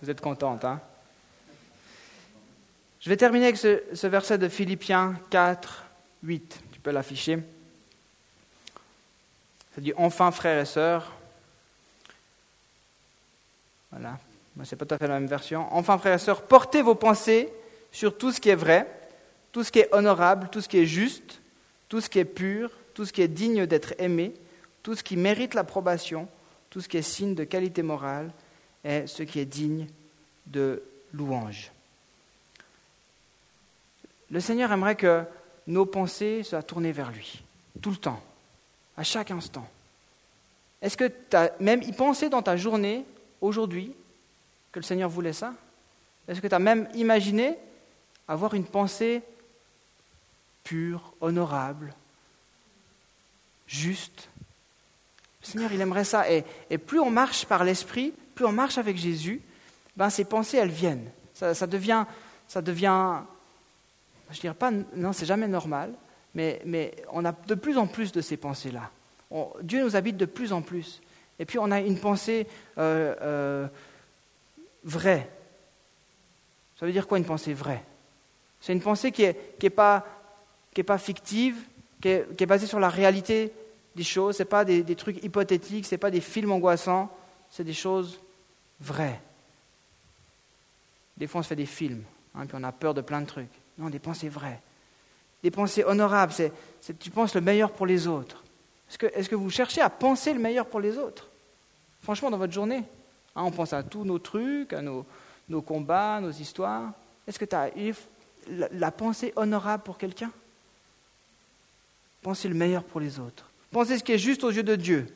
Vous 0.02 0.10
êtes 0.10 0.22
contentes, 0.22 0.66
hein? 0.66 0.80
Je 3.02 3.10
vais 3.10 3.18
terminer 3.18 3.46
avec 3.46 3.58
ce, 3.58 3.84
ce 3.94 4.08
verset 4.08 4.40
de 4.40 4.50
Philippiens 4.50 5.14
4, 5.30 5.86
8. 6.24 6.62
Tu 6.72 6.80
peux 6.80 6.92
l'afficher. 6.92 7.40
Ça 9.76 9.82
dit 9.82 9.94
Enfin, 9.98 10.32
frères 10.32 10.60
et 10.60 10.66
sœurs. 10.66 11.12
Voilà, 13.92 14.20
c'est 14.66 14.76
pas 14.76 14.86
tout 14.86 15.04
à 15.04 15.08
la 15.08 15.20
même 15.20 15.28
version. 15.28 15.68
Enfin, 15.72 15.98
frères 15.98 16.16
et 16.16 16.20
sœurs, 16.20 16.44
portez 16.44 16.82
vos 16.82 16.96
pensées 16.96 17.52
sur 17.92 18.18
tout 18.18 18.32
ce 18.32 18.40
qui 18.40 18.50
est 18.50 18.56
vrai, 18.56 18.88
tout 19.52 19.64
ce 19.64 19.72
qui 19.72 19.80
est 19.80 19.94
honorable, 19.94 20.50
tout 20.52 20.62
ce 20.62 20.70
qui 20.70 20.78
est 20.78 20.86
juste, 20.86 21.42
tout 21.88 22.02
ce 22.02 22.10
qui 22.10 22.20
est 22.20 22.26
pur, 22.26 22.72
tout 22.94 23.06
ce 23.06 23.14
qui 23.14 23.22
est 23.22 23.28
digne 23.28 23.66
d'être 23.66 23.94
aimé, 23.98 24.34
tout 24.84 24.96
ce 24.96 25.04
qui 25.04 25.18
mérite 25.18 25.54
l'approbation, 25.54 26.28
tout 26.70 26.82
ce 26.82 26.88
qui 26.88 26.98
est 26.98 27.02
signe 27.02 27.34
de 27.34 27.44
qualité 27.44 27.82
morale 27.82 28.32
et 28.84 29.08
ce 29.08 29.24
qui 29.24 29.40
est 29.40 29.46
digne 29.46 29.88
de 30.46 30.84
louange. 31.14 31.72
Le 34.30 34.40
Seigneur 34.40 34.72
aimerait 34.72 34.96
que 34.96 35.24
nos 35.68 35.86
pensées 35.86 36.44
soient 36.44 36.64
tournées 36.64 36.92
vers 36.92 37.12
lui, 37.12 37.44
tout 37.82 37.92
le 37.92 37.98
temps, 37.98 38.22
à 38.98 39.04
chaque 39.04 39.32
instant. 39.32 39.68
Est-ce 40.82 40.98
que 40.98 41.06
tu 41.30 41.36
as 41.36 41.52
même 41.60 41.82
y 41.82 41.92
pensé 41.92 42.30
dans 42.30 42.42
ta 42.42 42.56
journée, 42.56 43.06
aujourd'hui, 43.42 43.94
que 44.72 44.80
le 44.80 44.84
Seigneur 44.84 45.10
voulait 45.10 45.34
ça? 45.34 45.54
Est-ce 46.28 46.42
que 46.42 46.48
tu 46.48 46.56
as 46.56 46.60
même 46.60 46.88
imaginé 46.94 47.58
avoir 48.28 48.54
une 48.54 48.66
pensée 48.66 49.22
pure, 50.64 51.14
honorable, 51.22 51.94
juste? 53.68 54.30
Le 55.42 55.48
Seigneur, 55.48 55.72
il 55.74 55.82
aimerait 55.82 56.04
ça. 56.04 56.26
Et, 56.30 56.78
plus 56.78 57.00
on 57.00 57.10
marche 57.10 57.46
par 57.46 57.64
l'Esprit, 57.64 58.14
plus 58.36 58.46
on 58.46 58.52
marche 58.52 58.78
avec 58.78 58.98
Jésus, 58.98 59.42
ben, 59.96 60.10
ces 60.10 60.26
pensées, 60.26 60.58
elles 60.58 60.70
viennent. 60.70 61.10
Ça, 61.34 61.68
devient, 61.68 62.06
ça 62.48 62.62
devient, 62.62 63.22
je 64.32 64.42
dirais 64.42 64.54
pas, 64.54 64.72
non, 64.72 65.14
c'est 65.14 65.26
jamais 65.26 65.48
normal, 65.48 65.94
mais, 66.36 66.96
on 67.12 67.26
a 67.26 67.32
de 67.32 67.56
plus 67.56 67.78
en 67.78 67.88
plus 67.88 68.12
de 68.12 68.22
ces 68.22 68.38
pensées-là. 68.38 68.92
Dieu 69.62 69.84
nous 69.84 69.96
habite 69.96 70.18
de 70.18 70.26
plus 70.26 70.54
en 70.54 70.62
plus. 70.62 71.02
Et 71.38 71.46
puis 71.46 71.58
on 71.60 71.72
a 71.72 71.80
une 71.80 72.00
pensée 72.00 72.48
euh, 72.78 73.16
euh, 73.22 73.68
vraie. 74.84 75.30
Ça 76.80 76.86
veut 76.86 76.92
dire 76.92 77.08
quoi 77.08 77.18
une 77.18 77.26
pensée 77.26 77.54
vraie? 77.54 77.84
C'est 78.60 78.74
une 78.74 78.82
pensée 78.82 79.12
qui 79.12 79.24
n'est 79.24 79.70
pas, 79.70 80.06
fictive, 80.98 81.56
qui 82.02 82.10
est, 82.10 82.46
basée 82.46 82.68
sur 82.68 82.80
la 82.80 82.90
réalité 82.90 83.54
des 83.96 84.04
choses. 84.04 84.38
Ce 84.38 84.44
n'est 84.44 84.50
pas 84.50 84.66
des, 84.66 84.84
des, 84.84 84.96
trucs 84.96 85.24
hypothétiques, 85.24 85.86
ce 85.86 85.96
n'est 85.96 86.00
pas 86.00 86.12
des 86.12 86.22
films 86.22 86.52
angoissants, 86.52 87.10
c'est 87.50 87.64
des 87.64 87.74
choses 87.74 88.20
vraies. 88.82 89.22
Des 91.18 91.28
fois 91.28 91.40
on 91.40 91.44
se 91.44 91.50
fait 91.50 91.56
des 91.56 91.66
films, 91.66 92.04
hein, 92.36 92.46
puis 92.46 92.58
on 92.60 92.64
a 92.64 92.72
peur 92.72 92.94
de 92.94 93.02
plein 93.02 93.22
de 93.22 93.28
trucs. 93.28 93.48
Non, 93.80 93.90
des 93.90 94.00
pensées 94.00 94.30
vraies. 94.30 94.62
Des 95.42 95.52
pensées 95.52 95.86
honorables, 95.86 96.34
c'est, 96.34 96.52
tu 97.00 97.10
penses 97.10 97.34
le 97.34 97.42
meilleur 97.42 97.72
pour 97.72 97.86
les 97.86 98.08
autres. 98.08 98.44
Est-ce 98.90 99.30
que, 99.30 99.36
vous 99.36 99.50
cherchez 99.50 99.82
à 99.82 99.90
penser 99.90 100.34
le 100.34 100.40
meilleur 100.40 100.66
pour 100.66 100.82
les 100.82 100.98
autres? 100.98 101.30
Franchement, 102.02 102.30
dans 102.30 102.38
votre 102.38 102.54
journée 102.54 102.84
hein, 103.36 103.44
On 103.44 103.52
pense 103.52 103.72
à 103.72 103.84
tous 103.84 104.04
nos 104.04 104.20
trucs, 104.20 104.74
à 104.74 104.82
nos, 104.82 105.06
combats, 105.62 106.20
nos 106.20 106.32
histoires. 106.32 106.92
Est-ce 107.26 107.40
que 107.40 107.46
tu 107.46 107.56
as 107.56 107.70
la, 108.50 108.92
pensée 108.92 109.32
honorable 109.36 109.84
pour 109.84 109.98
quelqu'un? 109.98 110.32
Pensez 112.22 112.50
le 112.50 112.56
meilleur 112.56 112.84
pour 112.84 113.00
les 113.00 113.20
autres. 113.20 113.50
Pensez 113.72 113.98
ce 113.98 114.04
qui 114.04 114.12
est 114.12 114.20
juste 114.20 114.44
aux 114.44 114.52
yeux 114.52 114.64
de 114.64 114.76
Dieu, 114.76 115.08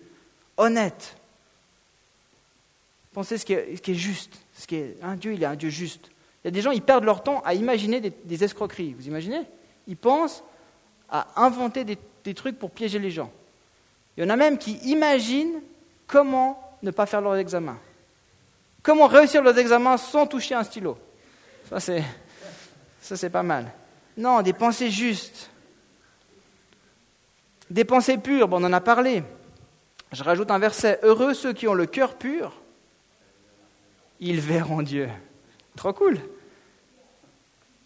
honnête. 0.56 1.18
Pensez 3.12 3.38
ce 3.38 3.46
qui 3.46 3.54
est, 3.54 3.94
juste. 3.94 4.40
Ce 4.56 4.66
hein, 5.02 5.16
Dieu, 5.16 5.34
il 5.34 5.44
est 5.44 5.48
un 5.48 5.56
Dieu 5.56 5.70
juste. 5.70 6.13
Il 6.44 6.48
y 6.48 6.50
a 6.50 6.52
des 6.52 6.62
gens, 6.62 6.72
ils 6.72 6.82
perdent 6.82 7.06
leur 7.06 7.24
temps 7.24 7.42
à 7.46 7.54
imaginer 7.54 8.02
des, 8.02 8.44
escroqueries. 8.44 8.94
Vous 8.94 9.08
imaginez? 9.08 9.42
Ils 9.88 9.98
pensent 9.98 10.44
à 11.10 11.28
inventer 11.42 11.86
des 11.86 12.34
trucs 12.34 12.60
pour 12.60 12.72
piéger 12.72 13.00
les 13.00 13.12
gens. 13.12 13.32
Il 14.18 14.24
y 14.24 14.28
en 14.28 14.30
a 14.30 14.36
même 14.36 14.58
qui 14.58 14.74
imaginent 14.84 15.62
comment 16.06 16.78
ne 16.84 16.92
pas 16.92 17.06
faire 17.06 17.22
leurs 17.22 17.38
examens. 17.38 17.80
Comment 18.84 19.08
réussir 19.08 19.42
leurs 19.42 19.58
examens 19.58 19.98
sans 19.98 20.28
toucher 20.28 20.56
un 20.56 20.64
stylo. 20.64 20.98
Ça, 21.70 21.80
c'est, 21.80 22.04
ça, 23.02 23.16
c'est 23.16 23.30
pas 23.30 23.44
mal. 23.44 23.72
Non, 24.18 24.42
des 24.42 24.54
pensées 24.54 24.92
justes. 24.92 25.50
Des 27.70 27.86
pensées 27.86 28.18
pures, 28.18 28.48
bon, 28.48 28.62
on 28.62 28.68
en 28.68 28.74
a 28.74 28.82
parlé. 28.82 29.24
Je 30.12 30.24
rajoute 30.24 30.52
un 30.52 30.60
verset. 30.60 31.00
Heureux 31.02 31.34
ceux 31.34 31.54
qui 31.54 31.68
ont 31.68 31.74
le 31.74 31.88
cœur 31.88 32.16
pur, 32.16 32.62
ils 34.20 34.42
verront 34.42 34.84
Dieu. 34.84 35.10
Trop 35.76 35.94
cool. 35.94 36.20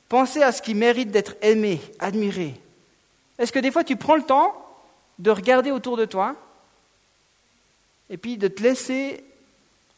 Pensez 0.09 0.41
à 0.41 0.51
ce 0.51 0.61
qui 0.61 0.73
mérite 0.73 1.11
d'être 1.11 1.35
aimé, 1.41 1.81
admiré. 1.99 2.59
Est-ce 3.37 3.51
que 3.51 3.59
des 3.59 3.71
fois 3.71 3.83
tu 3.83 3.95
prends 3.95 4.15
le 4.15 4.23
temps 4.23 4.55
de 5.19 5.31
regarder 5.31 5.71
autour 5.71 5.97
de 5.97 6.05
toi 6.05 6.35
et 8.09 8.17
puis 8.17 8.37
de 8.37 8.47
te 8.47 8.61
laisser. 8.61 9.23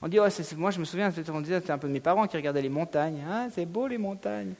On 0.01 0.07
dit, 0.07 0.17
moi 0.55 0.71
je 0.71 0.79
me 0.79 0.85
souviens, 0.85 1.11
on 1.33 1.41
disait, 1.41 1.59
c'était 1.59 1.71
un 1.71 1.77
peu 1.77 1.87
mes 1.87 1.99
parents 1.99 2.25
qui 2.27 2.37
regardaient 2.37 2.61
les 2.61 2.69
montagnes. 2.69 3.21
Ah, 3.29 3.47
c'est 3.53 3.65
beau 3.65 3.87
les 3.87 3.97
montagnes. 3.97 4.53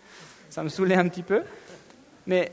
Ça 0.49 0.63
me 0.63 0.69
saoulait 0.69 0.95
un 0.95 1.07
petit 1.07 1.23
peu. 1.23 1.43
Mais, 2.27 2.51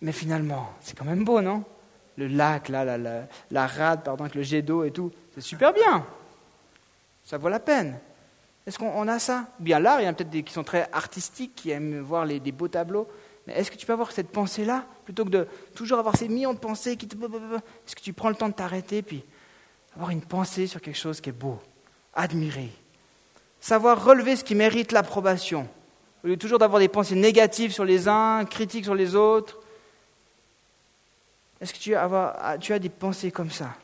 mais 0.00 0.12
finalement, 0.12 0.72
c'est 0.80 0.96
quand 0.96 1.04
même 1.04 1.24
beau, 1.24 1.40
non? 1.40 1.64
Le 2.16 2.28
lac, 2.28 2.70
là, 2.70 2.84
la, 2.84 2.96
la, 2.96 3.22
la 3.50 3.66
rade, 3.66 4.02
pardon, 4.02 4.24
avec 4.24 4.34
le 4.34 4.42
jet 4.42 4.62
d'eau 4.62 4.84
et 4.84 4.90
tout, 4.90 5.12
c'est 5.34 5.42
super 5.42 5.74
bien. 5.74 6.06
Ça 7.24 7.36
vaut 7.36 7.50
la 7.50 7.60
peine. 7.60 7.98
Est-ce 8.66 8.78
qu'on 8.78 9.06
a 9.06 9.18
ça? 9.18 9.46
Bien 9.60 9.78
l'art, 9.78 10.00
il 10.00 10.04
y 10.04 10.06
en 10.06 10.10
a 10.10 10.12
peut-être 10.12 10.30
des 10.30 10.42
qui 10.42 10.52
sont 10.52 10.64
très 10.64 10.88
artistiques, 10.92 11.54
qui 11.54 11.70
aiment 11.70 12.00
voir 12.00 12.24
les, 12.24 12.40
des 12.40 12.52
beaux 12.52 12.68
tableaux. 12.68 13.08
Mais 13.46 13.54
est-ce 13.54 13.70
que 13.70 13.76
tu 13.76 13.86
peux 13.86 13.92
avoir 13.92 14.10
cette 14.10 14.30
pensée-là, 14.30 14.84
plutôt 15.04 15.24
que 15.24 15.30
de 15.30 15.48
toujours 15.74 16.00
avoir 16.00 16.16
ces 16.16 16.28
millions 16.28 16.52
de 16.52 16.58
pensées 16.58 16.96
qui 16.96 17.06
te... 17.06 17.16
Est-ce 17.16 17.94
que 17.94 18.00
tu 18.00 18.12
prends 18.12 18.28
le 18.28 18.34
temps 18.34 18.48
de 18.48 18.54
t'arrêter, 18.54 19.02
puis 19.02 19.24
avoir 19.94 20.10
une 20.10 20.22
pensée 20.22 20.66
sur 20.66 20.80
quelque 20.80 20.98
chose 20.98 21.20
qui 21.20 21.30
est 21.30 21.32
beau, 21.32 21.60
admirer, 22.12 22.72
savoir 23.60 24.04
relever 24.04 24.34
ce 24.34 24.42
qui 24.42 24.56
mérite 24.56 24.90
l'approbation, 24.90 25.68
au 26.24 26.28
lieu 26.28 26.36
toujours 26.36 26.58
d'avoir 26.58 26.80
des 26.80 26.88
pensées 26.88 27.14
négatives 27.14 27.72
sur 27.72 27.84
les 27.84 28.08
uns, 28.08 28.44
critiques 28.46 28.84
sur 28.84 28.96
les 28.96 29.14
autres. 29.14 29.60
Est-ce 31.60 31.72
que 31.72 31.78
tu 31.78 31.94
as, 31.94 32.58
tu 32.60 32.72
as 32.72 32.80
des 32.80 32.88
pensées 32.88 33.30
comme 33.30 33.52
ça? 33.52 33.76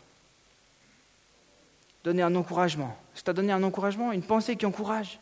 Donner 2.04 2.22
un 2.22 2.34
encouragement. 2.34 2.96
Tu 3.14 3.28
as 3.28 3.32
donné 3.32 3.52
un 3.52 3.62
encouragement, 3.62 4.12
une 4.12 4.22
pensée 4.22 4.56
qui 4.56 4.66
encourage. 4.66 5.20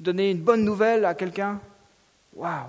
Donner 0.00 0.30
une 0.30 0.40
bonne 0.40 0.64
nouvelle 0.64 1.04
à 1.04 1.14
quelqu'un 1.14 1.60
Waouh. 2.34 2.66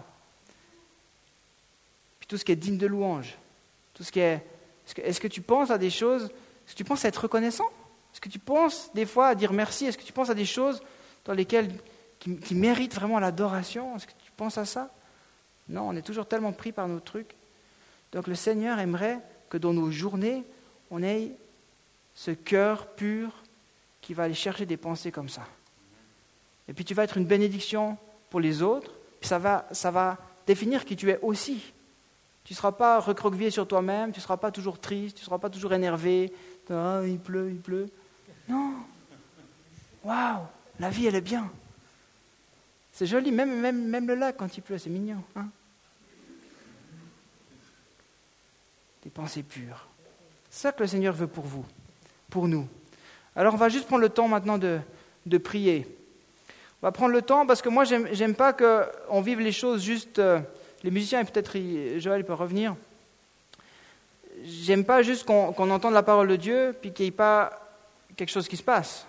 Tout 2.28 2.38
ce 2.38 2.46
qui 2.46 2.52
est 2.52 2.56
digne 2.56 2.78
de 2.78 2.88
louange, 2.88 3.38
tout 3.94 4.04
ce 4.04 4.12
qui 4.12 4.20
est... 4.20 4.44
Est-ce 4.98 5.20
que, 5.20 5.28
tu 5.28 5.42
penses 5.42 5.72
à 5.72 5.78
des 5.78 5.90
choses, 5.90 6.26
est-ce 6.26 6.74
que 6.74 6.78
tu 6.78 6.84
penses 6.84 7.06
à 7.06 7.08
être 7.08 7.24
reconnaissant? 7.24 7.68
Est-ce 8.14 8.22
que 8.22 8.30
tu 8.30 8.40
penses 8.40 8.92
des 8.94 9.06
fois 9.06 9.28
à 9.30 9.36
dire 9.36 9.52
merci? 9.52 9.86
Est-ce 9.86 9.98
que 9.98 10.04
tu 10.04 10.14
penses 10.14 10.30
à 10.30 10.36
des 10.36 10.46
choses 10.46 10.82
dans 11.26 11.34
lesquelles, 11.34 11.72
qui, 12.20 12.56
méritent 12.56 12.94
vraiment 12.96 13.20
l'adoration? 13.20 13.96
Est-ce 13.96 14.08
que 14.08 14.14
tu 14.24 14.32
penses 14.38 14.58
à 14.58 14.66
ça? 14.66 14.92
Non, 15.70 15.90
on 15.90 15.96
est 15.96 16.04
toujours 16.04 16.28
tellement 16.28 16.52
pris 16.52 16.72
par 16.72 16.88
nos 16.88 17.00
trucs. 17.00 17.36
Donc 18.12 18.28
le 18.28 18.36
Seigneur 18.36 18.80
aimerait 18.80 19.20
que 19.50 19.58
dans 19.58 19.74
nos 19.74 19.92
journées, 19.92 20.44
on 20.92 21.02
ait 21.04 21.32
ce 22.16 22.32
cœur 22.32 22.88
pur 22.88 23.30
qui 24.02 24.14
va 24.14 24.24
aller 24.24 24.34
chercher 24.34 24.66
des 24.66 24.78
pensées 24.78 25.12
comme 25.12 25.30
ça. 25.30 25.46
Et 26.68 26.74
puis 26.74 26.86
tu 26.86 26.94
vas 26.94 27.04
être 27.04 27.18
une 27.18 27.26
bénédiction 27.26 27.98
pour 28.30 28.40
les 28.40 28.62
autres, 28.62 28.92
ça 29.22 29.38
va, 29.38 29.68
ça 29.72 29.92
va 29.92 30.18
définir 30.48 30.86
qui 30.86 30.96
tu 30.96 31.10
es 31.10 31.20
aussi. 31.22 31.74
Tu 32.44 32.54
ne 32.54 32.58
seras 32.58 32.72
pas 32.72 33.00
recroquevillé 33.00 33.50
sur 33.50 33.68
toi-même, 33.68 34.12
tu 34.12 34.20
ne 34.20 34.24
seras 34.24 34.38
pas 34.38 34.52
toujours 34.52 34.80
triste, 34.80 35.18
tu 35.18 35.22
ne 35.22 35.26
seras 35.26 35.40
pas 35.40 35.50
toujours 35.50 35.74
énervé. 35.74 36.32
Ah, 36.70 37.02
il 37.06 37.20
pleut, 37.20 37.50
il 37.52 37.60
pleut. 37.60 37.90
Non. 38.48 38.74
Waouh, 40.04 40.44
la 40.80 40.90
vie, 40.90 41.08
elle 41.08 41.16
est 41.16 41.22
bien. 41.22 41.50
C'est 42.92 43.08
joli, 43.08 43.32
même 43.32 44.08
le 44.08 44.16
lac 44.16 44.38
quand 44.38 44.56
il 44.56 44.62
pleut, 44.62 44.78
c'est 44.78 44.90
mignon. 44.90 45.24
Hein 45.36 45.48
Des 49.04 49.10
pensées 49.10 49.44
pures. 49.44 49.88
C'est 50.50 50.62
ça 50.62 50.72
que 50.72 50.84
le 50.84 50.88
Seigneur 50.88 51.14
veut 51.14 51.28
pour 51.28 51.46
vous, 51.46 51.66
Alors 53.36 53.54
on 53.54 53.58
va 53.58 53.70
juste 53.70 53.88
prendre 53.88 54.02
le 54.02 54.10
temps 54.10 54.28
maintenant 54.28 54.58
de, 54.58 54.80
de 55.26 55.38
prier. 55.38 55.88
On 56.82 56.88
va 56.88 56.92
prendre 56.92 57.14
le 57.14 57.22
temps 57.22 57.46
parce 57.46 57.62
que 57.62 57.70
moi, 57.70 57.84
j'aime 57.84 58.36
pas 58.36 58.54
qu'on 58.54 59.22
vive 59.22 59.40
les 59.40 59.52
choses 59.52 59.84
juste. 59.84 60.20
Euh, 60.20 60.40
les 60.86 60.92
musiciens, 60.92 61.20
et 61.22 61.26
peut-être 61.26 61.58
Joël 62.00 62.24
peut 62.24 62.34
revenir, 62.34 62.76
j'aime 64.44 64.86
pas 64.86 65.02
juste 65.02 65.26
qu'on 65.26 65.72
entende 65.72 65.94
la 65.96 66.04
parole 66.04 66.28
de 66.28 66.36
Dieu, 66.36 66.76
puis 66.80 66.94
qu'il 66.94 67.06
n'y 67.06 67.08
ait 67.08 67.12
pas 67.12 67.60
quelque 68.16 68.30
chose 68.30 68.48
qui 68.48 68.56
se 68.56 68.64
passe. 68.64 69.06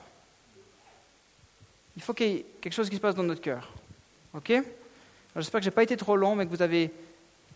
il 1.95 2.03
faut 2.03 2.15
qu'il 2.15 2.27
y 2.29 2.35
ait 2.37 2.47
quelque 2.63 2.73
chose 2.73 2.89
qui 2.89 2.97
se 2.97 3.01
passe 3.01 3.15
dans 3.15 3.23
notre 3.23 3.43
cœur. 3.43 3.71
OK? 4.33 4.53
J'espère 5.37 5.61
que 5.61 5.65
je 5.65 5.69
n'ai 5.69 5.75
pas 5.75 5.83
été 5.83 5.99
trop 5.99 6.17
long, 6.17 6.35
mais 6.35 6.47
que 6.47 6.51
vous 6.51 6.63
avez 6.63 6.91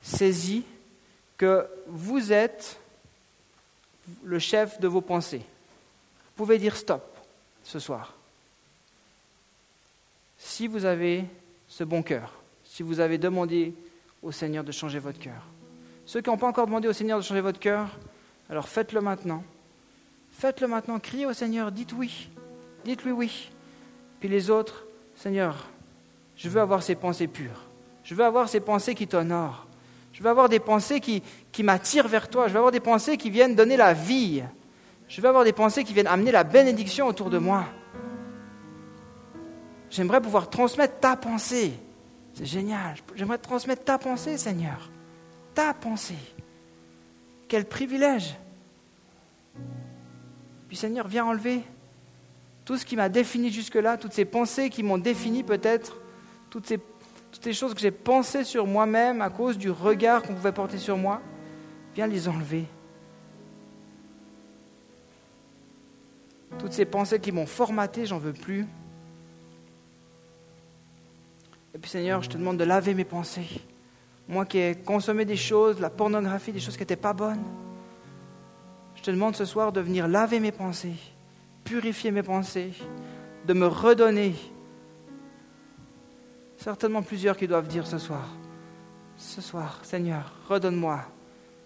saisi 0.02 0.64
que 1.38 1.66
vous 1.86 2.30
êtes 2.30 2.78
le 4.22 4.38
chef 4.38 4.78
de 4.80 4.88
vos 4.88 5.00
pensées. 5.00 5.46
Pouvez 6.40 6.56
dire 6.56 6.74
stop 6.74 7.02
ce 7.62 7.78
soir. 7.78 8.14
Si 10.38 10.68
vous 10.68 10.86
avez 10.86 11.26
ce 11.68 11.84
bon 11.84 12.02
cœur, 12.02 12.32
si 12.64 12.82
vous 12.82 13.00
avez 13.00 13.18
demandé 13.18 13.74
au 14.22 14.32
Seigneur 14.32 14.64
de 14.64 14.72
changer 14.72 15.00
votre 15.00 15.18
cœur. 15.18 15.42
Ceux 16.06 16.22
qui 16.22 16.30
n'ont 16.30 16.38
pas 16.38 16.48
encore 16.48 16.64
demandé 16.64 16.88
au 16.88 16.94
Seigneur 16.94 17.18
de 17.18 17.22
changer 17.22 17.42
votre 17.42 17.60
cœur, 17.60 17.90
alors 18.48 18.70
faites-le 18.70 19.02
maintenant. 19.02 19.44
Faites-le 20.32 20.66
maintenant, 20.66 20.98
criez 20.98 21.26
au 21.26 21.34
Seigneur, 21.34 21.70
dites 21.70 21.92
oui, 21.92 22.30
dites-lui 22.86 23.12
oui. 23.12 23.50
Puis 24.18 24.30
les 24.30 24.48
autres, 24.48 24.86
Seigneur, 25.16 25.68
je 26.38 26.48
veux 26.48 26.62
avoir 26.62 26.82
ces 26.82 26.94
pensées 26.94 27.26
pures. 27.26 27.66
Je 28.02 28.14
veux 28.14 28.24
avoir 28.24 28.48
ces 28.48 28.60
pensées 28.60 28.94
qui 28.94 29.06
t'honorent. 29.06 29.66
Je 30.14 30.22
veux 30.22 30.30
avoir 30.30 30.48
des 30.48 30.58
pensées 30.58 31.00
qui, 31.00 31.22
qui 31.52 31.62
m'attirent 31.62 32.08
vers 32.08 32.30
toi. 32.30 32.48
Je 32.48 32.54
veux 32.54 32.60
avoir 32.60 32.72
des 32.72 32.80
pensées 32.80 33.18
qui 33.18 33.28
viennent 33.28 33.54
donner 33.54 33.76
la 33.76 33.92
vie. 33.92 34.42
Je 35.10 35.20
veux 35.20 35.28
avoir 35.28 35.42
des 35.42 35.52
pensées 35.52 35.82
qui 35.82 35.92
viennent 35.92 36.06
amener 36.06 36.30
la 36.30 36.44
bénédiction 36.44 37.08
autour 37.08 37.30
de 37.30 37.38
moi. 37.38 37.64
J'aimerais 39.90 40.20
pouvoir 40.20 40.48
transmettre 40.48 41.00
ta 41.00 41.16
pensée. 41.16 41.72
C'est 42.32 42.46
génial. 42.46 42.94
J'aimerais 43.16 43.38
transmettre 43.38 43.82
ta 43.82 43.98
pensée, 43.98 44.38
Seigneur. 44.38 44.88
Ta 45.52 45.74
pensée. 45.74 46.14
Quel 47.48 47.64
privilège. 47.64 48.36
Puis 50.68 50.76
Seigneur, 50.76 51.08
viens 51.08 51.24
enlever 51.24 51.64
tout 52.64 52.76
ce 52.76 52.86
qui 52.86 52.94
m'a 52.94 53.08
défini 53.08 53.50
jusque-là, 53.50 53.96
toutes 53.96 54.12
ces 54.12 54.24
pensées 54.24 54.70
qui 54.70 54.84
m'ont 54.84 54.96
défini 54.96 55.42
peut-être, 55.42 55.96
toutes 56.50 56.68
ces, 56.68 56.78
toutes 57.32 57.42
ces 57.42 57.52
choses 57.52 57.74
que 57.74 57.80
j'ai 57.80 57.90
pensées 57.90 58.44
sur 58.44 58.64
moi-même 58.64 59.22
à 59.22 59.28
cause 59.28 59.58
du 59.58 59.72
regard 59.72 60.22
qu'on 60.22 60.34
pouvait 60.34 60.52
porter 60.52 60.78
sur 60.78 60.96
moi. 60.96 61.20
Viens 61.96 62.06
les 62.06 62.28
enlever. 62.28 62.66
Toutes 66.58 66.72
ces 66.72 66.84
pensées 66.84 67.20
qui 67.20 67.32
m'ont 67.32 67.46
formaté, 67.46 68.06
j'en 68.06 68.18
veux 68.18 68.32
plus. 68.32 68.66
Et 71.74 71.78
puis 71.78 71.90
Seigneur, 71.90 72.22
je 72.22 72.28
te 72.28 72.36
demande 72.36 72.58
de 72.58 72.64
laver 72.64 72.94
mes 72.94 73.04
pensées. 73.04 73.60
Moi 74.28 74.44
qui 74.44 74.58
ai 74.58 74.74
consommé 74.74 75.24
des 75.24 75.36
choses, 75.36 75.80
la 75.80 75.90
pornographie, 75.90 76.52
des 76.52 76.60
choses 76.60 76.76
qui 76.76 76.82
n'étaient 76.82 76.96
pas 76.96 77.12
bonnes. 77.12 77.42
Je 78.96 79.02
te 79.02 79.10
demande 79.10 79.34
ce 79.34 79.44
soir 79.44 79.72
de 79.72 79.80
venir 79.80 80.06
laver 80.08 80.40
mes 80.40 80.52
pensées, 80.52 80.96
purifier 81.64 82.10
mes 82.10 82.22
pensées, 82.22 82.72
de 83.46 83.54
me 83.54 83.66
redonner. 83.66 84.34
Certainement 86.58 87.02
plusieurs 87.02 87.36
qui 87.36 87.48
doivent 87.48 87.68
dire 87.68 87.86
ce 87.86 87.96
soir, 87.96 88.28
ce 89.16 89.40
soir, 89.40 89.78
Seigneur, 89.82 90.32
redonne-moi, 90.48 91.00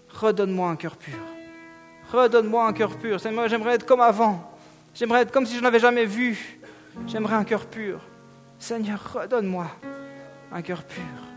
redonne-moi 0.08 0.70
un 0.70 0.76
cœur 0.76 0.96
pur. 0.96 1.18
Redonne-moi 2.12 2.66
un 2.66 2.72
cœur 2.72 2.96
pur. 2.96 3.18
Seigneur, 3.20 3.48
j'aimerais 3.48 3.74
être 3.74 3.86
comme 3.86 4.00
avant. 4.00 4.53
J'aimerais 4.94 5.22
être 5.22 5.32
comme 5.32 5.44
si 5.44 5.56
je 5.56 5.62
n'avais 5.62 5.80
jamais 5.80 6.06
vu. 6.06 6.60
J'aimerais 7.06 7.34
un 7.34 7.44
cœur 7.44 7.66
pur. 7.66 8.00
Seigneur, 8.58 9.12
redonne-moi 9.12 9.66
un 10.52 10.62
cœur 10.62 10.84
pur. 10.84 11.33